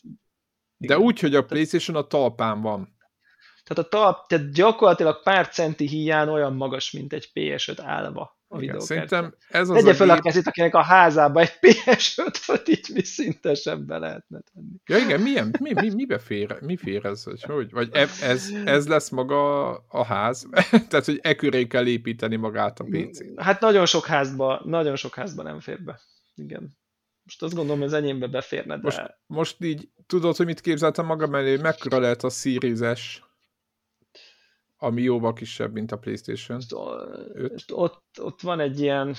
De 0.77 0.99
úgy, 0.99 1.19
hogy 1.19 1.35
a 1.35 1.45
PlayStation 1.45 1.95
a 1.97 2.07
talpán 2.07 2.61
van. 2.61 2.95
Tehát 3.63 3.85
a 3.85 3.89
talp, 3.89 4.27
tehát 4.27 4.53
gyakorlatilag 4.53 5.23
pár 5.23 5.47
centi 5.47 5.87
hiány 5.87 6.27
olyan 6.27 6.53
magas, 6.53 6.91
mint 6.91 7.13
egy 7.13 7.31
PS5 7.33 7.77
állva 7.81 8.39
a 8.53 8.61
Igen, 8.61 8.79
Szerintem 8.79 9.35
ez 9.49 9.69
az 9.69 9.75
Tegye 9.75 9.93
fel 9.93 10.09
a, 10.09 10.19
kezét, 10.19 10.47
akinek 10.47 10.75
a 10.75 10.81
házába 10.81 11.39
egy 11.39 11.51
PS5-öt 11.61 12.67
így 12.67 12.89
mi 12.93 13.03
szintesen 13.03 13.85
be 13.85 13.97
lehetne 13.97 14.41
tenni. 14.53 14.75
Ja 14.85 14.97
igen, 14.97 15.21
milyen, 15.21 15.55
mi, 15.59 15.73
mi, 15.73 15.89
mibe 15.93 16.19
fér, 16.19 16.61
mi 16.61 16.77
fér 16.77 17.05
ez? 17.05 17.23
Hogy, 17.23 17.43
hogy? 17.43 17.71
Vagy 17.71 17.89
e, 17.91 18.07
ez, 18.21 18.49
ez 18.65 18.87
lesz 18.87 19.09
maga 19.09 19.71
a 19.77 20.05
ház? 20.05 20.47
Tehát, 20.89 21.05
hogy 21.05 21.19
e 21.21 21.35
köré 21.35 21.67
kell 21.67 21.87
építeni 21.87 22.35
magát 22.35 22.79
a 22.79 22.83
PC-t. 22.83 23.41
Hát 23.41 23.61
nagyon 23.61 23.85
sok 23.85 24.05
házba, 24.05 24.61
nagyon 24.65 24.95
sok 24.95 25.15
házba 25.15 25.43
nem 25.43 25.59
fér 25.59 25.83
be. 25.83 25.99
Igen. 26.35 26.79
Most 27.23 27.43
azt 27.43 27.53
gondolom, 27.53 27.79
hogy 27.79 27.87
az 27.87 27.93
enyémbe 27.93 28.27
beférne, 28.27 28.75
de... 28.75 28.81
Most, 28.81 29.01
most 29.25 29.63
így 29.63 29.89
tudod, 30.07 30.35
hogy 30.35 30.45
mit 30.45 30.61
képzeltem 30.61 31.05
magam 31.05 31.29
mellé, 31.29 31.57
mekkora 31.57 31.99
lehet 31.99 32.23
a 32.23 32.29
Series 32.29 32.79
ami 34.83 35.01
jóval 35.01 35.33
kisebb, 35.33 35.73
mint 35.73 35.91
a 35.91 35.97
PlayStation 35.97 36.61
5. 37.33 37.63
Ott, 37.71 38.03
ott 38.19 38.41
van 38.41 38.59
egy 38.59 38.79
ilyen, 38.79 39.15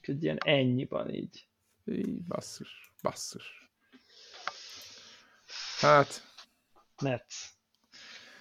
egy 0.00 0.22
ilyen 0.22 0.38
ennyi 0.44 0.86
van 0.86 1.10
így. 1.10 1.48
Így, 1.84 2.22
basszus, 2.22 2.92
basszus. 3.02 3.70
Hát. 5.80 6.22
Net. 6.98 7.26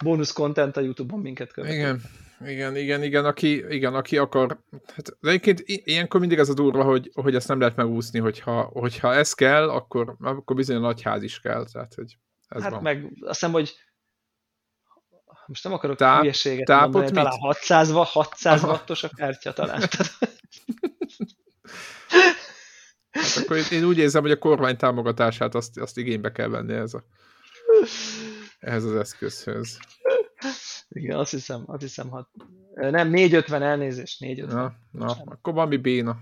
Bónusz 0.04 0.32
content 0.32 0.78
a 0.78 0.82
Youtube-on 0.82 1.20
minket 1.20 1.52
követ. 1.52 1.74
Igen, 1.74 2.02
igen, 2.46 2.76
igen, 2.76 3.04
igen, 3.04 3.26
aki, 3.26 3.74
igen, 3.74 3.94
aki 3.94 4.18
akar, 4.18 4.64
hát, 4.94 5.18
de 5.20 5.30
egyébként 5.30 5.64
ilyenkor 5.66 6.20
mindig 6.20 6.38
ez 6.38 6.50
a 6.50 6.54
durva, 6.54 6.84
hogy, 6.84 7.12
hogy 7.14 7.36
ezt 7.36 7.48
nem 7.48 7.60
lehet 7.60 7.76
megúszni, 7.76 8.20
hogyha, 8.20 8.62
hogyha 8.62 9.14
ez 9.14 9.34
kell, 9.34 9.70
akkor, 9.70 10.16
akkor 10.20 10.56
bizony 10.56 10.76
a 10.76 10.80
nagyház 10.80 11.24
is 11.24 11.40
kell, 11.40 11.66
tehát, 11.72 11.94
hogy 11.94 12.18
ez 12.48 12.62
hát 12.62 12.72
van. 12.72 12.82
meg 12.82 13.04
azt 13.04 13.40
hiszem, 13.40 13.52
hogy 13.52 13.76
most 15.48 15.64
nem 15.64 15.74
akarok 15.74 15.98
Táp, 15.98 16.20
hülyeséget 16.20 16.68
mondani, 16.68 17.06
mit? 17.06 17.14
talán 17.14 17.38
600, 17.40 17.92
600 17.92 18.64
wattos 18.64 19.04
a 19.04 19.10
kártya 19.10 19.54
talán. 19.54 19.82
hát 23.12 23.38
akkor 23.44 23.58
én, 23.58 23.64
én 23.72 23.84
úgy 23.84 23.98
érzem, 23.98 24.22
hogy 24.22 24.32
a 24.32 24.38
kormány 24.38 24.78
támogatását 24.78 25.56
azt, 25.56 25.78
azt 25.78 25.98
igénybe 25.98 26.32
kell 26.32 26.48
venni 26.48 26.74
ez 26.74 26.94
a, 26.94 27.04
ehhez 28.60 28.84
az 28.84 28.96
eszközhöz. 28.96 29.80
Igen, 30.90 31.18
azt 31.18 31.32
hiszem, 31.32 31.64
azt 31.66 31.82
hiszem, 31.82 32.10
hat... 32.10 32.30
nem, 32.74 33.10
450 33.10 33.62
elnézést, 33.62 34.20
450. 34.20 34.78
Na, 34.92 35.06
na 35.06 35.16
akkor 35.26 35.54
valami 35.54 35.78
béna. 35.78 36.18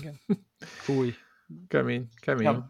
Igen. 0.00 0.20
Fúj. 0.58 1.14
Kemény, 1.68 2.08
kemény. 2.20 2.44
Ja. 2.44 2.66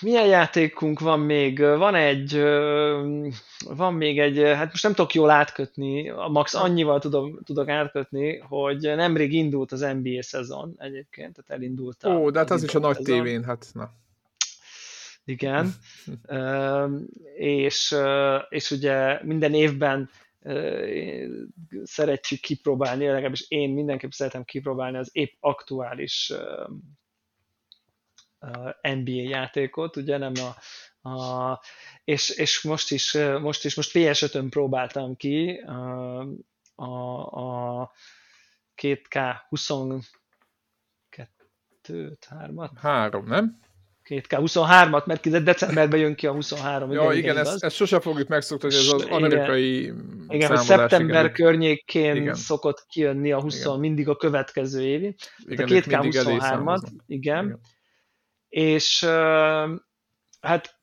Milyen 0.00 0.26
játékunk 0.26 1.00
van 1.00 1.20
még? 1.20 1.60
Van 1.60 1.94
egy, 1.94 2.40
van 3.64 3.94
még 3.94 4.18
egy, 4.18 4.38
hát 4.38 4.70
most 4.70 4.82
nem 4.82 4.94
tudok 4.94 5.14
jól 5.14 5.30
átkötni, 5.30 6.10
a 6.10 6.28
max 6.28 6.54
annyival 6.54 7.00
tudom, 7.00 7.38
tudok 7.44 7.68
átkötni, 7.68 8.38
hogy 8.38 8.80
nemrég 8.80 9.32
indult 9.32 9.72
az 9.72 9.80
NBA 9.80 10.22
szezon 10.22 10.74
egyébként, 10.78 11.32
tehát 11.32 11.50
elindult 11.60 12.04
a, 12.04 12.14
Ó, 12.14 12.30
de 12.30 12.38
hát 12.38 12.50
az, 12.50 12.56
az 12.56 12.68
is 12.68 12.74
a 12.74 12.78
nagy 12.78 12.96
szezon. 12.96 13.16
tévén, 13.16 13.44
hát 13.44 13.66
na. 13.72 13.90
Igen, 15.24 15.74
és, 17.66 17.94
és 18.48 18.70
ugye 18.70 19.24
minden 19.24 19.54
évben 19.54 20.10
szeretjük 21.84 22.40
kipróbálni, 22.40 23.06
legalábbis 23.06 23.44
én 23.48 23.70
mindenképp 23.70 24.10
szeretem 24.10 24.44
kipróbálni 24.44 24.96
az 24.96 25.10
épp 25.12 25.32
aktuális 25.40 26.32
NBA 28.82 29.22
játékot, 29.28 29.96
ugye 29.96 30.18
nem 30.18 30.32
a, 30.34 31.08
a 31.08 31.60
és, 32.04 32.28
és 32.28 32.62
most 32.62 32.90
is, 32.90 33.12
most 33.40 33.64
is, 33.64 33.74
most 33.74 33.90
PS5-ön 33.94 34.48
próbáltam 34.48 35.16
ki 35.16 35.62
a, 35.66 36.20
a, 36.74 36.90
a 37.80 37.92
2K 38.82 39.34
22 39.48 40.06
3 42.28 42.58
at 42.58 42.78
3, 42.78 43.26
nem? 43.26 43.58
2K 44.04 44.38
23-at, 44.40 45.06
mert 45.06 45.42
decemberben 45.42 46.00
jön 46.00 46.14
ki 46.14 46.26
a 46.26 46.32
23. 46.32 46.90
Ja, 46.90 47.02
igen, 47.02 47.16
igen 47.16 47.36
ezt, 47.36 47.64
ezt 47.64 47.76
sose 47.76 48.00
fogjuk 48.00 48.28
megszokni, 48.28 48.68
hogy 48.68 48.76
ez 48.76 48.92
az 48.92 49.02
amerikai 49.02 49.82
Igen, 49.82 50.26
igen 50.28 50.48
hogy 50.48 50.58
szeptember 50.58 51.24
igen. 51.24 51.32
környékén 51.32 52.16
igen. 52.16 52.34
szokott 52.34 52.86
kijönni 52.86 53.32
a 53.32 53.40
20, 53.40 53.60
igen. 53.60 53.78
mindig 53.78 54.08
a 54.08 54.16
következő 54.16 54.82
évi. 54.82 55.14
Igen, 55.38 55.66
a 55.66 55.70
2K 55.70 56.10
23-at, 56.12 56.88
igen. 57.06 57.44
igen 57.44 57.60
és 58.48 59.04
hát 60.40 60.76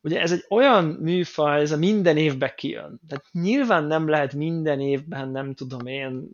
ugye 0.00 0.20
ez 0.20 0.32
egy 0.32 0.44
olyan 0.48 0.84
műfaj, 0.84 1.60
ez 1.60 1.72
a 1.72 1.76
minden 1.76 2.16
évben 2.16 2.52
kijön. 2.56 3.00
Tehát 3.08 3.24
nyilván 3.32 3.84
nem 3.84 4.08
lehet 4.08 4.34
minden 4.34 4.80
évben, 4.80 5.28
nem 5.28 5.54
tudom 5.54 5.86
én, 5.86 6.28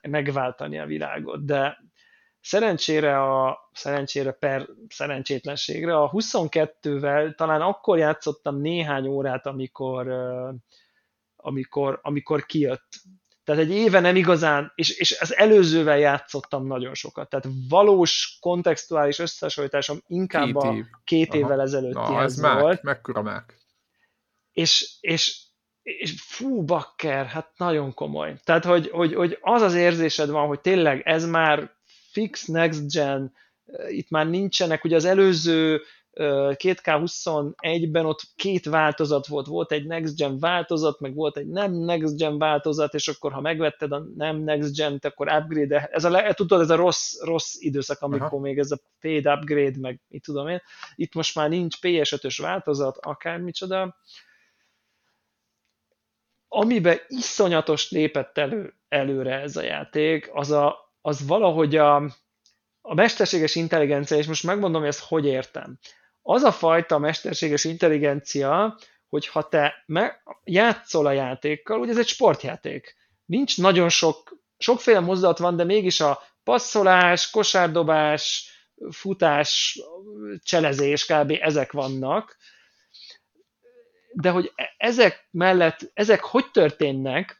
megváltani 0.00 0.78
a 0.78 0.86
világot, 0.86 1.44
de 1.44 1.78
szerencsére 2.40 3.22
a 3.22 3.58
szerencsére 3.72 4.32
per 4.32 4.68
szerencsétlenségre 4.88 5.96
a 5.96 6.10
22-vel 6.10 7.34
talán 7.34 7.60
akkor 7.60 7.98
játszottam 7.98 8.60
néhány 8.60 9.06
órát, 9.06 9.46
amikor 9.46 10.08
amikor, 11.42 11.98
amikor 12.02 12.46
kijött. 12.46 12.88
Tehát 13.44 13.60
egy 13.60 13.70
éve 13.70 14.00
nem 14.00 14.16
igazán, 14.16 14.72
és, 14.74 14.90
és 14.90 15.20
az 15.20 15.36
előzővel 15.36 15.98
játszottam 15.98 16.66
nagyon 16.66 16.94
sokat. 16.94 17.28
Tehát 17.28 17.48
valós, 17.68 18.36
kontextuális 18.40 19.18
összehasonlításom 19.18 20.02
inkább 20.06 20.44
két 20.44 20.56
a 20.56 20.72
év. 20.74 20.84
két 21.04 21.34
évvel 21.34 21.52
Aha. 21.52 21.62
ezelőttihez 21.62 22.36
Na, 22.36 22.48
ez 22.48 22.60
volt. 22.60 22.82
mekkora 22.82 23.22
mák. 23.22 23.58
És, 24.52 24.96
és, 25.00 25.40
és 25.82 26.22
fú, 26.22 26.64
bakker, 26.64 27.26
hát 27.26 27.52
nagyon 27.56 27.94
komoly. 27.94 28.36
Tehát, 28.44 28.64
hogy, 28.64 28.90
hogy, 28.90 29.14
hogy 29.14 29.38
az 29.40 29.62
az 29.62 29.74
érzésed 29.74 30.30
van, 30.30 30.46
hogy 30.46 30.60
tényleg 30.60 31.02
ez 31.04 31.26
már 31.26 31.70
fix 32.12 32.44
next 32.44 32.92
gen, 32.92 33.32
itt 33.88 34.10
már 34.10 34.26
nincsenek, 34.26 34.84
ugye 34.84 34.96
az 34.96 35.04
előző 35.04 35.82
2K21-ben 36.14 38.06
ott 38.06 38.22
két 38.36 38.64
változat 38.64 39.26
volt, 39.26 39.46
volt 39.46 39.72
egy 39.72 39.86
Next 39.86 40.16
Gen 40.16 40.38
változat, 40.38 41.00
meg 41.00 41.14
volt 41.14 41.36
egy 41.36 41.46
nem 41.46 41.72
Next 41.72 42.16
Gen 42.16 42.38
változat, 42.38 42.94
és 42.94 43.08
akkor 43.08 43.32
ha 43.32 43.40
megvetted 43.40 43.92
a 43.92 44.04
nem 44.16 44.36
Next 44.36 44.76
Gen-t, 44.76 45.04
akkor 45.04 45.32
upgrade 45.32 45.84
ez 45.84 46.04
a, 46.04 46.32
tudod, 46.34 46.60
ez 46.60 46.70
a 46.70 46.76
rossz, 46.76 47.20
rossz 47.20 47.54
időszak, 47.58 48.00
amikor 48.00 48.26
Aha. 48.26 48.38
még 48.38 48.58
ez 48.58 48.70
a 48.70 48.78
paid 49.00 49.26
upgrade, 49.26 49.78
meg 49.80 50.00
mit 50.08 50.22
tudom 50.22 50.48
én. 50.48 50.62
Itt 50.94 51.14
most 51.14 51.34
már 51.34 51.48
nincs 51.48 51.76
PS5-ös 51.80 52.38
változat, 52.40 52.96
akármicsoda. 52.96 53.96
Amiben 56.48 56.98
iszonyatos 57.08 57.90
lépett 57.90 58.38
elő, 58.38 58.74
előre 58.88 59.40
ez 59.40 59.56
a 59.56 59.62
játék, 59.62 60.30
az, 60.32 60.50
a, 60.50 60.76
az 61.00 61.26
valahogy 61.26 61.76
a, 61.76 61.96
a 62.80 62.94
mesterséges 62.94 63.54
intelligencia, 63.54 64.16
és 64.16 64.26
most 64.26 64.44
megmondom, 64.44 64.80
hogy 64.80 64.90
ezt 64.90 65.04
hogy 65.04 65.26
értem 65.26 65.78
az 66.22 66.42
a 66.42 66.52
fajta 66.52 66.98
mesterséges 66.98 67.64
intelligencia, 67.64 68.78
hogy 69.08 69.26
ha 69.26 69.48
te 69.48 69.84
játszol 70.44 71.06
a 71.06 71.12
játékkal, 71.12 71.80
ugye 71.80 71.90
ez 71.90 71.98
egy 71.98 72.06
sportjáték, 72.06 72.96
nincs 73.24 73.58
nagyon 73.58 73.88
sok, 73.88 74.36
sokféle 74.58 75.00
mozdulat 75.00 75.38
van, 75.38 75.56
de 75.56 75.64
mégis 75.64 76.00
a 76.00 76.22
passzolás, 76.44 77.30
kosárdobás, 77.30 78.50
futás, 78.90 79.80
cselezés, 80.42 81.06
kb. 81.06 81.36
ezek 81.40 81.72
vannak, 81.72 82.36
de 84.12 84.30
hogy 84.30 84.52
e-, 84.54 84.74
ezek 84.76 85.28
mellett, 85.30 85.90
ezek 85.94 86.20
hogy 86.20 86.50
történnek, 86.50 87.39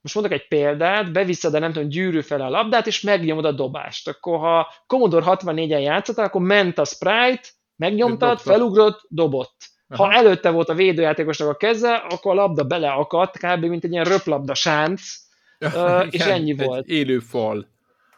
most 0.00 0.14
mondok 0.14 0.32
egy 0.32 0.48
példát, 0.48 1.12
beviszed 1.12 1.54
a 1.54 1.58
nem 1.58 1.72
tudom, 1.72 1.88
gyűrű 1.88 2.20
fel 2.20 2.40
a 2.40 2.48
labdát, 2.48 2.86
és 2.86 3.00
megnyomod 3.00 3.44
a 3.44 3.52
dobást. 3.52 4.08
Akkor 4.08 4.38
ha 4.38 4.72
Commodore 4.86 5.24
64-en 5.28 5.80
játszottál, 5.80 6.24
akkor 6.24 6.40
ment 6.40 6.78
a 6.78 6.84
sprite, 6.84 7.48
megnyomtad, 7.76 8.40
felugrott, 8.40 9.00
dobott. 9.08 9.56
Aha. 9.88 10.04
Ha 10.04 10.12
előtte 10.12 10.50
volt 10.50 10.68
a 10.68 10.74
védőjátékosnak 10.74 11.48
a 11.48 11.56
keze, 11.56 11.94
akkor 11.94 12.32
a 12.32 12.34
labda 12.34 12.64
beleakadt, 12.64 13.38
kb. 13.38 13.64
mint 13.64 13.84
egy 13.84 13.92
ilyen 13.92 14.04
röplabda 14.04 14.54
sánc, 14.54 15.02
ja, 15.58 16.00
és 16.10 16.12
igen, 16.12 16.30
ennyi 16.30 16.54
volt. 16.54 16.84
Egy 16.88 16.96
élő 16.96 17.18
fal. 17.18 17.66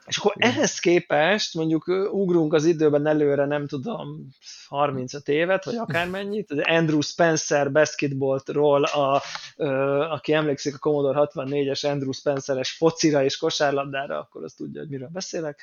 És 0.07 0.17
akkor 0.17 0.33
ehhez 0.37 0.79
képest 0.79 1.55
mondjuk 1.55 1.87
ugrunk 2.11 2.53
az 2.53 2.65
időben 2.65 3.07
előre, 3.07 3.47
nem 3.47 3.67
tudom, 3.67 4.29
35 4.69 5.29
évet, 5.29 5.65
vagy 5.65 5.77
akármennyit, 5.77 6.51
az 6.51 6.59
Andrew 6.59 7.01
Spencer 7.01 7.73
basketballról, 7.73 8.85
a, 8.85 9.23
a, 9.57 9.73
aki 10.13 10.33
emlékszik 10.33 10.75
a 10.75 10.79
Commodore 10.79 11.31
64-es 11.35 11.91
Andrew 11.91 12.13
Spencer-es 12.13 12.71
focira 12.71 13.25
és 13.25 13.37
kosárlabdára, 13.37 14.19
akkor 14.19 14.45
azt 14.45 14.57
tudja, 14.57 14.81
hogy 14.81 14.91
miről 14.91 15.11
beszélek. 15.13 15.63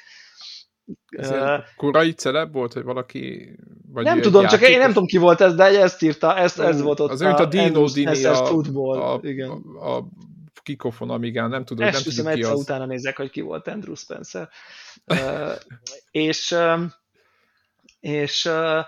Ez 1.09 1.29
uh, 1.29 1.59
korai 1.75 2.11
celeb 2.11 2.53
volt, 2.53 2.73
hogy 2.73 2.83
valaki... 2.83 3.55
Vagy 3.91 4.03
nem 4.03 4.21
tudom, 4.21 4.41
játékos? 4.41 4.65
csak 4.65 4.75
én 4.75 4.79
nem 4.79 4.87
tudom 4.87 5.05
ki 5.05 5.17
volt 5.17 5.41
ez, 5.41 5.55
de 5.55 5.63
ezt 5.63 6.01
írta, 6.01 6.35
ez, 6.35 6.59
ez 6.59 6.81
volt 6.81 6.99
ott. 6.99 7.09
Az 7.09 7.21
a, 7.21 7.37
a 7.37 7.45
Dino 7.45 7.87
Dini 7.87 8.25
a, 8.25 8.45
a, 8.45 9.19
a, 9.19 9.95
a, 9.95 10.07
a 10.69 10.71
Kikofon 10.71 11.09
Amigán, 11.09 11.49
nem 11.49 11.65
tudom, 11.65 11.87
Ezt 11.87 12.05
nem 12.05 12.13
tudom 12.13 12.33
ki 12.33 12.43
az. 12.43 12.59
utána 12.59 12.85
nézek, 12.85 13.17
hogy 13.17 13.29
ki 13.29 13.41
volt 13.41 13.67
Andrew 13.67 13.95
Spencer. 13.95 14.49
uh, 15.05 15.51
és 16.11 16.51
uh, 16.51 16.81
és 17.99 18.45
uh, 18.45 18.85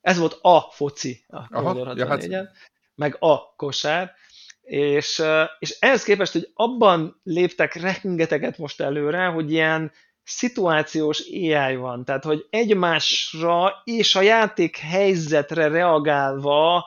ez 0.00 0.18
volt 0.18 0.38
a 0.42 0.60
foci 0.60 1.24
a 1.28 1.48
Commodore 1.48 1.92
64-en, 1.94 2.30
ja, 2.30 2.36
hát... 2.36 2.52
meg 2.94 3.16
a 3.20 3.54
kosár, 3.56 4.14
és, 4.62 5.18
uh, 5.18 5.42
és 5.58 5.76
ehhez 5.80 6.02
képest, 6.02 6.32
hogy 6.32 6.50
abban 6.54 7.20
léptek 7.22 7.74
rengeteget 7.74 8.58
most 8.58 8.80
előre, 8.80 9.26
hogy 9.26 9.52
ilyen 9.52 9.92
szituációs 10.24 11.20
AI 11.30 11.76
van, 11.76 12.04
tehát 12.04 12.24
hogy 12.24 12.46
egymásra 12.50 13.82
és 13.84 14.14
a 14.14 14.20
játék 14.20 14.76
helyzetre 14.76 15.68
reagálva 15.68 16.86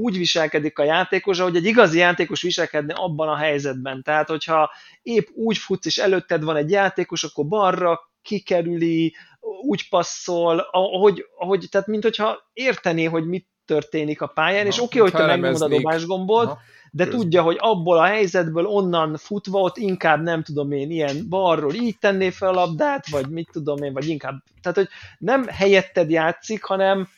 úgy 0.00 0.18
viselkedik 0.18 0.78
a 0.78 0.84
játékos, 0.84 1.38
ahogy 1.38 1.56
egy 1.56 1.64
igazi 1.64 1.98
játékos 1.98 2.42
viselkedne 2.42 2.94
abban 2.94 3.28
a 3.28 3.36
helyzetben. 3.36 4.02
Tehát, 4.02 4.28
hogyha 4.28 4.70
épp 5.02 5.26
úgy 5.34 5.58
futsz, 5.58 5.86
és 5.86 5.98
előtted 5.98 6.44
van 6.44 6.56
egy 6.56 6.70
játékos, 6.70 7.24
akkor 7.24 7.46
balra 7.46 8.00
kikerüli, 8.22 9.14
úgy 9.62 9.88
passzol, 9.88 10.58
ahogy, 10.70 11.24
ahogy 11.38 11.66
tehát 11.70 11.86
mint 11.86 12.02
hogyha 12.02 12.50
értené, 12.52 13.04
hogy 13.04 13.26
mit 13.26 13.48
történik 13.64 14.20
a 14.20 14.26
pályán, 14.26 14.62
Na, 14.62 14.68
és 14.68 14.80
oké, 14.80 14.98
okay, 14.98 15.10
hogy 15.10 15.20
te 15.20 15.26
megnyomod 15.26 15.62
a 15.62 15.68
dobásgombot, 15.68 16.44
Aha, 16.44 16.58
de 16.90 17.04
közben. 17.04 17.20
tudja, 17.20 17.42
hogy 17.42 17.56
abból 17.58 17.98
a 17.98 18.04
helyzetből 18.04 18.66
onnan 18.66 19.16
futva 19.16 19.60
ott 19.60 19.76
inkább 19.76 20.22
nem 20.22 20.42
tudom 20.42 20.72
én 20.72 20.90
ilyen 20.90 21.28
balról 21.28 21.74
így 21.74 21.98
tenné 21.98 22.30
fel 22.30 22.48
a 22.48 22.52
labdát, 22.52 23.08
vagy 23.08 23.28
mit 23.28 23.48
tudom 23.52 23.82
én, 23.82 23.92
vagy 23.92 24.08
inkább, 24.08 24.42
tehát 24.62 24.78
hogy 24.78 24.88
nem 25.18 25.46
helyetted 25.46 26.10
játszik, 26.10 26.64
hanem 26.64 27.08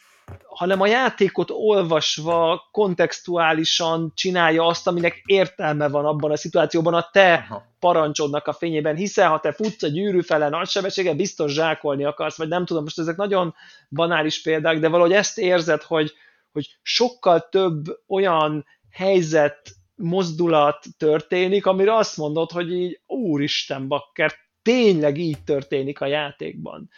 hanem 0.46 0.80
a 0.80 0.86
játékot 0.86 1.50
olvasva 1.50 2.68
kontextuálisan 2.70 4.12
csinálja 4.14 4.66
azt, 4.66 4.86
aminek 4.86 5.22
értelme 5.24 5.88
van 5.88 6.04
abban 6.04 6.30
a 6.30 6.36
szituációban 6.36 6.94
a 6.94 7.08
te 7.12 7.32
Aha. 7.32 7.62
parancsodnak 7.78 8.46
a 8.46 8.52
fényében, 8.52 8.96
hiszen 8.96 9.28
ha 9.28 9.40
te 9.40 9.52
futsz 9.52 9.82
a 9.82 9.88
gyűrű 9.88 10.20
fele 10.20 10.48
nagy 10.48 10.68
sebességgel, 10.68 11.14
biztos 11.14 11.52
zsákolni 11.52 12.04
akarsz, 12.04 12.36
vagy 12.36 12.48
nem 12.48 12.64
tudom, 12.64 12.82
most 12.82 12.98
ezek 12.98 13.16
nagyon 13.16 13.54
banális 13.88 14.42
példák, 14.42 14.78
de 14.78 14.88
valahogy 14.88 15.12
ezt 15.12 15.38
érzed, 15.38 15.82
hogy, 15.82 16.12
hogy 16.52 16.78
sokkal 16.82 17.48
több 17.50 17.84
olyan 18.08 18.66
helyzet, 18.90 19.70
mozdulat 19.94 20.84
történik, 20.98 21.66
amire 21.66 21.96
azt 21.96 22.16
mondod, 22.16 22.50
hogy 22.50 22.72
így, 22.72 23.00
úristen 23.06 23.88
bakker, 23.88 24.32
tényleg 24.62 25.18
így 25.18 25.44
történik 25.44 26.00
a 26.00 26.06
játékban 26.06 26.90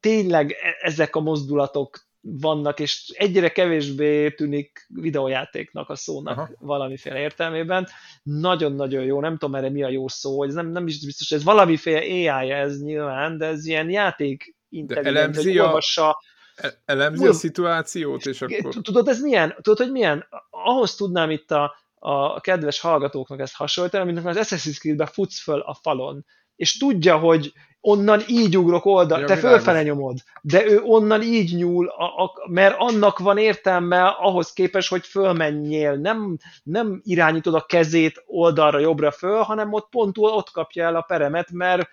tényleg 0.00 0.50
e-, 0.50 0.76
ezek 0.80 1.16
a 1.16 1.20
mozdulatok 1.20 1.98
vannak, 2.20 2.80
és 2.80 3.12
egyre 3.14 3.48
kevésbé 3.48 4.30
tűnik 4.30 4.86
videójátéknak 4.88 5.88
a 5.88 5.96
szónak 5.96 6.38
Aha. 6.38 6.50
valamiféle 6.60 7.18
értelmében. 7.18 7.88
Nagyon-nagyon 8.22 9.04
jó, 9.04 9.20
nem 9.20 9.36
tudom 9.36 9.54
erre 9.54 9.70
mi 9.70 9.82
a 9.82 9.88
jó 9.88 10.08
szó, 10.08 10.38
hogy 10.38 10.48
ez 10.48 10.54
nem, 10.54 10.66
nem 10.66 10.86
is 10.86 11.04
biztos, 11.04 11.30
ez 11.30 11.44
valamiféle 11.44 11.98
AI 11.98 12.50
ez 12.50 12.80
nyilván, 12.80 13.38
de 13.38 13.46
ez 13.46 13.66
ilyen 13.66 13.90
játék 13.90 14.56
intelligens, 14.68 15.36
hogy 15.36 15.58
olvassa, 15.58 16.18
e-, 16.54 16.82
Elemzi 16.84 17.26
a 17.26 17.32
szituációt, 17.32 18.26
és 18.26 18.42
akkor... 18.42 18.74
Tudod, 18.82 19.08
ez 19.08 19.20
milyen? 19.20 19.54
Tudod, 19.60 19.78
hogy 19.78 19.90
milyen? 19.90 20.26
Ahhoz 20.50 20.94
tudnám 20.94 21.30
itt 21.30 21.50
a, 21.50 21.74
a 21.94 22.40
kedves 22.40 22.80
hallgatóknak 22.80 23.40
ezt 23.40 23.54
hasonlítani, 23.54 24.12
mint 24.12 24.26
az 24.26 24.36
Assassin's 24.40 24.78
Creed-ben 24.78 25.06
futsz 25.06 25.42
föl 25.42 25.60
a 25.60 25.74
falon, 25.74 26.24
és 26.56 26.76
tudja, 26.76 27.18
hogy 27.18 27.52
onnan 27.86 28.22
így 28.26 28.58
ugrok 28.58 28.84
oldal, 28.84 29.20
ja, 29.20 29.26
te 29.26 29.36
fölfele 29.36 29.82
nyomod, 29.82 30.18
de 30.42 30.66
ő 30.66 30.80
onnan 30.82 31.22
így 31.22 31.56
nyúl, 31.56 31.88
a, 31.88 32.04
a, 32.04 32.32
mert 32.50 32.74
annak 32.78 33.18
van 33.18 33.38
értelme 33.38 34.06
ahhoz 34.06 34.52
képest, 34.52 34.88
hogy 34.88 35.06
fölmenjél, 35.06 35.94
nem, 35.94 36.36
nem 36.62 37.00
irányítod 37.04 37.54
a 37.54 37.66
kezét 37.66 38.22
oldalra, 38.26 38.78
jobbra 38.78 39.10
föl, 39.10 39.42
hanem 39.42 39.72
ott 39.72 39.88
pont 39.90 40.16
ott 40.18 40.50
kapja 40.50 40.84
el 40.84 40.96
a 40.96 41.00
peremet, 41.00 41.50
mert 41.50 41.88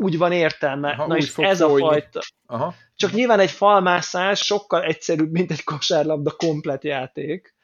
úgy 0.00 0.18
van 0.18 0.32
értelme. 0.32 0.90
Aha, 0.90 1.06
Na 1.06 1.16
és 1.16 1.36
ez 1.36 1.58
folyni. 1.58 1.82
a 1.82 1.88
fajta. 1.88 2.20
Aha. 2.46 2.74
Csak 2.96 3.12
nyilván 3.12 3.40
egy 3.40 3.50
falmászás 3.50 4.40
sokkal 4.40 4.82
egyszerűbb, 4.82 5.30
mint 5.30 5.50
egy 5.50 5.64
kosárlabda 5.64 6.30
komplet 6.30 6.84
játék, 6.84 7.54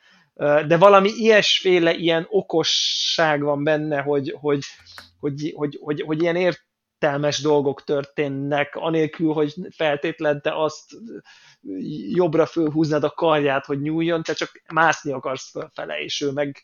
de 0.66 0.76
valami 0.76 1.08
ilyesféle 1.08 1.94
ilyen 1.94 2.26
okosság 2.28 3.42
van 3.42 3.64
benne, 3.64 4.00
hogy, 4.00 4.36
hogy, 4.40 4.60
hogy, 5.20 5.52
hogy, 5.56 5.78
hogy, 5.80 6.00
hogy 6.00 6.22
ilyen 6.22 6.36
ért, 6.36 6.68
értelmes 6.98 7.40
dolgok 7.40 7.84
történnek, 7.84 8.74
anélkül, 8.76 9.32
hogy 9.32 9.54
feltétlen 9.70 10.42
te 10.42 10.62
azt 10.62 10.96
jobbra 12.12 12.46
fölhúznád 12.46 13.04
a 13.04 13.10
karját, 13.10 13.64
hogy 13.64 13.80
nyúljon, 13.80 14.22
te 14.22 14.32
csak 14.32 14.62
mászni 14.72 15.12
akarsz 15.12 15.50
fölfele, 15.50 16.00
és 16.00 16.20
ő 16.20 16.30
meg 16.30 16.62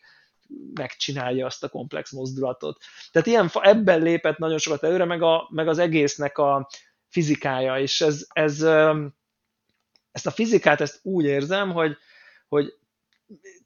megcsinálja 0.73 1.45
azt 1.45 1.63
a 1.63 1.69
komplex 1.69 2.11
mozdulatot. 2.11 2.77
Tehát 3.11 3.27
ilyen, 3.27 3.49
ebben 3.53 4.01
lépett 4.01 4.37
nagyon 4.37 4.57
sokat 4.57 4.83
előre, 4.83 5.05
meg, 5.05 5.21
a, 5.21 5.47
meg 5.51 5.67
az 5.67 5.77
egésznek 5.77 6.37
a 6.37 6.69
fizikája, 7.09 7.79
és 7.79 8.01
ez, 8.01 8.25
ez, 8.29 8.61
ezt 10.11 10.27
a 10.27 10.31
fizikát 10.31 10.81
ezt 10.81 10.99
úgy 11.03 11.25
érzem, 11.25 11.71
hogy, 11.71 11.97
hogy 12.47 12.73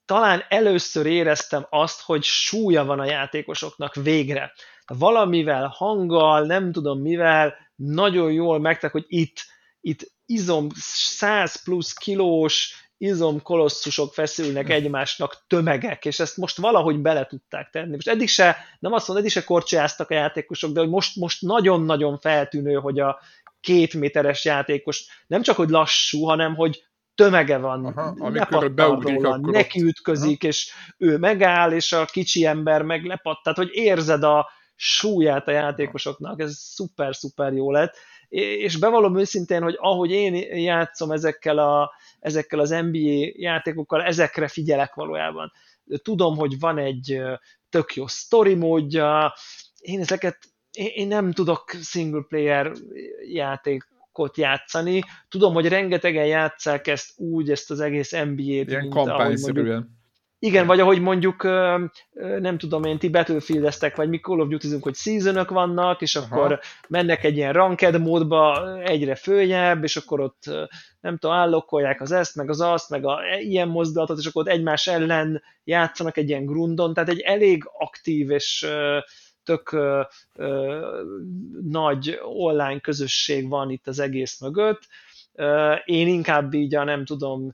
talán 0.09 0.43
először 0.47 1.05
éreztem 1.05 1.67
azt, 1.69 2.01
hogy 2.01 2.23
súlya 2.23 2.85
van 2.85 2.99
a 2.99 3.05
játékosoknak 3.05 3.95
végre 3.95 4.53
valamivel, 4.85 5.67
hanggal, 5.67 6.45
nem 6.45 6.71
tudom 6.71 7.01
mivel, 7.01 7.55
nagyon 7.75 8.31
jól 8.31 8.59
megtek, 8.59 8.91
hogy 8.91 9.05
itt, 9.07 9.37
itt 9.81 10.11
izom 10.25 10.67
100 10.75 11.63
plusz 11.63 11.93
kilós, 11.93 12.87
izom 12.97 13.41
kolosszusok 13.41 14.13
feszülnek 14.13 14.69
egymásnak 14.69 15.43
tömegek, 15.47 16.05
és 16.05 16.19
ezt 16.19 16.37
most 16.37 16.57
valahogy 16.57 16.99
bele 16.99 17.25
tudták 17.25 17.69
tenni. 17.69 17.91
Most 17.95 18.07
eddig 18.07 18.29
se, 18.29 18.57
nem 18.79 18.93
azt 18.93 19.07
mondom, 19.07 19.25
eddig 19.25 19.37
se 19.37 19.43
korcsolyáztak 19.43 20.09
a 20.09 20.13
játékosok, 20.13 20.71
de 20.71 20.79
hogy 20.79 20.89
most, 20.89 21.15
most 21.15 21.41
nagyon-nagyon 21.41 22.19
feltűnő, 22.19 22.73
hogy 22.73 22.99
a 22.99 23.19
két 23.59 23.93
méteres 23.93 24.45
játékos 24.45 25.23
nem 25.27 25.41
csak, 25.41 25.55
hogy 25.55 25.69
lassú, 25.69 26.23
hanem, 26.23 26.55
hogy 26.55 26.88
tömege 27.19 27.57
van, 27.57 27.85
Aha, 27.85 28.15
amikor 28.19 28.73
beugrik, 28.73 29.15
róla, 29.15 29.29
akkor 29.29 29.53
neki 29.53 29.81
ütközik, 29.81 30.41
Aha. 30.41 30.47
és 30.47 30.73
ő 30.97 31.17
megáll, 31.17 31.71
és 31.71 31.93
a 31.93 32.05
kicsi 32.05 32.45
ember 32.45 32.81
meg 32.81 33.05
lepatt, 33.05 33.43
tehát 33.43 33.57
hogy 33.57 33.69
érzed 33.71 34.23
a 34.23 34.49
súlyát 34.75 35.47
a 35.47 35.51
játékosoknak, 35.51 36.41
ez 36.41 36.55
szuper-szuper 36.57 37.53
jó 37.53 37.71
lett, 37.71 37.95
és 38.29 38.77
bevallom 38.77 39.17
őszintén, 39.17 39.61
hogy 39.61 39.75
ahogy 39.77 40.11
én 40.11 40.33
játszom 40.57 41.11
ezekkel, 41.11 41.57
a, 41.57 41.91
ezekkel 42.19 42.59
az 42.59 42.69
NBA 42.69 43.31
játékokkal, 43.33 44.03
ezekre 44.03 44.47
figyelek 44.47 44.93
valójában. 44.93 45.51
Tudom, 46.03 46.37
hogy 46.37 46.59
van 46.59 46.77
egy 46.77 47.21
tök 47.69 47.95
jó 47.95 48.07
story 48.07 48.55
módja, 48.55 49.33
én 49.79 49.99
ezeket, 49.99 50.37
én 50.71 51.07
nem 51.07 51.31
tudok 51.31 51.69
single 51.81 52.25
player 52.27 52.71
játékot 54.19 54.37
játszani. 54.37 55.03
Tudom, 55.29 55.53
hogy 55.53 55.67
rengetegen 55.67 56.25
játszák 56.25 56.87
ezt 56.87 57.19
úgy, 57.19 57.51
ezt 57.51 57.71
az 57.71 57.79
egész 57.79 58.11
NBA-t, 58.11 58.69
Ilyen 58.69 58.87
mondjuk, 59.41 59.85
igen, 60.41 60.65
vagy 60.65 60.79
ahogy 60.79 61.01
mondjuk, 61.01 61.43
nem 62.39 62.57
tudom 62.57 62.83
én, 62.83 62.97
ti 62.97 63.09
battlefield 63.09 63.73
vagy 63.95 64.09
mi 64.09 64.19
Call 64.19 64.39
of 64.39 64.47
duty 64.47 64.67
hogy 64.81 64.95
season 64.95 65.45
vannak, 65.49 66.01
és 66.01 66.15
akkor 66.15 66.51
Aha. 66.51 66.59
mennek 66.87 67.23
egy 67.23 67.37
ilyen 67.37 67.53
ranked 67.53 68.01
módba 68.01 68.77
egyre 68.81 69.15
följebb, 69.15 69.83
és 69.83 69.95
akkor 69.95 70.19
ott 70.19 70.43
nem 70.99 71.17
tudom, 71.17 71.35
állokkolják 71.35 72.01
az 72.01 72.11
ezt, 72.11 72.35
meg 72.35 72.49
az 72.49 72.61
azt, 72.61 72.89
meg 72.89 73.05
a, 73.05 73.19
e, 73.23 73.39
ilyen 73.39 73.67
mozdulatot, 73.67 74.17
és 74.17 74.25
akkor 74.25 74.41
ott 74.41 74.53
egymás 74.53 74.87
ellen 74.87 75.41
játszanak 75.63 76.17
egy 76.17 76.29
ilyen 76.29 76.45
grundon, 76.45 76.93
tehát 76.93 77.09
egy 77.09 77.19
elég 77.19 77.63
aktív 77.77 78.31
és 78.31 78.67
tök 79.43 79.71
ö, 79.71 80.01
ö, 80.33 81.03
nagy 81.61 82.19
online 82.23 82.79
közösség 82.79 83.49
van 83.49 83.69
itt 83.69 83.87
az 83.87 83.99
egész 83.99 84.39
mögött. 84.39 84.87
Én 85.85 86.07
inkább 86.07 86.53
így 86.53 86.75
a 86.75 86.83
nem 86.83 87.05
tudom, 87.05 87.53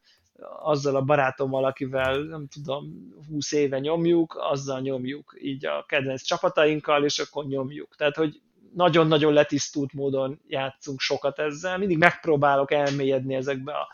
azzal 0.59 0.95
a 0.95 1.01
barátommal, 1.01 1.65
akivel 1.65 2.17
nem 2.17 2.47
tudom, 2.47 3.13
20 3.29 3.51
éve 3.51 3.79
nyomjuk, 3.79 4.35
azzal 4.39 4.79
nyomjuk 4.79 5.37
így 5.41 5.65
a 5.65 5.85
kedvenc 5.87 6.21
csapatainkkal, 6.21 7.03
és 7.03 7.19
akkor 7.19 7.45
nyomjuk. 7.45 7.95
Tehát, 7.95 8.15
hogy 8.15 8.41
nagyon-nagyon 8.73 9.33
letisztult 9.33 9.93
módon 9.93 10.41
játszunk 10.47 10.99
sokat 10.99 11.39
ezzel, 11.39 11.77
mindig 11.77 11.97
megpróbálok 11.97 12.71
elmélyedni 12.71 13.35
ezekbe 13.35 13.73
a 13.73 13.87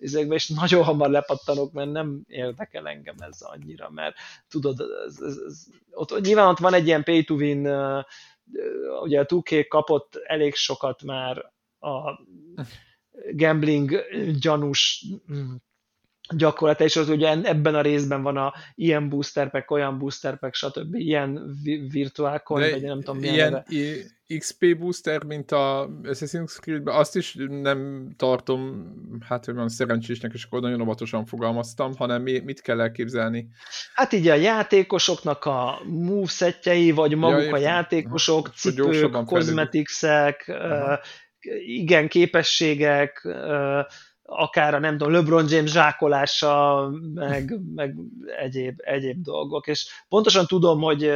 ezekbe, 0.00 0.34
és 0.34 0.48
nagyon 0.48 0.82
hamar 0.82 1.10
lepattanok, 1.10 1.72
mert 1.72 1.90
nem 1.90 2.22
érdekel 2.26 2.88
engem 2.88 3.16
ez 3.18 3.40
annyira, 3.40 3.90
mert 3.90 4.16
tudod, 4.48 4.80
ez, 5.06 5.20
ez, 5.20 5.36
ez, 5.46 5.66
ott, 5.90 6.20
nyilván 6.20 6.48
ott 6.48 6.58
van 6.58 6.74
egy 6.74 6.86
ilyen 6.86 7.04
pay 7.04 7.24
to 7.24 7.34
win, 7.34 7.66
ugye 9.02 9.20
a 9.20 9.26
2 9.42 9.62
kapott 9.62 10.20
elég 10.24 10.54
sokat 10.54 11.02
már 11.02 11.52
a 11.78 12.20
gambling 13.32 14.04
gyanús 14.38 15.04
gyakorlata, 16.36 16.84
és 16.84 16.96
az 16.96 17.08
ugye 17.08 17.42
ebben 17.42 17.74
a 17.74 17.80
részben 17.80 18.22
van 18.22 18.36
a 18.36 18.52
ilyen 18.74 19.08
booster 19.08 19.50
pack, 19.50 19.70
olyan 19.70 19.98
booster 19.98 20.38
pack, 20.38 20.54
stb. 20.54 20.94
Ilyen 20.94 21.58
virtuál 21.90 22.40
coin, 22.40 22.70
vagy 22.70 22.82
nem 22.82 23.00
tudom 23.00 23.22
Ilyen 23.22 23.64
XP 24.38 24.78
booster, 24.78 25.24
mint 25.24 25.52
a 25.52 25.90
Assassin's 26.02 26.58
Creed-ben, 26.60 26.94
azt 26.94 27.16
is 27.16 27.36
nem 27.48 28.10
tartom, 28.16 28.92
hát 29.28 29.44
hogy 29.44 29.54
van 29.54 29.68
szerencsésnek, 29.68 30.32
és 30.34 30.44
akkor 30.44 30.60
nagyon 30.60 30.80
óvatosan 30.80 31.24
fogalmaztam, 31.24 31.94
hanem 31.96 32.22
mit 32.22 32.60
kell 32.60 32.80
elképzelni? 32.80 33.48
Hát 33.94 34.12
így 34.12 34.28
a 34.28 34.34
játékosoknak 34.34 35.44
a 35.44 35.80
movesetjei, 35.86 36.90
vagy 36.90 37.16
maguk 37.16 37.44
ja, 37.44 37.52
a 37.52 37.58
játékosok, 37.58 38.46
ha, 38.46 38.52
cipők, 38.52 39.24
kozmetikszek, 39.24 40.52
igen, 41.66 42.08
képességek, 42.08 43.28
akár 44.32 44.74
a 44.74 44.78
nem 44.78 44.98
tudom, 44.98 45.12
LeBron 45.12 45.46
James 45.48 45.70
zsákolása, 45.70 46.88
meg, 47.14 47.60
meg 47.74 47.96
egyéb, 48.38 48.80
egyéb 48.82 49.22
dolgok. 49.22 49.66
És 49.66 49.88
pontosan 50.08 50.46
tudom, 50.46 50.80
hogy 50.80 51.12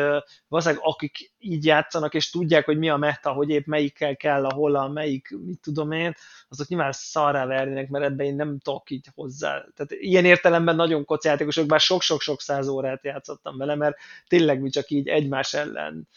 valószínűleg 0.49 0.85
akik 0.85 1.33
így 1.39 1.65
játszanak, 1.65 2.15
és 2.15 2.31
tudják, 2.31 2.65
hogy 2.65 2.79
mi 2.79 2.89
a 2.89 2.97
meta, 2.97 3.33
hogy 3.33 3.51
épp 3.51 3.67
melyikkel 3.67 4.17
kell 4.17 4.45
a 4.45 4.53
hola, 4.53 4.89
melyik, 4.89 5.29
mit 5.45 5.61
tudom 5.61 5.93
én, 5.93 6.15
azok 6.49 6.69
nyilván 6.69 6.93
szarrá 6.93 7.47
vernének, 7.47 7.89
mert 7.89 8.05
ebben 8.05 8.27
én 8.27 8.37
nem 8.37 8.59
tudok 8.59 8.91
így 8.91 9.07
hozzá. 9.15 9.51
Tehát 9.51 9.93
ilyen 9.93 10.25
értelemben 10.25 10.77
nagyon 10.77 11.05
kocjátékosok, 11.05 11.67
bár 11.67 11.81
sok-sok-sok 11.81 12.41
száz 12.41 12.69
órát 12.69 13.05
játszottam 13.05 13.57
vele, 13.57 13.75
mert 13.75 13.97
tényleg 14.27 14.61
mi 14.61 14.71
csak 14.71 14.91
így 14.91 15.09
egymás 15.09 15.55
ellen 15.55 16.09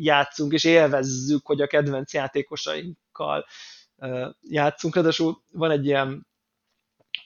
játszunk, 0.00 0.52
és 0.52 0.64
élvezzük, 0.64 1.46
hogy 1.46 1.60
a 1.60 1.66
kedvenc 1.66 2.14
játékosainkkal 2.14 3.44
játszunk, 4.42 4.94
ráadásul 4.94 5.42
van 5.52 5.70
egy 5.70 5.86
ilyen 5.86 6.26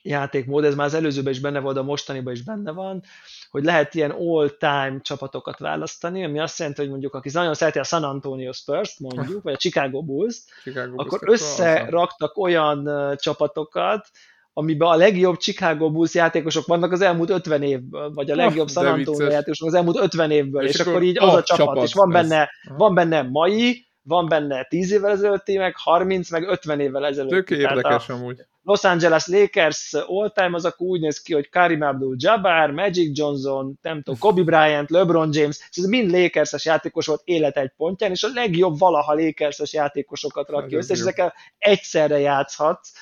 játékmód, 0.02 0.64
ez 0.64 0.74
már 0.74 0.86
az 0.86 0.94
előzőben 0.94 1.32
is 1.32 1.40
benne 1.40 1.60
volt, 1.60 1.74
de 1.74 1.80
a 1.80 1.84
mostaniban 1.84 2.32
is 2.32 2.42
benne 2.42 2.72
van, 2.72 3.02
hogy 3.50 3.64
lehet 3.64 3.94
ilyen 3.94 4.10
all-time 4.10 5.00
csapatokat 5.02 5.58
választani, 5.58 6.24
ami 6.24 6.38
azt 6.38 6.58
jelenti, 6.58 6.80
hogy 6.80 6.90
mondjuk 6.90 7.14
aki 7.14 7.30
nagyon 7.32 7.54
szereti 7.54 7.78
a 7.78 7.84
San 7.84 8.04
Antonio 8.04 8.52
Spurs-t 8.52 9.00
mondjuk, 9.00 9.42
vagy 9.42 9.52
a 9.52 9.56
Chicago 9.56 10.02
Bulls, 10.02 10.36
Chicago 10.62 11.02
akkor 11.02 11.18
Bulls 11.18 11.40
összeraktak 11.40 12.36
olyan 12.36 12.90
csapatokat, 13.16 14.08
amiben 14.52 14.88
a 14.88 14.96
legjobb 14.96 15.36
Chicago 15.36 15.90
Bulls 15.90 16.14
játékosok 16.14 16.66
vannak 16.66 16.92
az 16.92 17.00
elmúlt 17.00 17.30
50 17.30 17.62
évből, 17.62 18.12
vagy 18.12 18.30
a 18.30 18.34
legjobb 18.34 18.70
San 18.70 18.86
Antonio 18.86 19.30
játékosok 19.30 19.68
az 19.68 19.74
elmúlt 19.74 19.98
50 19.98 20.30
évből, 20.30 20.64
és, 20.64 20.74
és 20.74 20.80
akkor, 20.80 20.92
akkor 20.92 21.04
így 21.04 21.18
az 21.18 21.34
a 21.34 21.42
csapat, 21.42 21.66
csapat 21.66 21.84
és 21.84 21.94
van 21.94 22.10
benne, 22.10 22.50
van 22.76 22.94
benne 22.94 23.22
mai, 23.22 23.85
van 24.06 24.28
benne 24.28 24.64
10 24.64 24.92
évvel 24.92 25.10
ezelőtti, 25.10 25.56
meg 25.56 25.76
30, 25.76 26.30
meg 26.30 26.48
50 26.48 26.80
évvel 26.80 27.06
ezelőtt. 27.06 27.30
Tök 27.30 27.50
érdekes 27.50 28.08
amúgy. 28.08 28.44
Los 28.62 28.84
Angeles 28.84 29.26
Lakers 29.26 29.94
all-time 30.06 30.50
az 30.52 30.64
akkor 30.64 30.86
úgy 30.86 31.00
néz 31.00 31.22
ki, 31.22 31.34
hogy 31.34 31.48
Karim 31.48 31.82
Abdul-Jabbar, 31.82 32.70
Magic 32.70 33.18
Johnson, 33.18 33.78
nem 33.82 34.02
tudom, 34.02 34.20
Kobe 34.20 34.42
Bryant, 34.42 34.90
LeBron 34.90 35.28
James, 35.32 35.68
és 35.70 35.76
ez 35.76 35.84
mind 35.84 36.10
Lakers-es 36.10 36.64
játékos 36.64 37.06
volt 37.06 37.20
élet 37.24 37.56
egy 37.56 37.72
pontján, 37.76 38.10
és 38.10 38.22
a 38.22 38.28
legjobb 38.34 38.78
valaha 38.78 39.14
Lakers-es 39.14 39.72
játékosokat 39.72 40.48
rak 40.48 40.66
ki 40.66 40.76
össze, 40.76 40.94
és 40.94 41.00
ezekkel 41.00 41.34
egyszerre 41.58 42.18
játszhatsz. 42.18 42.92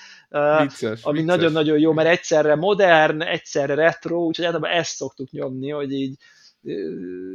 Vicces, 0.61 1.02
ami 1.02 1.22
nagyon-nagyon 1.22 1.78
jó, 1.78 1.92
mert 1.92 2.09
egyszerre 2.09 2.55
modern, 2.55 3.22
egyszerre 3.22 3.74
retro, 3.74 4.16
úgyhogy 4.16 4.44
általában 4.44 4.78
ezt 4.78 4.96
szoktuk 4.96 5.30
nyomni, 5.30 5.70
hogy 5.70 5.92
így 5.92 6.14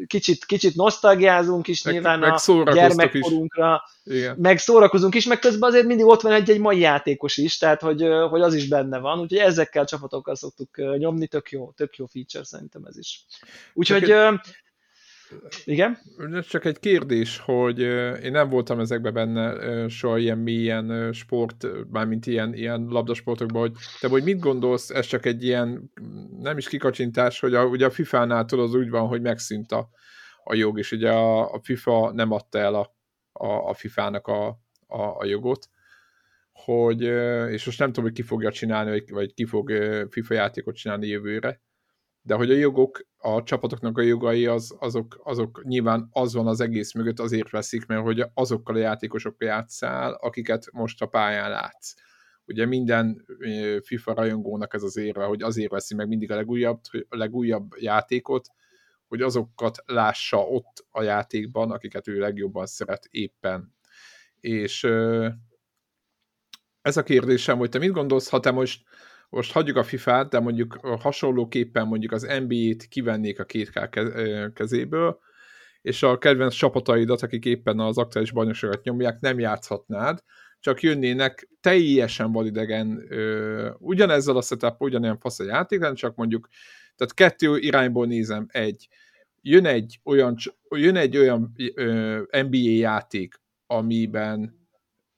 kicsit, 0.07 0.45
kicsit 0.45 0.75
nosztalgiázunk 0.75 1.67
is 1.67 1.83
meg, 1.83 1.93
nyilván 1.93 2.19
meg 2.19 2.33
a 2.47 2.71
gyermekkorunkra, 2.73 3.83
is. 4.03 4.27
meg 4.35 4.57
szórakozunk 4.57 5.15
is, 5.15 5.25
meg 5.25 5.39
közben 5.39 5.69
azért 5.69 5.85
mindig 5.85 6.05
ott 6.05 6.21
van 6.21 6.31
egy-egy 6.31 6.59
mai 6.59 6.79
játékos 6.79 7.37
is, 7.37 7.57
tehát 7.57 7.81
hogy, 7.81 8.07
hogy 8.29 8.41
az 8.41 8.53
is 8.53 8.67
benne 8.67 8.99
van, 8.99 9.19
úgyhogy 9.19 9.37
ezekkel 9.37 9.83
a 9.83 9.85
csapatokkal 9.85 10.35
szoktuk 10.35 10.97
nyomni, 10.97 11.27
tök 11.27 11.51
jó, 11.51 11.71
tök 11.71 11.95
jó 11.95 12.05
feature 12.05 12.43
szerintem 12.43 12.83
ez 12.85 12.97
is. 12.97 13.25
Úgyhogy 13.73 14.03
Csak 14.03 14.41
igen? 15.65 15.97
Csak 16.49 16.65
egy 16.65 16.79
kérdés, 16.79 17.39
hogy 17.39 17.79
én 18.23 18.31
nem 18.31 18.49
voltam 18.49 18.79
ezekben 18.79 19.13
benne 19.13 19.87
soha 19.87 20.17
ilyen 20.17 20.37
mélyen 20.37 21.13
sport, 21.13 21.67
mármint 21.91 22.25
ilyen, 22.25 22.53
ilyen 22.53 22.85
labdasportokban, 22.89 23.61
hogy 23.61 23.73
te 23.99 24.07
hogy 24.07 24.23
mit 24.23 24.39
gondolsz, 24.39 24.89
ez 24.89 25.05
csak 25.05 25.25
egy 25.25 25.43
ilyen, 25.43 25.91
nem 26.39 26.57
is 26.57 26.67
kikacsintás, 26.67 27.39
hogy 27.39 27.53
a, 27.53 27.65
ugye 27.65 27.85
a 27.85 27.91
FIFA-nál 27.91 28.45
az 28.49 28.73
úgy 28.73 28.89
van, 28.89 29.07
hogy 29.07 29.21
megszűnt 29.21 29.71
a, 29.71 29.89
a 30.43 30.53
jog, 30.53 30.77
és 30.77 30.91
ugye 30.91 31.11
a, 31.11 31.53
a 31.53 31.59
FIFA 31.63 32.11
nem 32.13 32.31
adta 32.31 32.59
el 32.59 32.75
a, 32.75 32.95
a, 33.31 33.69
a 33.69 33.73
FIFA-nak 33.73 34.27
a, 34.27 34.47
a, 34.87 35.01
a 35.01 35.25
jogot, 35.25 35.69
hogy, 36.51 37.01
és 37.51 37.65
most 37.65 37.79
nem 37.79 37.87
tudom, 37.87 38.03
hogy 38.03 38.13
ki 38.13 38.21
fogja 38.21 38.51
csinálni, 38.51 38.89
vagy, 38.89 39.09
vagy 39.09 39.33
ki 39.33 39.45
fog 39.45 39.71
FIFA 40.09 40.33
játékot 40.33 40.75
csinálni 40.75 41.07
jövőre, 41.07 41.61
de 42.29 42.35
hogy 42.35 42.51
a 42.51 42.55
jogok, 42.55 43.07
a 43.17 43.43
csapatoknak 43.43 43.97
a 43.97 44.01
jogai, 44.01 44.45
az, 44.45 44.75
azok, 44.79 45.21
azok 45.23 45.63
nyilván 45.63 46.09
az 46.11 46.33
van 46.33 46.47
az 46.47 46.61
egész 46.61 46.93
mögött, 46.93 47.19
azért 47.19 47.49
veszik, 47.49 47.85
mert 47.85 48.01
hogy 48.01 48.25
azokkal 48.33 48.75
a 48.75 48.79
játékosokkal 48.79 49.47
játszál, 49.47 50.13
akiket 50.13 50.71
most 50.71 51.01
a 51.01 51.05
pályán 51.05 51.49
látsz. 51.49 51.93
Ugye 52.45 52.65
minden 52.65 53.25
FIFA 53.83 54.13
rajongónak 54.13 54.73
ez 54.73 54.83
az 54.83 54.97
érve, 54.97 55.23
hogy 55.23 55.41
azért 55.41 55.71
veszi 55.71 55.95
meg 55.95 56.07
mindig 56.07 56.31
a 56.31 56.35
legújabb, 56.35 56.79
a 57.09 57.15
legújabb 57.15 57.75
játékot, 57.77 58.47
hogy 59.07 59.21
azokat 59.21 59.77
lássa 59.85 60.37
ott 60.37 60.85
a 60.89 61.01
játékban, 61.01 61.71
akiket 61.71 62.07
ő 62.07 62.19
legjobban 62.19 62.65
szeret 62.65 63.07
éppen. 63.11 63.75
És 64.39 64.83
ez 66.81 66.97
a 66.97 67.03
kérdésem, 67.03 67.57
hogy 67.57 67.69
te 67.69 67.79
mit 67.79 67.91
gondolsz, 67.91 68.29
ha 68.29 68.39
te 68.39 68.51
most 68.51 68.83
most 69.29 69.51
hagyjuk 69.51 69.77
a 69.77 69.83
FIFA-t, 69.83 70.29
de 70.29 70.39
mondjuk 70.39 70.79
hasonlóképpen 70.99 71.87
mondjuk 71.87 72.11
az 72.11 72.21
NBA-t 72.47 72.87
kivennék 72.87 73.39
a 73.39 73.45
két 73.45 73.71
kezéből, 74.53 75.19
és 75.81 76.03
a 76.03 76.17
kedvenc 76.17 76.53
csapataidat, 76.53 77.21
akik 77.21 77.45
éppen 77.45 77.79
az 77.79 77.97
aktuális 77.97 78.31
bajnokságot 78.31 78.83
nyomják, 78.83 79.19
nem 79.19 79.39
játszhatnád, 79.39 80.19
csak 80.59 80.81
jönnének 80.81 81.49
teljesen 81.61 82.31
vadidegen, 82.31 83.05
ö, 83.09 83.69
ugyanezzel 83.77 84.37
a 84.37 84.41
setup, 84.41 84.81
ugyanilyen 84.81 85.19
fasz 85.19 85.39
a 85.39 85.43
játék, 85.43 85.91
csak 85.93 86.15
mondjuk, 86.15 86.47
tehát 86.95 87.13
kettő 87.13 87.57
irányból 87.57 88.05
nézem, 88.05 88.45
egy, 88.51 88.87
jön 89.41 89.65
egy 89.65 89.99
olyan, 90.03 90.35
jön 90.69 90.95
egy 90.95 91.17
olyan 91.17 91.53
ö, 91.75 92.21
NBA 92.31 92.57
játék, 92.57 93.41
amiben 93.67 94.57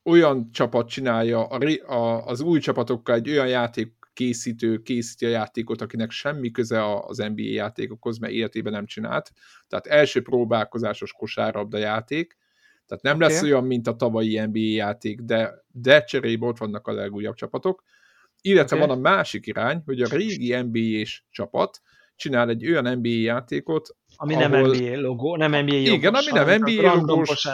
olyan 0.03 0.51
csapat 0.51 0.89
csinálja 0.89 1.45
a, 1.45 1.59
a, 1.93 2.25
az 2.25 2.41
új 2.41 2.59
csapatokkal 2.59 3.15
egy 3.15 3.29
olyan 3.29 3.47
játék 3.47 4.00
készítő 4.13 4.81
készíti 4.81 5.25
a 5.25 5.29
játékot, 5.29 5.81
akinek 5.81 6.11
semmi 6.11 6.51
köze 6.51 6.95
az 6.95 7.17
NBA 7.17 7.43
játékokhoz, 7.43 8.17
mert 8.17 8.33
életében 8.33 8.73
nem 8.73 8.85
csinált. 8.85 9.31
Tehát 9.67 9.87
első 9.87 10.21
próbálkozásos 10.21 11.11
kosárlabda 11.11 11.77
játék, 11.77 12.37
tehát 12.91 13.03
nem 13.03 13.15
okay. 13.15 13.27
lesz 13.27 13.41
olyan, 13.41 13.63
mint 13.63 13.87
a 13.87 13.95
tavalyi 13.95 14.39
NBA 14.39 14.59
játék, 14.59 15.21
de, 15.21 15.63
de 15.67 16.03
cserébe 16.03 16.45
ott 16.45 16.57
vannak 16.57 16.87
a 16.87 16.93
legújabb 16.93 17.35
csapatok. 17.35 17.83
Illetve 18.41 18.75
okay. 18.75 18.87
van 18.87 18.97
a 18.97 19.01
másik 19.01 19.47
irány, 19.47 19.81
hogy 19.85 20.01
a 20.01 20.07
régi 20.07 20.55
NBA-s 20.61 21.23
csapat 21.29 21.81
csinál 22.21 22.49
egy 22.49 22.69
olyan 22.69 22.97
NBA 22.97 23.09
játékot, 23.09 23.95
ami 24.15 24.33
ahol... 24.33 24.47
nem 24.47 24.65
NBA 24.65 24.99
logó, 24.99 25.35
nem 25.35 25.51
NBA 25.51 25.75
jogos, 25.75 25.91
Igen, 25.91 26.13
ami 26.13 26.31
nem 26.31 26.59
NBA 26.59 26.93
logós, 26.93 27.45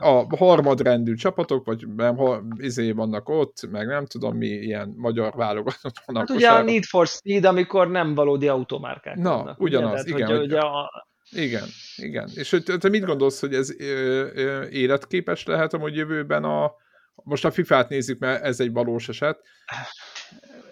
a 0.00 0.36
harmadrendű 0.36 1.14
csapatok, 1.14 1.66
vagy 1.66 1.86
nem, 1.96 2.16
ha, 2.16 2.42
izé 2.56 2.90
vannak 2.90 3.28
ott, 3.28 3.68
meg 3.70 3.86
nem 3.86 4.06
tudom 4.06 4.36
mi, 4.36 4.46
ilyen 4.46 4.94
magyar 4.96 5.32
válogatott 5.36 5.94
van. 6.06 6.16
Hát 6.16 6.30
ugye 6.30 6.48
a 6.48 6.62
Need 6.62 6.84
for 6.84 7.06
Speed, 7.06 7.44
amikor 7.44 7.90
nem 7.90 8.14
valódi 8.14 8.48
automárkák 8.48 9.16
Na, 9.16 9.36
vannak, 9.36 9.60
ugyanaz, 9.60 10.02
ugye? 10.02 10.14
igen. 10.14 10.28
hogy, 10.28 10.44
ugye 10.44 10.58
a... 10.58 11.06
Igen, 11.30 11.66
igen. 11.96 12.28
És 12.34 12.50
hogy 12.50 12.62
te 12.62 12.88
mit 12.88 13.04
gondolsz, 13.04 13.40
hogy 13.40 13.54
ez 13.54 13.80
ö, 13.80 14.26
ö, 14.34 14.66
életképes 14.68 15.44
lehet 15.44 15.74
amúgy 15.74 15.96
jövőben 15.96 16.44
a... 16.44 16.72
Most 17.14 17.44
a 17.44 17.50
FIFA-t 17.50 17.88
nézzük, 17.88 18.18
mert 18.18 18.42
ez 18.42 18.60
egy 18.60 18.72
valós 18.72 19.08
eset. 19.08 19.38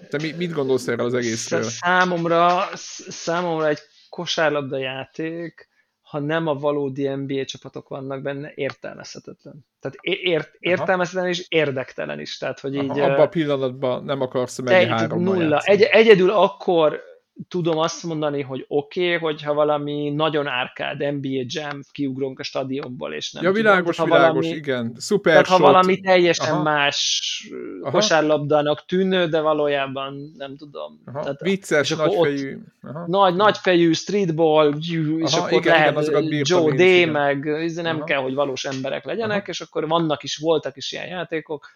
Te 0.09 0.18
mit, 0.22 0.36
mit 0.36 0.52
gondolsz 0.52 0.88
erre 0.88 1.02
az 1.02 1.14
egészről? 1.14 1.62
Számomra, 1.62 2.68
számomra 3.09 3.68
egy 3.68 3.78
kosárlabda 4.09 4.78
játék, 4.78 5.68
ha 6.02 6.18
nem 6.18 6.46
a 6.46 6.55
valódi 6.55 7.09
NBA 7.09 7.44
csapatok 7.44 7.88
vannak 7.88 8.22
benne, 8.22 8.52
értelmezhetetlen. 8.55 9.66
Tehát 9.80 9.96
ért, 10.00 10.57
értelmezhetetlen 10.59 11.32
és 11.32 11.46
érdektelen 11.48 12.20
is. 12.20 12.38
Tehát, 12.38 12.61
hogy 12.61 12.74
így, 12.74 12.90
Aha, 12.90 13.02
abban 13.02 13.20
a 13.20 13.28
pillanatban 13.28 14.05
nem 14.05 14.20
akarsz 14.20 14.59
menni 14.59 14.76
egy, 14.76 14.88
három 14.88 15.22
nulla. 15.22 15.59
Egy, 15.59 15.82
egyedül 15.82 16.30
akkor 16.30 17.00
tudom 17.49 17.78
azt 17.78 18.03
mondani, 18.03 18.43
hogy 18.43 18.64
oké, 18.68 19.14
okay, 19.14 19.18
hogyha 19.18 19.55
valami 19.55 20.11
nagyon 20.11 20.47
árkád 20.47 20.99
NBA 20.99 21.45
Jam 21.47 21.80
kiugrunk 21.93 22.39
a 22.39 22.43
stadionból, 22.43 23.12
és 23.12 23.32
nem 23.32 23.43
Ja, 23.43 23.53
világos, 23.53 23.97
tudom, 23.97 24.11
világos, 24.11 24.45
valami, 24.45 24.57
igen. 24.57 24.95
Szuper 24.97 25.32
Tehát 25.32 25.47
shot. 25.47 25.59
ha 25.59 25.64
valami 25.64 26.01
teljesen 26.01 26.53
Aha. 26.53 26.62
más 26.62 27.51
Aha. 27.82 27.91
kosárlabdának 27.91 28.85
tűnő, 28.87 29.26
de 29.26 29.41
valójában 29.41 30.32
nem 30.37 30.57
tudom. 30.57 31.01
Aha. 31.05 31.20
Tehát, 31.20 31.41
Vicces, 31.41 31.91
nagyfejű. 31.91 32.59
Nagy, 33.07 33.35
nagyfejű 33.35 33.93
streetball, 33.93 34.74
és 35.18 35.32
Aha, 35.32 35.45
akkor 35.45 35.59
igen, 35.59 35.95
lehet 35.95 36.22
igen, 36.22 36.43
Joe 36.45 36.74
D, 36.74 36.80
igen. 36.80 37.09
meg 37.09 37.45
nem 37.74 37.97
Aha. 37.97 38.05
kell, 38.05 38.20
hogy 38.20 38.35
valós 38.35 38.64
emberek 38.64 39.05
legyenek, 39.05 39.43
Aha. 39.43 39.51
és 39.51 39.61
akkor 39.61 39.89
vannak 39.89 40.22
is, 40.22 40.37
voltak 40.37 40.76
is 40.76 40.93
ilyen 40.93 41.07
játékok. 41.07 41.66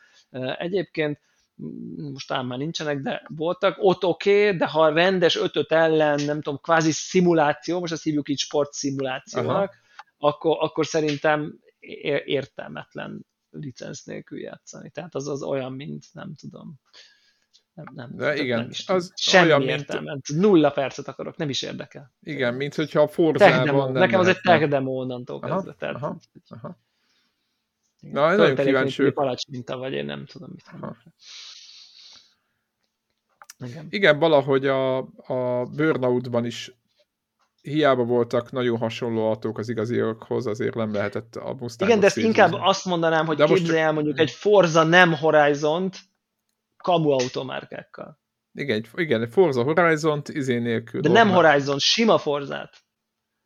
Egyébként 0.59 1.19
most 2.13 2.29
talán 2.29 2.47
már 2.47 2.59
nincsenek, 2.59 2.99
de 2.99 3.23
voltak, 3.29 3.77
ott 3.79 4.05
oké, 4.05 4.47
okay, 4.47 4.57
de 4.57 4.67
ha 4.67 4.89
rendes 4.89 5.37
ötöt 5.37 5.73
ellen, 5.73 6.25
nem 6.25 6.41
tudom, 6.41 6.59
kvázi 6.63 6.91
szimuláció, 6.93 7.81
most 7.81 7.93
azt 7.93 8.03
hívjuk 8.03 8.29
így 8.29 8.39
sportszimulációnak, 8.39 9.75
akkor, 10.19 10.57
akkor 10.61 10.87
szerintem 10.87 11.59
értelmetlen 12.25 13.27
licenc 13.51 14.03
nélkül 14.03 14.41
játszani. 14.41 14.91
Tehát 14.91 15.15
az 15.15 15.29
az 15.29 15.43
olyan, 15.43 15.73
mint 15.73 16.05
nem 16.13 16.35
tudom. 16.35 16.81
Nem, 17.73 17.87
nem, 17.95 18.11
de 18.17 18.37
igen, 18.37 18.59
nem 18.59 18.69
is 18.71 18.89
az 18.89 19.13
semmi 19.17 19.47
olyan, 19.47 19.63
értelme. 19.63 20.13
Mint... 20.13 20.29
Nulla 20.29 20.71
percet 20.71 21.09
akarok, 21.09 21.37
nem 21.37 21.49
is 21.49 21.63
érdekel. 21.63 22.13
Igen, 22.21 22.55
mint 22.55 22.75
hogyha 22.75 23.01
a 23.01 23.09
Forzában 23.09 23.93
Nekem 23.93 24.21
az 24.21 24.29
egy 24.29 24.41
tech 24.41 24.69
demo 24.69 24.91
onnantól 24.91 25.41
kezdve. 25.41 25.75
Tehát, 25.79 25.95
aha, 25.95 26.19
aha. 26.49 26.79
Na, 28.01 28.37
nagyon 28.37 28.57
kíváncsi 28.57 28.97
vagyok. 28.97 29.15
Palacsinta 29.15 29.77
vagy, 29.77 29.93
én 29.93 30.05
nem 30.05 30.27
tudom, 30.27 30.51
mit 30.53 30.65
Igen. 33.65 33.87
Igen, 33.91 34.19
valahogy 34.19 34.67
a, 34.67 34.97
a 35.27 35.65
Burnoutban 35.77 36.45
is 36.45 36.73
hiába 37.61 38.05
voltak 38.05 38.51
nagyon 38.53 38.79
hasonló 38.79 39.27
autók 39.27 39.59
az 39.59 39.69
igaziakhoz, 39.69 40.47
azért 40.47 40.75
nem 40.75 40.93
lehetett 40.93 41.37
a 41.37 41.57
Mustang. 41.61 41.91
Igen, 41.91 42.01
de 42.01 42.07
ezt 42.07 42.17
inkább 42.17 42.53
azt 42.53 42.85
mondanám, 42.85 43.27
hogy 43.27 43.43
képzelj 43.43 43.81
el 43.81 43.93
mondjuk 43.93 44.19
egy 44.19 44.31
Forza 44.31 44.83
nem 44.83 45.15
Horizont 45.15 45.97
kamu 46.77 47.11
automárkákkal. 47.11 48.21
Igen, 48.53 48.85
igen, 48.95 49.23
egy 49.23 49.31
Forza 49.31 49.63
Horizont 49.63 50.29
izé 50.29 50.59
nélkül. 50.59 51.01
De 51.01 51.09
nem 51.09 51.31
Horizon, 51.31 51.79
sima 51.79 52.19
Forzát. 52.19 52.88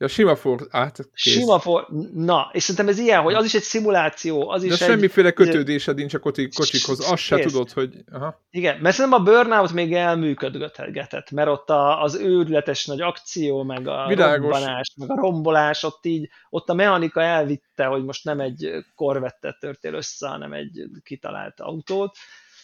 Ja, 0.02 0.08
sima 0.08 0.36
for, 0.36 0.66
át, 0.70 0.96
kész. 0.96 1.32
Sima 1.32 1.58
for, 1.58 1.86
na, 2.14 2.50
és 2.52 2.62
szerintem 2.62 2.88
ez 2.88 2.98
ilyen, 2.98 3.22
hogy 3.22 3.34
az 3.34 3.44
is 3.44 3.54
egy 3.54 3.62
szimuláció, 3.62 4.48
az 4.48 4.62
is 4.62 4.78
De 4.78 4.84
egy... 4.84 4.90
semmiféle 4.90 5.30
kötődésed 5.30 5.96
nincs 5.96 6.14
a 6.14 6.18
kocsikhoz, 6.18 7.10
azt 7.10 7.22
se 7.22 7.38
tudod, 7.38 7.70
hogy... 7.70 8.04
Aha. 8.12 8.40
Igen, 8.50 8.78
mert 8.80 8.96
szerintem 8.96 9.20
a 9.20 9.24
Burnout 9.24 9.72
még 9.72 9.94
elműködgetett, 9.94 11.30
mert 11.30 11.48
ott 11.48 11.70
a, 11.70 12.02
az 12.02 12.14
őrületes 12.14 12.86
nagy 12.86 13.00
akció, 13.00 13.62
meg 13.62 13.88
a 13.88 14.06
Világos. 14.08 14.50
robbanás, 14.50 14.94
meg 14.96 15.10
a 15.10 15.14
rombolás, 15.14 15.82
ott 15.82 16.06
így, 16.06 16.28
ott 16.50 16.68
a 16.68 16.74
mechanika 16.74 17.22
elvitte, 17.22 17.84
hogy 17.84 18.04
most 18.04 18.24
nem 18.24 18.40
egy 18.40 18.70
korvettet 18.94 19.58
törtél 19.60 19.94
össze, 19.94 20.28
hanem 20.28 20.52
egy 20.52 20.84
kitalált 21.02 21.60
autót, 21.60 22.16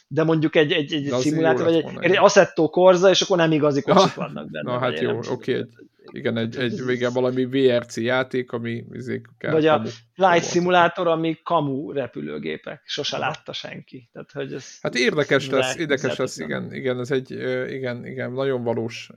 de 0.08 0.24
mondjuk 0.24 0.56
egy, 0.56 0.72
egy, 0.72 0.92
egy 0.92 1.14
szimulátor, 1.20 1.64
vagy 1.64 1.74
egy, 1.74 1.96
egy 2.00 2.16
Assetto 2.16 2.68
Corsa, 2.68 3.10
és 3.10 3.20
akkor 3.20 3.36
nem 3.36 3.52
igazi 3.52 3.82
kocsik 3.82 4.16
ja. 4.16 4.22
vannak 4.22 4.50
benne. 4.50 4.72
Na 4.72 4.78
hát 4.78 5.00
jó, 5.00 5.18
oké. 5.18 5.58
Okay. 5.58 5.68
Igen, 6.10 6.36
egy, 6.36 6.56
egy 6.56 6.82
igen, 6.88 7.12
valami 7.12 7.44
VRC 7.44 7.96
játék, 7.96 8.52
ami 8.52 8.84
izé 8.92 9.20
kell. 9.38 9.52
Vagy 9.52 9.66
a 9.66 9.82
Flight 10.14 10.50
Simulator, 10.50 11.06
ami 11.06 11.38
kamu 11.42 11.92
repülőgépek. 11.92 12.82
Sose 12.84 13.18
látta 13.18 13.52
senki. 13.52 14.08
Tehát, 14.12 14.32
hogy 14.32 14.52
ez 14.52 14.78
hát 14.80 14.94
érdekes 14.94 15.50
lesz, 15.50 15.76
érdekes 15.76 16.16
lesz, 16.16 16.38
igen, 16.38 16.74
igen, 16.74 16.98
ez 16.98 17.10
egy, 17.10 17.30
igen, 17.70 18.06
igen, 18.06 18.32
nagyon 18.32 18.62
valós 18.62 19.10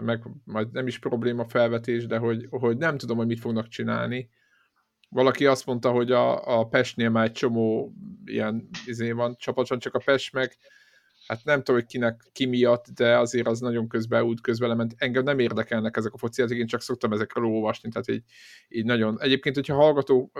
meg 0.00 0.22
majd 0.44 0.72
nem 0.72 0.86
is 0.86 0.98
probléma 0.98 1.48
felvetés, 1.48 2.06
de 2.06 2.18
hogy, 2.18 2.46
hogy 2.50 2.76
nem 2.76 2.98
tudom, 2.98 3.16
hogy 3.16 3.26
mit 3.26 3.40
fognak 3.40 3.68
csinálni 3.68 4.30
valaki 5.08 5.46
azt 5.46 5.66
mondta, 5.66 5.90
hogy 5.90 6.12
a, 6.12 6.58
a 6.58 6.66
Pestnél 6.66 7.10
már 7.10 7.24
egy 7.24 7.32
csomó 7.32 7.92
ilyen 8.24 8.68
izé 8.86 9.10
van, 9.10 9.36
csapat 9.38 9.78
csak 9.78 9.94
a 9.94 10.02
Pest 10.04 10.32
meg 10.32 10.56
hát 11.26 11.44
nem 11.44 11.58
tudom, 11.58 11.80
hogy 11.80 11.90
kinek, 11.90 12.22
ki 12.32 12.44
miatt, 12.44 12.86
de 12.88 13.18
azért 13.18 13.46
az 13.46 13.60
nagyon 13.60 13.88
közben 13.88 14.22
út 14.22 14.40
közben 14.40 14.90
Engem 14.96 15.24
nem 15.24 15.38
érdekelnek 15.38 15.96
ezek 15.96 16.12
a 16.12 16.18
foci 16.18 16.42
én 16.42 16.66
csak 16.66 16.80
szoktam 16.80 17.12
ezekről 17.12 17.44
olvasni, 17.44 17.90
tehát 17.90 18.08
így, 18.08 18.22
így 18.68 18.84
nagyon. 18.84 19.20
Egyébként, 19.20 19.54
hogyha 19.54 19.74
hallgató 19.74 20.32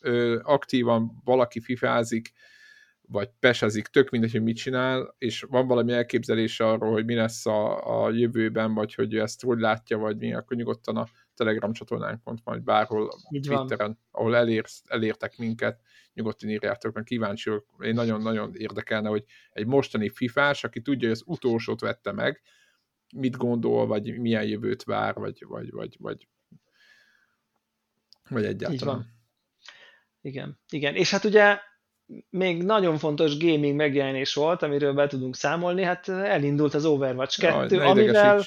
ö, 0.00 0.38
aktívan 0.42 1.20
valaki 1.24 1.60
fifázik, 1.60 2.32
vagy 3.08 3.30
pesezik, 3.38 3.86
tök 3.86 4.10
mindegy, 4.10 4.32
hogy 4.32 4.42
mit 4.42 4.56
csinál, 4.56 5.14
és 5.18 5.42
van 5.42 5.66
valami 5.66 5.92
elképzelése 5.92 6.66
arról, 6.68 6.92
hogy 6.92 7.04
mi 7.04 7.14
lesz 7.14 7.46
a, 7.46 8.04
a 8.04 8.10
jövőben, 8.10 8.74
vagy 8.74 8.94
hogy 8.94 9.16
ezt 9.16 9.42
hogy 9.42 9.58
látja, 9.58 9.98
vagy 9.98 10.16
mi, 10.16 10.34
akkor 10.34 10.56
nyugodtan 10.56 10.96
a 10.96 11.06
Telegram 11.34 11.72
csatornánkon, 11.72 12.40
majd 12.44 12.62
bárhol 12.62 13.10
Így 13.30 13.46
Twitteren, 13.46 13.86
van. 13.86 13.98
ahol 14.10 14.36
elérsz, 14.36 14.82
elértek 14.86 15.36
minket, 15.36 15.80
nyugodtan 16.16 16.50
írjátok, 16.50 16.94
mert 16.94 17.06
kíváncsi 17.06 17.48
vagyok. 17.48 17.66
Én 17.80 17.94
nagyon-nagyon 17.94 18.54
érdekelne, 18.54 19.08
hogy 19.08 19.24
egy 19.52 19.66
mostani 19.66 20.08
fifás, 20.08 20.64
aki 20.64 20.80
tudja, 20.80 21.08
hogy 21.08 21.16
az 21.16 21.22
utolsót 21.26 21.80
vette 21.80 22.12
meg, 22.12 22.42
mit 23.14 23.36
gondol, 23.36 23.86
vagy 23.86 24.18
milyen 24.18 24.44
jövőt 24.44 24.82
vár, 24.82 25.14
vagy, 25.14 25.44
vagy, 25.48 25.70
vagy, 25.70 25.96
vagy, 25.98 26.28
vagy 28.28 28.44
egyáltalán. 28.44 29.14
Igen, 30.20 30.58
igen. 30.70 30.94
És 30.94 31.10
hát 31.10 31.24
ugye 31.24 31.58
még 32.30 32.62
nagyon 32.62 32.98
fontos 32.98 33.38
gaming 33.38 33.76
megjelenés 33.76 34.34
volt, 34.34 34.62
amiről 34.62 34.92
be 34.92 35.06
tudunk 35.06 35.36
számolni, 35.36 35.82
hát 35.82 36.08
elindult 36.08 36.74
az 36.74 36.84
Overwatch 36.84 37.40
2, 37.40 37.76
ja, 37.76 37.84
amivel... 37.84 38.42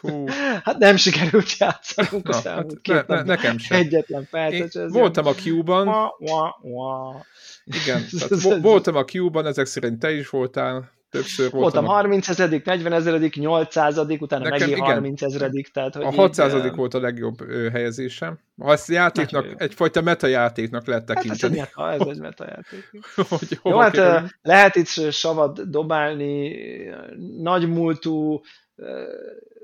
Hú. 0.00 0.24
Hát 0.62 0.78
nem 0.78 0.96
sikerült 0.96 1.56
játszanunk 1.58 2.28
Na, 2.28 2.50
hát 2.50 2.72
ne, 2.82 3.02
ne, 3.06 3.22
nekem 3.22 3.58
sem. 3.58 3.78
Egyetlen 3.78 4.28
percet. 4.30 4.74
Én 4.74 4.88
voltam 4.88 5.26
a 5.26 5.32
Q-ban. 5.44 6.12
Igen, 7.64 8.04
tehát 8.18 8.60
voltam 8.60 8.96
a 8.96 9.04
Q-ban, 9.12 9.46
ezek 9.46 9.66
szerint 9.66 9.98
te 9.98 10.12
is 10.12 10.28
voltál. 10.28 10.96
Többször 11.10 11.50
voltam. 11.50 11.60
Voltam 11.60 11.84
30 11.84 12.28
ezerik, 12.28 12.64
40 12.64 12.92
ezeredik, 12.92 13.36
800 13.36 13.98
utána 13.98 14.44
Nekem, 14.44 14.68
megint 14.68 14.86
30 14.86 15.22
ezeredik. 15.22 15.68
Tehát, 15.68 15.94
hogy 15.94 16.04
a 16.04 16.10
600 16.10 16.54
így, 16.54 16.74
volt 16.74 16.94
a 16.94 17.00
legjobb 17.00 17.50
helyezésem. 17.72 18.38
Ha 18.58 18.72
ezt 18.72 18.88
játéknak, 18.88 19.42
Nagyon 19.42 19.60
egyfajta 19.60 20.00
metajátéknak 20.00 20.86
lehet 20.86 21.04
tekinteni. 21.04 21.58
Hát 21.58 21.70
ez, 21.76 21.82
egy 21.82 22.00
meta, 22.00 22.04
ez 22.04 22.16
egy 22.16 22.20
metajáték. 22.20 22.90
hogy 23.28 23.58
Jó, 23.64 23.78
hát 23.78 23.96
lehet 24.42 24.76
itt 24.76 25.12
savat 25.12 25.70
dobálni, 25.70 26.56
nagy 27.38 27.68
múltú, 27.68 28.40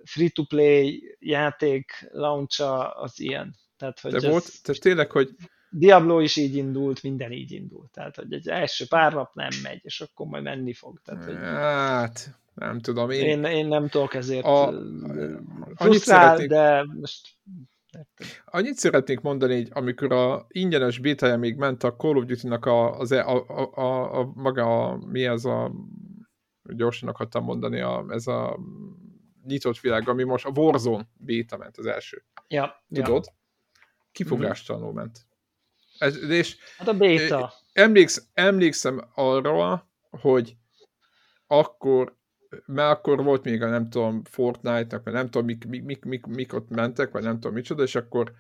free-to-play 0.05 1.17
játék 1.19 2.09
launcha 2.13 2.89
az 2.89 3.21
ilyen. 3.21 3.55
Tehát, 3.77 4.01
hogy 4.01 4.13
De 4.13 4.29
volt, 4.29 4.63
tehát 4.63 4.81
tényleg, 4.81 5.11
hogy 5.11 5.31
Diablo 5.71 6.21
is 6.21 6.37
így 6.37 6.57
indult, 6.57 7.03
minden 7.03 7.33
így 7.33 7.53
indult. 7.53 7.91
Tehát, 7.91 8.17
hogy 8.17 8.33
egy 8.33 8.49
első 8.49 8.85
pár 8.89 9.13
nap 9.13 9.35
nem 9.35 9.51
megy, 9.63 9.81
és 9.83 10.01
akkor 10.01 10.27
majd 10.27 10.43
menni 10.43 10.73
fog. 10.73 11.01
Tehát, 11.05 11.25
hogy 11.25 11.35
hát, 11.35 12.39
nem 12.55 12.81
tudom. 12.81 13.11
Én, 13.11 13.25
én, 13.25 13.45
én 13.45 13.67
nem 13.67 13.89
tudok 13.89 14.15
ezért 14.15 14.45
a, 14.45 14.75
frusztrál, 15.75 16.47
de 16.47 16.85
most 17.01 17.37
Annyit 18.45 18.77
szeretnék 18.77 19.21
mondani, 19.21 19.55
hogy 19.55 19.69
amikor 19.73 20.13
a 20.13 20.47
ingyenes 20.49 20.99
beta 20.99 21.37
még 21.37 21.57
ment 21.57 21.83
a 21.83 21.97
Call 21.97 22.17
of 22.17 22.25
Duty-nak 22.25 22.67
a, 22.67 22.99
az, 22.99 23.13
e- 23.13 23.27
a, 23.27 23.45
a, 23.49 23.71
a, 23.75 24.19
a, 24.19 24.33
maga 24.35 24.89
a, 24.89 24.97
mi 25.07 25.25
ez 25.25 25.45
a 25.45 25.73
gyorsan 26.63 27.09
akartam 27.09 27.45
mondani, 27.45 27.81
a, 27.81 28.05
ez 28.09 28.27
a 28.27 28.59
nyitott 29.45 29.79
világ, 29.79 30.09
ami 30.09 30.23
most 30.23 30.47
a 30.47 30.53
Warzone 30.55 31.09
beta 31.15 31.57
ment 31.57 31.77
az 31.77 31.87
első. 31.87 32.25
Ja, 32.49 32.85
Tudod? 32.93 33.25
Ja. 33.27 33.33
Kifogástalanul 34.13 34.89
mm-hmm. 34.89 34.97
ment. 34.97 35.27
Ez, 35.99 36.23
és 36.31 36.57
hát 36.79 36.89
a 36.89 36.95
beta. 36.95 37.53
Emléksz, 37.73 38.29
emlékszem 38.33 39.11
arra, 39.15 39.89
hogy 40.11 40.57
akkor 41.47 42.17
mert 42.67 42.91
akkor 42.91 43.25
volt 43.25 43.45
még 43.45 43.63
a 43.63 43.69
nem 43.69 43.91
tudom 43.91 44.25
Fortnite-nak, 44.25 45.05
vagy 45.05 45.13
nem 45.13 45.25
tudom 45.25 45.45
mik, 45.45 45.65
mik, 45.65 45.83
mik, 45.85 46.05
mik, 46.05 46.27
mik 46.27 46.53
ott 46.53 46.69
mentek, 46.69 47.11
vagy 47.11 47.23
nem 47.23 47.35
tudom 47.35 47.53
micsoda, 47.53 47.83
és 47.83 47.95
akkor 47.95 48.33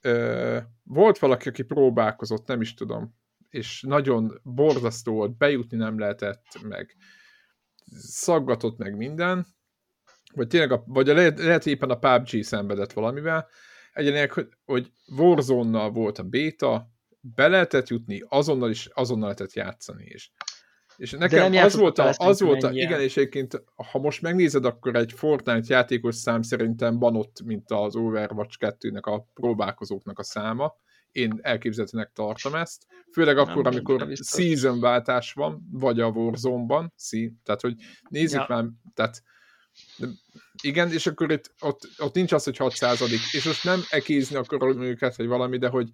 ö, 0.00 0.58
volt 0.82 1.18
valaki, 1.18 1.48
aki 1.48 1.62
próbálkozott, 1.62 2.46
nem 2.46 2.60
is 2.60 2.74
tudom, 2.74 3.14
és 3.48 3.82
nagyon 3.82 4.40
borzasztó 4.42 5.12
volt, 5.12 5.36
bejutni 5.36 5.76
nem 5.76 5.98
lehetett, 5.98 6.44
meg 6.62 6.96
szaggatott 7.96 8.78
meg 8.78 8.96
minden, 8.96 9.46
vagy 10.34 10.46
tényleg, 10.46 10.72
a, 10.72 10.82
vagy 10.86 11.08
a, 11.08 11.14
lehet, 11.14 11.38
lehet 11.38 11.66
éppen 11.66 11.90
a 11.90 11.98
PUBG 11.98 12.42
szenvedett 12.42 12.92
valamivel, 12.92 13.48
egyenek, 13.92 14.32
hogy, 14.32 14.48
hogy 14.64 14.92
Warzone-nal 15.16 15.90
volt 15.90 16.18
a 16.18 16.22
beta, 16.22 16.90
be 17.20 17.48
lehetett 17.48 17.88
jutni, 17.88 18.22
azonnal 18.28 18.70
is 18.70 18.86
azonnal 18.86 19.22
lehetett 19.22 19.52
játszani 19.52 20.04
is. 20.04 20.32
És 20.96 21.10
nekem 21.10 21.52
az 21.52 21.76
volt, 21.76 21.98
a, 21.98 22.12
az 22.16 22.40
volt 22.40 22.62
a, 22.62 22.70
igen, 22.72 23.00
és 23.00 23.16
egyébként, 23.16 23.64
ha 23.90 23.98
most 23.98 24.22
megnézed, 24.22 24.64
akkor 24.64 24.96
egy 24.96 25.12
Fortnite 25.12 25.74
játékos 25.74 26.14
szám 26.14 26.42
szerintem 26.42 26.98
van 26.98 27.16
ott, 27.16 27.42
mint 27.44 27.70
az 27.70 27.96
Overwatch 27.96 28.56
2-nek 28.60 29.02
a 29.02 29.20
próbálkozóknak 29.34 30.18
a 30.18 30.22
száma. 30.22 30.76
Én 31.10 31.38
elképzelhetőnek 31.42 32.10
tartom 32.12 32.54
ezt. 32.54 32.86
Főleg 33.12 33.38
akkor, 33.38 33.62
nem, 33.62 33.72
amikor 33.72 34.08
season 34.12 34.80
váltás 34.80 35.32
van, 35.32 35.68
vagy 35.72 36.00
a 36.00 36.06
Warzone-ban, 36.06 36.92
sí, 36.96 37.32
tehát 37.44 37.60
hogy 37.60 37.74
nézzük 38.08 38.40
ja. 38.40 38.46
már, 38.48 38.64
tehát 38.94 39.22
igen, 40.62 40.92
és 40.92 41.06
akkor 41.06 41.32
itt, 41.32 41.54
ott, 41.60 41.88
ott 41.98 42.14
nincs 42.14 42.32
az, 42.32 42.44
hogy 42.44 42.56
6 42.56 42.72
és 43.32 43.44
most 43.44 43.64
nem 43.64 43.80
ekézni 43.90 44.36
akarom 44.36 44.82
őket, 44.82 45.16
vagy 45.16 45.26
valami, 45.26 45.58
de 45.58 45.68
hogy 45.68 45.88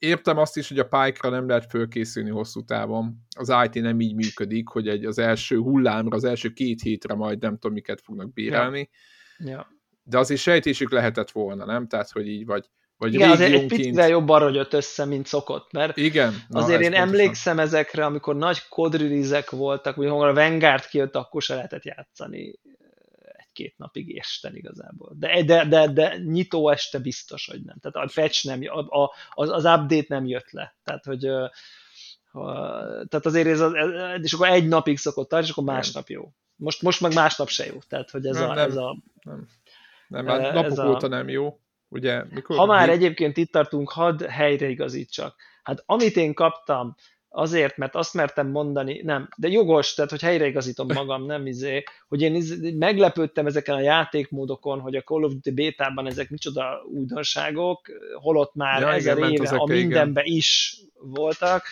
értem 0.00 0.38
azt 0.38 0.56
is, 0.56 0.68
hogy 0.68 0.78
a 0.78 0.88
pike 0.88 1.28
nem 1.28 1.48
lehet 1.48 1.70
fölkészülni 1.70 2.30
hosszú 2.30 2.64
távon. 2.64 3.16
Az 3.36 3.52
IT 3.64 3.82
nem 3.82 4.00
így 4.00 4.14
működik, 4.14 4.68
hogy 4.68 4.88
egy, 4.88 5.04
az 5.04 5.18
első 5.18 5.56
hullámra, 5.56 6.16
az 6.16 6.24
első 6.24 6.48
két 6.48 6.82
hétre 6.82 7.14
majd 7.14 7.40
nem 7.40 7.52
tudom, 7.52 7.72
miket 7.72 8.00
fognak 8.00 8.32
bírálni. 8.32 8.90
Ja. 9.38 9.50
ja. 9.50 9.68
De 10.02 10.18
azért 10.18 10.40
sejtésük 10.40 10.90
lehetett 10.90 11.30
volna, 11.30 11.64
nem? 11.64 11.86
Tehát, 11.86 12.10
hogy 12.10 12.28
így 12.28 12.46
vagy, 12.46 12.70
vagy 12.96 13.14
Igen, 13.14 13.30
azért 13.30 13.52
egy 13.52 13.66
picivel 13.66 14.08
jobban 14.08 14.40
rogyott 14.40 14.72
össze, 14.72 15.04
mint 15.04 15.26
szokott, 15.26 15.72
mert 15.72 15.96
Igen, 15.96 16.34
na, 16.48 16.60
azért 16.60 16.80
én 16.80 16.90
pontosan. 16.90 17.08
emlékszem 17.08 17.58
ezekre, 17.58 18.04
amikor 18.04 18.36
nagy 18.36 18.68
kodrilizek 18.68 19.50
voltak, 19.50 19.94
hogy 19.94 20.06
a 20.06 20.32
Vanguard 20.32 20.86
kijött, 20.86 21.14
akkor 21.14 21.42
se 21.42 21.54
lehetett 21.54 21.84
játszani 21.84 22.58
két 23.52 23.74
napig 23.78 24.18
esten 24.18 24.56
igazából. 24.56 25.14
De, 25.18 25.42
de, 25.42 25.64
de, 25.64 25.86
de 25.86 26.16
nyitó 26.16 26.70
este 26.70 26.98
biztos, 26.98 27.46
hogy 27.46 27.62
nem. 27.62 27.76
Tehát 27.80 28.08
a 28.08 28.20
patch 28.20 28.46
nem, 28.46 28.60
a, 28.66 29.02
a, 29.02 29.12
az, 29.30 29.50
az 29.50 29.64
update 29.64 30.04
nem 30.08 30.26
jött 30.26 30.50
le. 30.50 30.76
Tehát, 30.84 31.04
hogy 31.04 31.20
tehát 33.08 33.26
azért 33.26 33.46
ez, 33.46 33.60
az, 33.60 33.72
és 34.22 34.32
akkor 34.32 34.48
egy 34.48 34.68
napig 34.68 34.98
szokott 34.98 35.28
tartani, 35.28 35.44
és 35.44 35.50
akkor 35.50 35.64
másnap 35.64 36.08
jó. 36.08 36.32
Most, 36.56 36.82
most 36.82 37.00
meg 37.00 37.14
másnap 37.14 37.48
se 37.48 37.66
jó. 37.66 37.78
Tehát, 37.88 38.10
hogy 38.10 38.26
ez 38.26 38.36
nem, 38.36 38.50
a... 38.50 38.54
Nem, 38.54 38.68
ez 38.68 38.76
a 38.76 38.96
nem, 39.24 39.48
nem 40.08 40.24
már 40.24 40.54
napok 40.54 40.78
a, 40.78 40.88
óta 40.88 41.08
nem 41.08 41.28
jó. 41.28 41.60
Ugye, 41.88 42.24
mikor, 42.30 42.56
ha 42.56 42.66
már 42.66 42.88
egyébként 42.88 43.36
itt 43.36 43.52
tartunk, 43.52 43.90
hadd 43.90 44.24
helyreigazítsak. 44.24 45.36
Hát 45.62 45.82
amit 45.86 46.16
én 46.16 46.34
kaptam, 46.34 46.96
azért, 47.30 47.76
mert 47.76 47.94
azt 47.94 48.14
mertem 48.14 48.48
mondani, 48.48 49.00
nem, 49.02 49.28
de 49.36 49.48
jogos, 49.48 49.94
tehát 49.94 50.10
hogy 50.10 50.20
helyreigazítom 50.20 50.86
magam, 51.00 51.26
nem 51.26 51.46
izé, 51.46 51.82
hogy 52.08 52.22
én 52.22 52.34
izé, 52.34 52.70
meglepődtem 52.70 53.46
ezeken 53.46 53.74
a 53.74 53.80
játékmódokon, 53.80 54.80
hogy 54.80 54.96
a 54.96 55.02
Call 55.02 55.22
of 55.22 55.32
Duty 55.32 55.50
bétában 55.50 56.06
ezek 56.06 56.30
micsoda 56.30 56.82
újdonságok, 56.92 57.80
holott 58.14 58.54
már 58.54 58.80
ja, 58.80 58.92
ezer 58.92 59.18
igen, 59.18 59.30
éve 59.30 59.48
a 59.56 59.66
mindenbe 59.66 60.22
igen. 60.24 60.36
is 60.36 60.78
voltak, 61.00 61.64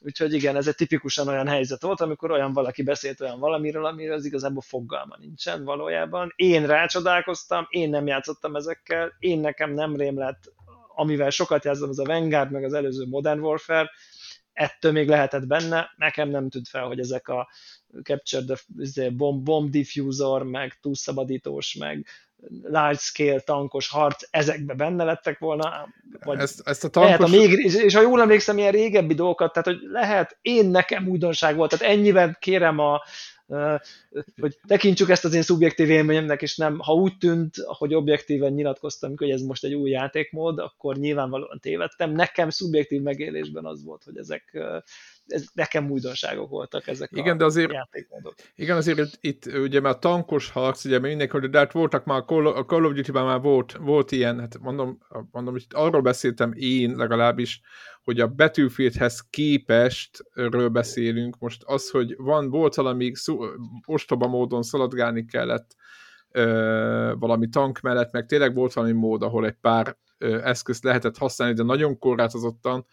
úgyhogy 0.00 0.32
igen, 0.32 0.56
ez 0.56 0.66
egy 0.66 0.74
tipikusan 0.74 1.28
olyan 1.28 1.48
helyzet 1.48 1.82
volt, 1.82 2.00
amikor 2.00 2.30
olyan 2.30 2.52
valaki 2.52 2.82
beszélt 2.82 3.20
olyan 3.20 3.38
valamiről, 3.38 3.86
amiről 3.86 4.14
az 4.14 4.24
igazából 4.24 4.62
fogalma 4.62 5.16
nincsen 5.18 5.64
valójában. 5.64 6.32
Én 6.36 6.66
rácsodálkoztam, 6.66 7.66
én 7.70 7.90
nem 7.90 8.06
játszottam 8.06 8.56
ezekkel, 8.56 9.12
én 9.18 9.40
nekem 9.40 9.72
nem 9.72 9.96
rém 9.96 10.18
lett, 10.18 10.52
amivel 10.94 11.30
sokat 11.30 11.64
játszom, 11.64 11.88
az 11.88 11.98
a 11.98 12.04
Vanguard, 12.04 12.50
meg 12.50 12.64
az 12.64 12.72
előző 12.72 13.06
Modern 13.06 13.40
Warfare, 13.40 13.90
ettől 14.58 14.92
még 14.92 15.08
lehetett 15.08 15.46
benne, 15.46 15.90
nekem 15.96 16.28
nem 16.28 16.48
tűnt 16.48 16.68
fel, 16.68 16.86
hogy 16.86 16.98
ezek 16.98 17.28
a 17.28 17.48
Capture 18.02 18.44
the 18.44 18.56
izé, 18.78 19.08
bomb, 19.08 19.42
bomb 19.44 19.70
diffuser, 19.70 20.42
meg 20.42 20.78
túlszabadítós, 20.80 21.74
meg 21.74 22.06
large 22.62 22.98
scale 22.98 23.40
tankos 23.40 23.88
harc, 23.88 24.22
ezekbe 24.30 24.74
benne 24.74 25.04
lettek 25.04 25.38
volna, 25.38 25.88
vagy 26.24 26.38
ezt, 26.38 26.60
ezt 26.64 26.84
a 26.84 26.88
tankos... 26.88 27.10
lehet, 27.10 27.34
a 27.34 27.36
még, 27.36 27.64
és, 27.64 27.74
és 27.74 27.94
ha 27.94 28.00
jól 28.00 28.20
emlékszem, 28.20 28.58
ilyen 28.58 28.72
régebbi 28.72 29.14
dolgokat, 29.14 29.52
tehát 29.52 29.68
hogy 29.68 29.88
lehet, 29.90 30.38
én 30.40 30.66
nekem 30.66 31.08
újdonság 31.08 31.56
volt, 31.56 31.70
tehát 31.70 31.94
ennyiben 31.96 32.36
kérem 32.40 32.78
a, 32.78 33.02
hogy 34.40 34.58
tekintsük 34.66 35.08
ezt 35.08 35.24
az 35.24 35.34
én 35.34 35.42
szubjektív 35.42 35.90
élményemnek, 35.90 36.42
és 36.42 36.56
nem, 36.56 36.78
ha 36.78 36.92
úgy 36.92 37.18
tűnt, 37.18 37.54
hogy 37.64 37.94
objektíven 37.94 38.52
nyilatkoztam, 38.52 39.12
hogy 39.16 39.30
ez 39.30 39.42
most 39.42 39.64
egy 39.64 39.74
új 39.74 39.90
játékmód, 39.90 40.58
akkor 40.58 40.96
nyilvánvalóan 40.96 41.58
tévedtem. 41.60 42.12
Nekem 42.12 42.50
szubjektív 42.50 43.02
megélésben 43.02 43.64
az 43.64 43.84
volt, 43.84 44.04
hogy 44.04 44.16
ezek 44.16 44.58
ez 45.28 45.46
nekem 45.52 45.90
újdonságok 45.90 46.48
voltak 46.48 46.86
ezek 46.86 47.10
igen, 47.12 47.34
a 47.34 47.38
de 47.38 47.44
azért, 47.44 47.72
játékmódok. 47.72 48.34
Igen, 48.54 48.76
azért 48.76 48.98
itt, 48.98 49.18
itt 49.20 49.56
ugye 49.56 49.80
már 49.80 49.98
tankos 49.98 50.50
harc, 50.50 50.84
ugye 50.84 50.98
mindenki, 50.98 51.48
de 51.48 51.58
hát 51.58 51.72
voltak 51.72 52.04
már, 52.04 52.18
a 52.26 52.64
Call 52.64 52.84
of 52.84 52.92
Duty-ban 52.92 53.24
már 53.24 53.40
volt, 53.40 53.72
volt 53.72 54.12
ilyen, 54.12 54.40
hát 54.40 54.58
mondom, 54.58 54.98
mondom, 55.30 55.52
hogy 55.52 55.66
arról 55.70 56.00
beszéltem 56.00 56.52
én 56.54 56.96
legalábbis, 56.96 57.60
hogy 58.04 58.20
a 58.20 58.28
Battlefieldhez 58.28 59.20
képest 59.30 60.24
ről 60.32 60.68
beszélünk. 60.68 61.38
Most 61.38 61.62
az, 61.66 61.90
hogy 61.90 62.14
van, 62.16 62.50
volt 62.50 62.74
valami 62.74 63.14
szó, 63.14 63.38
ostoba 63.84 64.26
módon 64.26 64.62
szaladgálni 64.62 65.24
kellett 65.24 65.74
ö, 66.30 67.14
valami 67.18 67.48
tank 67.48 67.80
mellett, 67.80 68.12
meg 68.12 68.26
tényleg 68.26 68.54
volt 68.54 68.72
valami 68.72 68.92
mód, 68.92 69.22
ahol 69.22 69.46
egy 69.46 69.56
pár 69.60 69.96
ö, 70.18 70.42
eszközt 70.42 70.84
lehetett 70.84 71.16
használni, 71.16 71.54
de 71.54 71.62
nagyon 71.62 71.98
korlátozottan, 71.98 72.86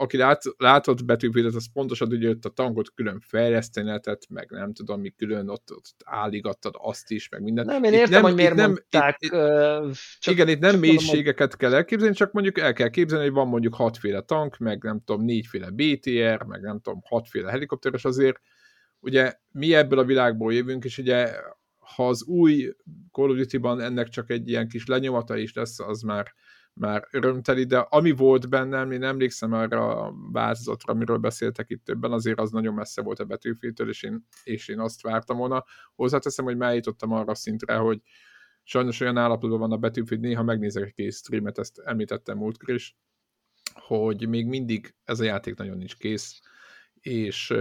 aki 0.00 0.16
lát, 0.16 0.42
látott 0.56 1.04
betűvédet, 1.04 1.54
az 1.54 1.72
pontosan 1.72 2.08
hogy 2.08 2.26
ott 2.26 2.44
a 2.44 2.48
tankot 2.48 2.94
külön 2.94 3.20
fejleszteni 3.20 3.86
lehetett, 3.86 4.28
meg 4.28 4.50
nem 4.50 4.72
tudom, 4.72 5.00
mi 5.00 5.10
külön 5.10 5.48
ott, 5.48 5.72
ott 5.72 5.94
álligattad 6.04 6.74
azt 6.78 7.10
is, 7.10 7.28
meg 7.28 7.42
mindent. 7.42 7.68
Nem, 7.68 7.84
én 7.84 7.92
értem, 7.92 8.10
nem, 8.10 8.22
hogy 8.22 8.34
miért 8.34 8.54
nem, 8.54 8.70
mondták. 8.70 9.16
Itt, 9.18 9.30
csak, 10.18 10.34
igen, 10.34 10.48
itt 10.48 10.58
nem 10.58 10.70
csak 10.70 10.80
mélységeket 10.80 11.56
kell 11.56 11.74
elképzelni, 11.74 12.14
csak 12.14 12.32
mondjuk 12.32 12.58
el 12.58 12.72
kell 12.72 12.88
képzelni, 12.88 13.24
hogy 13.24 13.34
van 13.34 13.48
mondjuk 13.48 13.74
hatféle 13.74 14.20
tank, 14.20 14.58
meg 14.58 14.82
nem 14.82 15.02
tudom, 15.04 15.24
négyféle 15.24 15.70
BTR, 15.70 16.42
meg 16.42 16.60
nem 16.60 16.80
tudom, 16.80 17.00
hatféle 17.04 17.50
helikopter, 17.50 17.94
és 17.94 18.04
azért 18.04 18.40
ugye 19.00 19.34
mi 19.52 19.74
ebből 19.74 19.98
a 19.98 20.04
világból 20.04 20.54
jövünk, 20.54 20.84
és 20.84 20.98
ugye 20.98 21.32
ha 21.94 22.08
az 22.08 22.24
új 22.24 22.74
Call 23.12 23.30
of 23.30 23.36
Duty-ban 23.36 23.80
ennek 23.80 24.08
csak 24.08 24.30
egy 24.30 24.48
ilyen 24.48 24.68
kis 24.68 24.86
lenyomata 24.86 25.36
is 25.36 25.54
lesz, 25.54 25.80
az 25.80 26.02
már 26.02 26.34
már 26.72 27.08
örömteli, 27.10 27.64
de 27.64 27.78
ami 27.78 28.10
volt 28.10 28.48
bennem, 28.48 28.90
én 28.90 29.02
emlékszem 29.02 29.52
arra 29.52 30.06
a 30.06 30.14
változatra, 30.32 30.92
amiről 30.92 31.16
beszéltek 31.16 31.70
itt 31.70 31.84
többen, 31.84 32.12
azért 32.12 32.40
az 32.40 32.50
nagyon 32.50 32.74
messze 32.74 33.02
volt 33.02 33.18
a 33.18 33.24
betűfiltől, 33.24 33.88
és 33.88 34.02
én, 34.02 34.26
és 34.44 34.68
én 34.68 34.80
azt 34.80 35.02
vártam 35.02 35.36
volna. 35.36 35.64
Hozzáteszem, 35.94 36.44
hogy 36.44 36.56
már 36.56 36.74
jutottam 36.74 37.12
arra 37.12 37.34
szintre, 37.34 37.74
hogy 37.74 38.00
sajnos 38.62 39.00
olyan 39.00 39.16
állapotban 39.16 39.58
van 39.58 39.72
a 39.72 39.76
betűfit, 39.76 40.20
néha 40.20 40.42
megnézek 40.42 40.84
egy 40.84 40.92
kész 40.92 41.16
streamet, 41.16 41.58
ezt 41.58 41.78
említettem 41.78 42.36
múltkor 42.36 42.74
is, 42.74 42.96
hogy 43.74 44.28
még 44.28 44.46
mindig 44.46 44.94
ez 45.04 45.20
a 45.20 45.24
játék 45.24 45.54
nagyon 45.56 45.76
nincs 45.76 45.96
kész, 45.96 46.40
és 47.00 47.54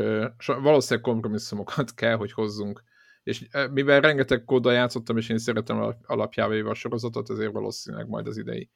valószínűleg 0.45 1.03
kompromisszumokat 1.03 1.93
kell, 1.93 2.15
hogy 2.15 2.31
hozzunk 2.31 2.84
és 3.30 3.47
mivel 3.72 4.01
rengeteg 4.01 4.43
kóddal 4.43 4.73
játszottam, 4.73 5.18
és 5.18 5.30
én 5.30 5.38
szeretem 5.38 5.95
alapjával 6.06 6.68
a 6.69 6.73
sorozatot, 6.73 7.30
ezért 7.30 7.51
valószínűleg 7.51 8.07
majd 8.07 8.27
az 8.27 8.38
idei 8.38 8.69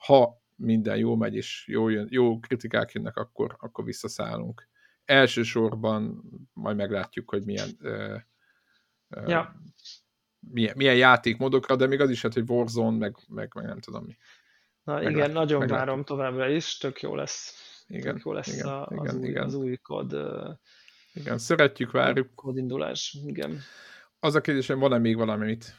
ha 0.00 0.42
minden 0.56 0.96
jó 0.96 1.16
megy, 1.16 1.34
és 1.34 1.64
jó, 1.66 1.88
jön, 1.88 2.06
jó 2.10 2.38
kritikák 2.38 2.92
jönnek, 2.92 3.16
akkor, 3.16 3.56
akkor 3.58 3.84
visszaszállunk. 3.84 4.68
Elsősorban 5.04 6.22
majd 6.52 6.76
meglátjuk, 6.76 7.30
hogy 7.30 7.44
milyen, 7.44 7.68
ja. 9.26 9.54
milyen, 10.40 10.74
milyen 10.76 10.96
játékmódokra, 10.96 11.76
de 11.76 11.86
még 11.86 12.00
az 12.00 12.10
is 12.10 12.22
hát, 12.22 12.34
hogy 12.34 12.50
Warzone, 12.50 12.96
meg, 12.96 13.16
meg, 13.28 13.52
meg 13.54 13.64
nem 13.64 13.80
tudom 13.80 14.04
mi. 14.04 14.16
Na 14.82 14.92
meglátjuk, 14.92 15.18
igen, 15.18 15.30
nagyon 15.30 15.58
meglátjuk. 15.58 15.86
várom 15.86 16.04
továbbra 16.04 16.48
is, 16.48 16.76
tök 16.76 17.00
jó 17.00 17.14
lesz. 17.14 17.54
Igen, 17.86 18.14
tök 18.14 18.24
jó 18.24 18.32
lesz 18.32 18.54
igen, 18.54 18.66
a, 18.66 18.86
az, 18.86 18.96
igen, 19.04 19.16
új, 19.16 19.28
igen. 19.28 19.44
az 19.44 19.54
új 19.54 19.76
kod. 19.76 20.16
Igen, 21.14 21.38
szeretjük, 21.38 21.90
várjuk. 21.90 22.34
Kódindulás, 22.34 23.16
igen. 23.26 23.60
Az 24.20 24.34
a 24.34 24.40
kérdésem, 24.40 24.78
van-e 24.78 24.98
még 24.98 25.16
valamit? 25.16 25.74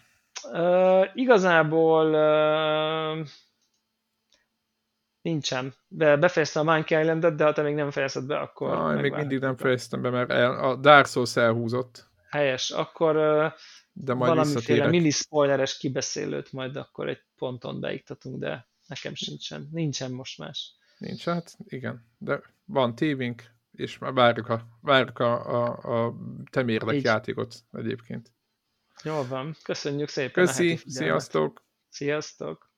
Uh, 0.52 1.06
igazából 1.14 2.06
uh, 2.06 3.28
nincsen. 5.22 5.74
Be, 5.88 6.18
befejeztem 6.18 6.68
a 6.68 6.72
Monkey 6.74 7.00
Island-et, 7.00 7.36
de 7.36 7.44
ha 7.44 7.54
te 7.54 7.62
még 7.62 7.76
nem 7.76 7.92
fejezed 7.92 8.26
be, 8.26 8.40
akkor... 8.40 8.70
Ah, 8.70 9.02
még 9.02 9.12
mindig 9.14 9.40
nem 9.40 9.58
fejeztem 9.58 10.02
be, 10.02 10.10
mert 10.10 10.30
el, 10.30 10.64
a 10.64 10.76
Dark 10.76 11.08
Souls 11.08 11.36
elhúzott. 11.36 12.10
Helyes, 12.30 12.70
akkor 12.70 13.16
uh, 13.16 13.52
de 13.94 14.14
majd 14.14 14.36
valamiféle 14.36 14.88
mini 14.88 15.10
spoileres 15.10 15.78
kibeszélőt 15.78 16.52
majd 16.52 16.76
akkor 16.76 17.10
egy 17.10 17.22
ponton 17.38 17.80
beiktatunk, 17.80 18.40
de 18.40 18.68
nekem 18.88 19.16
sincsen. 19.16 19.70
Nincsen 19.72 20.12
most 20.12 20.38
más. 20.38 20.76
Nincs, 20.98 21.24
hát 21.24 21.58
igen. 21.66 22.06
De 22.18 22.42
van 22.66 22.96
tévink, 22.96 23.44
és 23.72 23.98
már 23.98 24.14
várjuk 24.14 24.50
a, 24.50 24.68
várjuk 24.82 25.20
a, 25.20 25.64
a, 25.64 26.06
a 26.06 26.14
temérdek 26.52 27.02
játékot 27.02 27.56
egyébként. 27.72 28.32
Jól 29.04 29.28
van, 29.28 29.56
köszönjük 29.64 30.10
szépen. 30.10 30.46
Köszi, 30.46 30.80
sziasztok! 30.86 31.64
Sziasztok! 31.90 32.72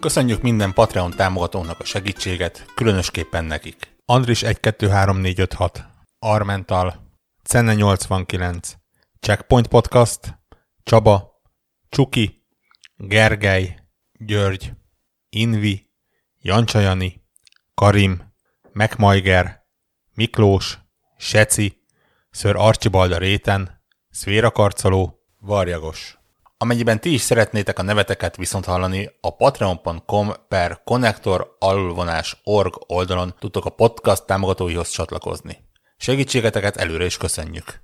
Köszönjük 0.00 0.42
minden 0.42 0.72
Patreon 0.72 1.10
támogatónak 1.10 1.80
a 1.80 1.84
segítséget, 1.84 2.64
különösképpen 2.74 3.44
nekik. 3.44 3.76
Andris 4.04 4.42
123456, 4.42 5.84
Armental, 6.18 7.09
Cenne 7.42 7.74
89, 7.74 8.76
Checkpoint 9.20 9.66
Podcast, 9.66 10.38
Csaba, 10.82 11.40
Csuki, 11.88 12.44
Gergely, 12.96 13.78
György, 14.12 14.72
Invi, 15.28 15.90
Jancsajani, 16.38 17.24
Karim, 17.74 18.32
Megmajger, 18.72 19.66
Miklós, 20.14 20.78
Seci, 21.16 21.84
Ször 22.30 22.56
Archibalda 22.56 23.18
Réten, 23.18 23.82
Szvéra 24.10 24.50
Karcoló, 24.50 25.20
Varjagos. 25.38 26.18
Amennyiben 26.58 27.00
ti 27.00 27.12
is 27.12 27.20
szeretnétek 27.20 27.78
a 27.78 27.82
neveteket 27.82 28.36
viszont 28.36 28.64
hallani, 28.64 29.10
a 29.20 29.36
patreon.com 29.36 30.32
per 30.48 30.82
connector 30.84 31.56
org 32.42 32.84
oldalon 32.86 33.34
tudtok 33.38 33.64
a 33.64 33.70
podcast 33.70 34.26
támogatóihoz 34.26 34.88
csatlakozni. 34.88 35.69
Segítségeteket 36.02 36.76
előre 36.76 37.04
is 37.04 37.16
köszönjük! 37.16 37.80